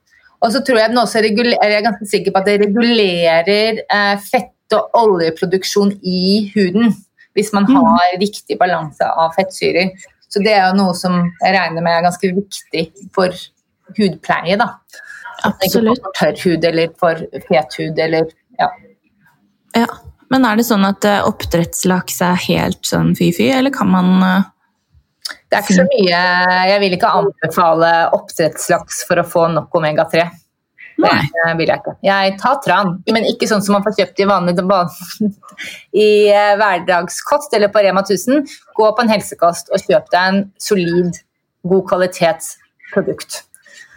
Og 0.42 0.50
så 0.52 0.62
tror 0.66 0.80
jeg 0.80 0.90
den 0.90 1.00
også 1.02 1.22
regulerer, 1.22 1.70
jeg 1.70 1.78
er 1.78 1.86
ganske 1.86 2.08
sikker 2.10 2.34
på 2.34 2.42
at 2.42 2.50
det 2.50 2.58
regulerer 2.64 3.82
eh, 3.82 4.14
fett- 4.26 4.76
og 4.76 4.96
oljeproduksjon 4.96 5.92
i 6.02 6.50
huden. 6.54 6.94
Hvis 7.36 7.52
man 7.54 7.66
mm. 7.68 7.76
har 7.76 8.16
riktig 8.20 8.58
balanse 8.60 9.06
av 9.06 9.34
fettsyrer. 9.36 9.92
Så 10.32 10.40
det 10.44 10.54
er 10.56 10.70
jo 10.70 10.78
noe 10.80 10.94
som 10.96 11.18
jeg 11.20 11.54
regner 11.54 11.84
med 11.84 11.92
er 11.92 12.06
ganske 12.06 12.30
viktig 12.34 12.86
for 13.14 13.36
hudpleie. 13.98 14.56
da. 14.60 14.72
Absolutt. 15.44 15.98
Ikke 15.98 16.06
for 16.06 16.16
tørr 16.18 16.40
hud 16.44 16.64
eller 16.70 16.96
for 17.00 17.20
fet 17.48 17.76
hud 17.80 18.00
eller 18.00 18.32
ja. 18.60 18.68
ja. 19.76 19.88
Men 20.32 20.46
er 20.48 20.56
det 20.56 20.64
sånn 20.64 20.86
at 20.88 21.04
eh, 21.04 21.20
oppdrettslaks 21.28 22.22
er 22.24 22.38
helt 22.46 22.80
sånn 22.88 23.12
fy-fy, 23.18 23.50
eller 23.52 23.74
kan 23.74 23.90
man 23.92 24.12
uh, 24.24 24.46
Det 25.22 25.56
er 25.56 25.62
ikke 25.62 25.76
så 25.76 25.84
mye 25.86 26.20
Jeg 26.68 26.78
vil 26.82 26.94
ikke 26.96 27.10
anbefale 27.18 27.90
oppdrettslaks 28.16 29.02
for 29.08 29.20
å 29.22 29.26
få 29.26 29.48
nok 29.52 29.74
omega-3. 29.78 30.24
Det 31.02 31.52
vil 31.58 31.70
jeg 31.70 31.80
ikke. 31.80 31.94
Jeg 32.06 32.34
tar 32.40 32.58
tran, 32.64 32.92
men 33.10 33.26
ikke 33.26 33.48
sånn 33.50 33.62
som 33.64 33.76
man 33.76 33.84
får 33.86 33.96
kjøpt 33.98 34.22
i 34.22 34.28
vanlig 34.28 34.54
i 36.04 36.08
eh, 36.30 36.52
hverdagskost 36.60 37.54
eller 37.56 37.72
på 37.72 37.82
Rema 37.84 38.04
1000. 38.04 38.44
Gå 38.76 38.90
på 38.92 39.04
en 39.04 39.12
helsekost 39.12 39.72
og 39.72 39.82
kjøp 39.82 40.10
deg 40.12 40.22
en 40.22 40.42
solid, 40.60 41.18
god 41.68 41.88
kvalitetsprodukt. 41.90 43.42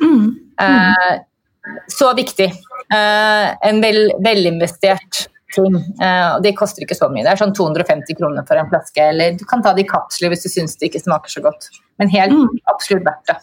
Mm. 0.01 0.09
Mm. 0.15 0.33
Eh, 0.65 1.75
så 1.91 2.11
viktig. 2.17 2.49
Eh, 2.95 3.47
en 3.69 3.81
vel, 3.83 4.07
velinvestert 4.23 5.25
ting. 5.53 5.75
Eh, 6.01 6.37
det 6.43 6.55
koster 6.57 6.85
ikke 6.85 6.97
så 6.97 7.09
mye. 7.11 7.23
Det 7.25 7.33
er 7.33 7.41
sånn 7.41 7.55
250 7.55 8.17
kroner 8.19 8.45
for 8.47 8.59
en 8.59 8.69
flaske. 8.71 9.09
Eller 9.13 9.37
du 9.37 9.45
kan 9.49 9.63
ta 9.65 9.75
det 9.75 9.85
i 9.85 9.89
kapsler 9.89 10.33
hvis 10.33 10.45
du 10.45 10.51
syns 10.51 10.77
det 10.79 10.89
ikke 10.89 11.03
smaker 11.05 11.31
så 11.37 11.43
godt. 11.45 11.69
Men 12.01 12.11
helt 12.13 12.35
mm. 12.35 12.63
absolutt 12.71 13.05
verdt 13.07 13.31
det. 13.31 13.37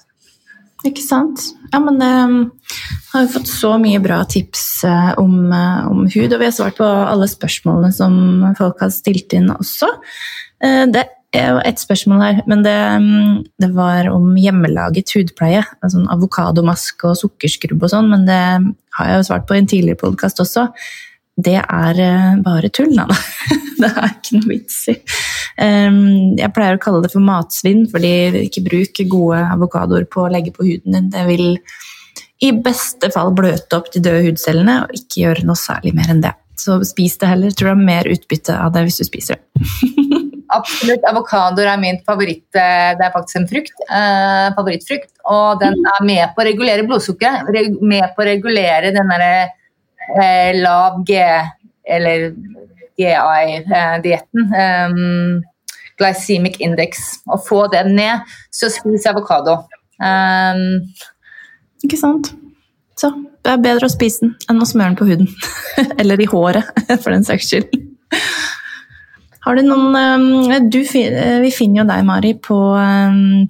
Ikke 0.89 1.05
sant. 1.05 1.45
Ja, 1.71 1.79
men 1.79 2.01
um, 2.03 2.39
har 3.13 3.25
jo 3.25 3.33
fått 3.37 3.51
så 3.51 3.77
mye 3.79 4.01
bra 4.03 4.19
tips 4.27 4.83
uh, 4.83 5.13
om, 5.21 5.37
uh, 5.53 5.87
om, 5.87 6.09
hud, 6.11 6.33
og 6.33 6.41
vi 6.41 6.49
har 6.49 6.55
svart 6.57 6.81
på 6.81 6.87
alle 6.87 7.29
spørsmålene 7.31 7.93
som 7.95 8.17
folk 8.59 8.83
har 8.83 8.91
stilt 8.91 9.35
inn 9.37 9.47
også. 9.55 9.93
Uh, 10.59 10.89
det 10.91 11.05
er 11.39 11.55
jo 11.55 11.63
ett 11.63 11.79
spørsmål 11.81 12.25
her, 12.25 12.43
men 12.51 12.67
det, 12.67 12.75
um, 12.99 13.39
det, 13.63 13.71
var 13.79 14.11
om 14.11 14.35
hjemmelaget 14.35 15.15
hudpleie. 15.15 15.63
Altså 15.87 16.03
Avokadomaske 16.17 17.13
og 17.13 17.21
sukkerskrubb 17.23 17.87
og 17.87 17.95
sånn, 17.95 18.11
men 18.11 18.27
det 18.27 18.43
har 18.99 19.13
jeg 19.13 19.23
jo 19.23 19.31
svart 19.31 19.47
på 19.47 19.55
i 19.55 19.63
en 19.63 19.71
tidligere 19.71 20.03
podkast 20.03 20.43
også 20.43 20.67
det 21.37 21.61
er 21.63 22.01
eh, 22.03 22.35
bare 22.45 22.69
tull, 22.75 22.93
da. 22.97 23.07
det 23.83 23.89
er 23.93 24.11
ikke 24.11 24.39
noe 24.39 24.51
vits 24.51 24.83
i. 24.93 24.99
Jeg 25.63 26.49
pleier 26.57 26.79
å 26.79 26.83
kalle 26.83 27.03
det 27.05 27.13
for 27.13 27.25
matsvinn, 27.25 27.85
fordi 27.93 28.13
ikke 28.47 28.65
bruk 28.67 29.01
gode 29.13 29.41
avokadoer 29.53 30.07
på 30.11 30.25
å 30.25 30.31
legge 30.33 30.53
på 30.55 30.65
huden 30.65 30.97
din. 30.97 31.11
Det 31.13 31.25
vil 31.29 31.47
i 32.43 32.51
beste 32.59 33.11
fall 33.15 33.31
bløte 33.37 33.79
opp 33.79 33.93
de 33.95 34.03
døde 34.03 34.25
hudcellene 34.27 34.81
og 34.85 34.97
ikke 34.97 35.23
gjøre 35.23 35.45
noe 35.47 35.59
særlig 35.59 35.95
mer 35.95 36.11
enn 36.11 36.25
det. 36.25 36.33
Så 36.59 36.81
spis 36.87 37.15
det 37.21 37.31
heller. 37.31 37.55
Tror 37.55 37.71
du 37.71 37.73
har 37.73 37.85
mer 37.87 38.09
utbytte 38.11 38.57
av 38.59 38.73
det 38.75 38.85
hvis 38.89 38.99
du 39.01 39.07
spiser 39.09 39.39
det. 39.39 39.69
Absolutt. 40.57 41.05
Avokadoer 41.09 41.71
er 41.71 41.81
min 41.81 42.01
favoritt. 42.07 42.45
Det 42.53 42.63
er 42.63 43.15
faktisk 43.15 43.41
en 43.41 43.49
frukt. 43.49 43.73
Eh, 43.87 44.49
favorittfrukt. 44.57 45.13
Og 45.33 45.63
den 45.63 45.79
er 45.95 46.05
med 46.05 46.35
på 46.35 46.43
å 46.43 46.49
regulere 46.51 46.85
blodsukkeret. 46.89 47.49
Med 47.81 48.13
på 48.17 48.25
å 48.25 48.29
regulere 48.29 48.93
den 48.93 49.13
derre 49.15 49.33
eh, 50.23 50.51
lav 50.59 51.03
G, 51.07 51.19
eller 51.89 52.33
GI-dietten. 52.99 54.53
Um, 54.53 55.43
glycemic 56.01 56.57
index. 56.61 57.21
og 57.27 57.45
få 57.47 57.67
den 57.73 57.95
ned, 57.97 58.27
så 58.51 58.71
spis 58.73 59.07
avokado. 59.07 59.59
Um, 60.03 60.81
ikke 61.85 61.99
sant. 62.01 62.33
Så 62.99 63.11
det 63.43 63.53
er 63.53 63.63
bedre 63.63 63.89
å 63.89 63.93
spise 63.93 64.25
den 64.25 64.35
enn 64.51 64.63
å 64.63 64.69
smøre 64.69 64.93
den 64.93 64.99
på 64.99 65.09
huden. 65.09 65.31
Eller 66.01 66.21
i 66.21 66.29
håret, 66.31 66.69
for 67.03 67.11
den 67.15 67.27
saks 67.27 67.51
skyld. 67.51 67.73
Har 69.43 69.59
du 69.59 69.65
noen 69.67 70.69
du, 70.71 70.83
Vi 70.87 71.51
finner 71.51 71.81
jo 71.81 71.87
deg, 71.89 72.05
Mari, 72.07 72.37
på, 72.39 72.59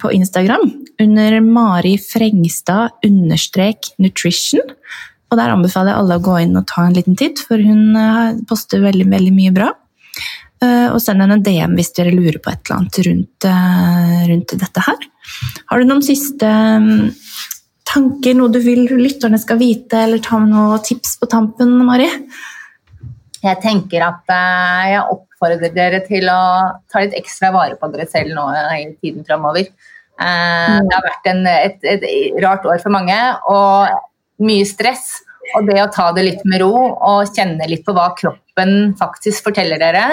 på 0.01 0.13
Instagram 0.17 0.63
under 1.03 1.35
Mari 1.45 1.97
Frengstad 2.01 3.03
understrek 3.05 3.91
nutrition. 4.01 4.73
Og 5.33 5.39
der 5.39 5.49
anbefaler 5.49 5.95
jeg 5.95 5.97
alle 6.03 6.19
å 6.19 6.21
gå 6.21 6.35
inn 6.43 6.59
og 6.59 6.67
ta 6.69 6.83
en 6.85 6.93
liten 6.93 7.17
titt, 7.17 7.41
for 7.41 7.57
hun 7.57 7.97
eh, 7.97 8.35
poster 8.49 8.83
veldig, 8.83 9.07
veldig 9.09 9.31
mye 9.33 9.53
bra. 9.55 9.71
Eh, 10.61 10.89
og 10.93 10.99
send 11.01 11.23
henne 11.23 11.39
en 11.39 11.45
DM 11.45 11.73
hvis 11.79 11.89
dere 11.97 12.13
lurer 12.13 12.37
på 12.37 12.51
et 12.51 12.61
eller 12.61 12.77
annet 12.77 12.99
rundt, 13.07 13.47
eh, 13.49 14.19
rundt 14.29 14.53
dette 14.61 14.83
her. 14.85 15.07
Har 15.71 15.81
du 15.81 15.89
noen 15.89 16.05
siste 16.05 16.45
mm, 16.85 17.09
tanker, 17.89 18.37
noe 18.37 18.53
du 18.53 18.61
vil 18.61 18.85
lytterne 19.01 19.41
skal 19.41 19.57
vite, 19.63 20.05
eller 20.05 20.21
ta 20.21 20.37
med 20.43 20.53
noen 20.53 20.85
tips 20.85 21.17
på 21.17 21.31
tampen, 21.33 21.73
Mari? 21.81 22.11
Jeg 23.43 23.59
tenker 23.65 24.05
at 24.05 24.29
jeg 24.29 25.01
oppfordrer 25.01 25.73
dere 25.73 26.05
til 26.05 26.29
å 26.31 26.43
ta 26.93 27.01
litt 27.01 27.17
ekstra 27.17 27.49
vare 27.57 27.75
på 27.81 27.89
dere 27.91 28.05
selv 28.07 28.37
nå 28.37 28.45
i 28.77 28.85
tiden 29.01 29.25
framover. 29.25 29.65
Mm. 30.21 30.85
Det 30.85 30.93
har 30.93 31.03
vært 31.09 31.27
en, 31.31 31.45
et, 31.49 31.79
et, 31.89 32.03
rart 32.45 32.63
år 32.69 32.77
for 32.85 32.93
mange, 32.93 33.17
og 33.49 33.89
mye 34.41 34.65
stress. 34.67 35.19
Og 35.57 35.67
det 35.67 35.81
å 35.83 35.91
ta 35.91 36.07
det 36.15 36.23
litt 36.25 36.45
med 36.47 36.63
ro 36.63 36.73
og 36.73 37.35
kjenne 37.35 37.67
litt 37.69 37.83
på 37.85 37.93
hva 37.95 38.13
kroppen 38.17 38.93
faktisk 38.99 39.49
forteller 39.49 39.81
dere, 39.81 40.05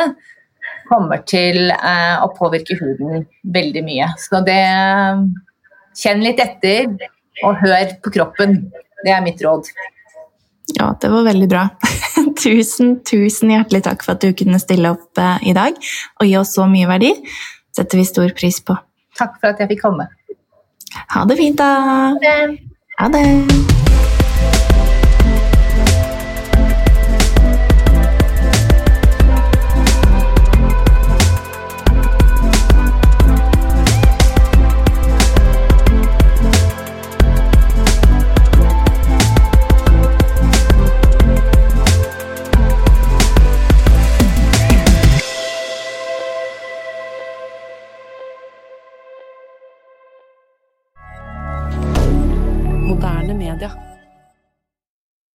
kommer 0.90 1.22
til 1.22 1.70
eh, 1.70 2.16
å 2.18 2.32
påvirke 2.34 2.74
huden 2.80 3.24
veldig 3.54 3.84
mye. 3.86 4.10
Så 4.18 4.42
det 4.46 4.58
Kjenn 6.00 6.22
litt 6.22 6.38
etter, 6.40 6.86
og 7.44 7.58
hør 7.60 7.96
på 8.04 8.12
kroppen. 8.14 8.60
Det 9.04 9.12
er 9.14 9.24
mitt 9.24 9.40
råd. 9.42 9.66
Ja, 10.76 10.92
det 11.02 11.10
var 11.10 11.26
veldig 11.26 11.48
bra. 11.50 11.64
tusen, 12.42 12.94
tusen 13.06 13.52
hjertelig 13.54 13.82
takk 13.88 14.04
for 14.06 14.14
at 14.14 14.22
du 14.22 14.30
kunne 14.36 14.60
stille 14.62 14.94
opp 14.94 15.20
eh, 15.20 15.50
i 15.50 15.56
dag 15.56 15.74
og 15.74 16.28
gi 16.28 16.36
oss 16.40 16.54
så 16.56 16.68
mye 16.70 16.88
verdi. 16.90 17.12
setter 17.76 18.00
vi 18.00 18.06
stor 18.06 18.30
pris 18.38 18.62
på. 18.62 18.76
Takk 19.18 19.36
for 19.40 19.52
at 19.52 19.60
jeg 19.62 19.74
fikk 19.74 19.84
komme. 19.88 20.08
Ha 21.16 21.26
det 21.26 21.38
fint, 21.40 21.58
da. 21.58 21.70
Ha 21.90 22.00
det. 22.22 22.38
Ha 23.00 23.12
det. 23.14 23.79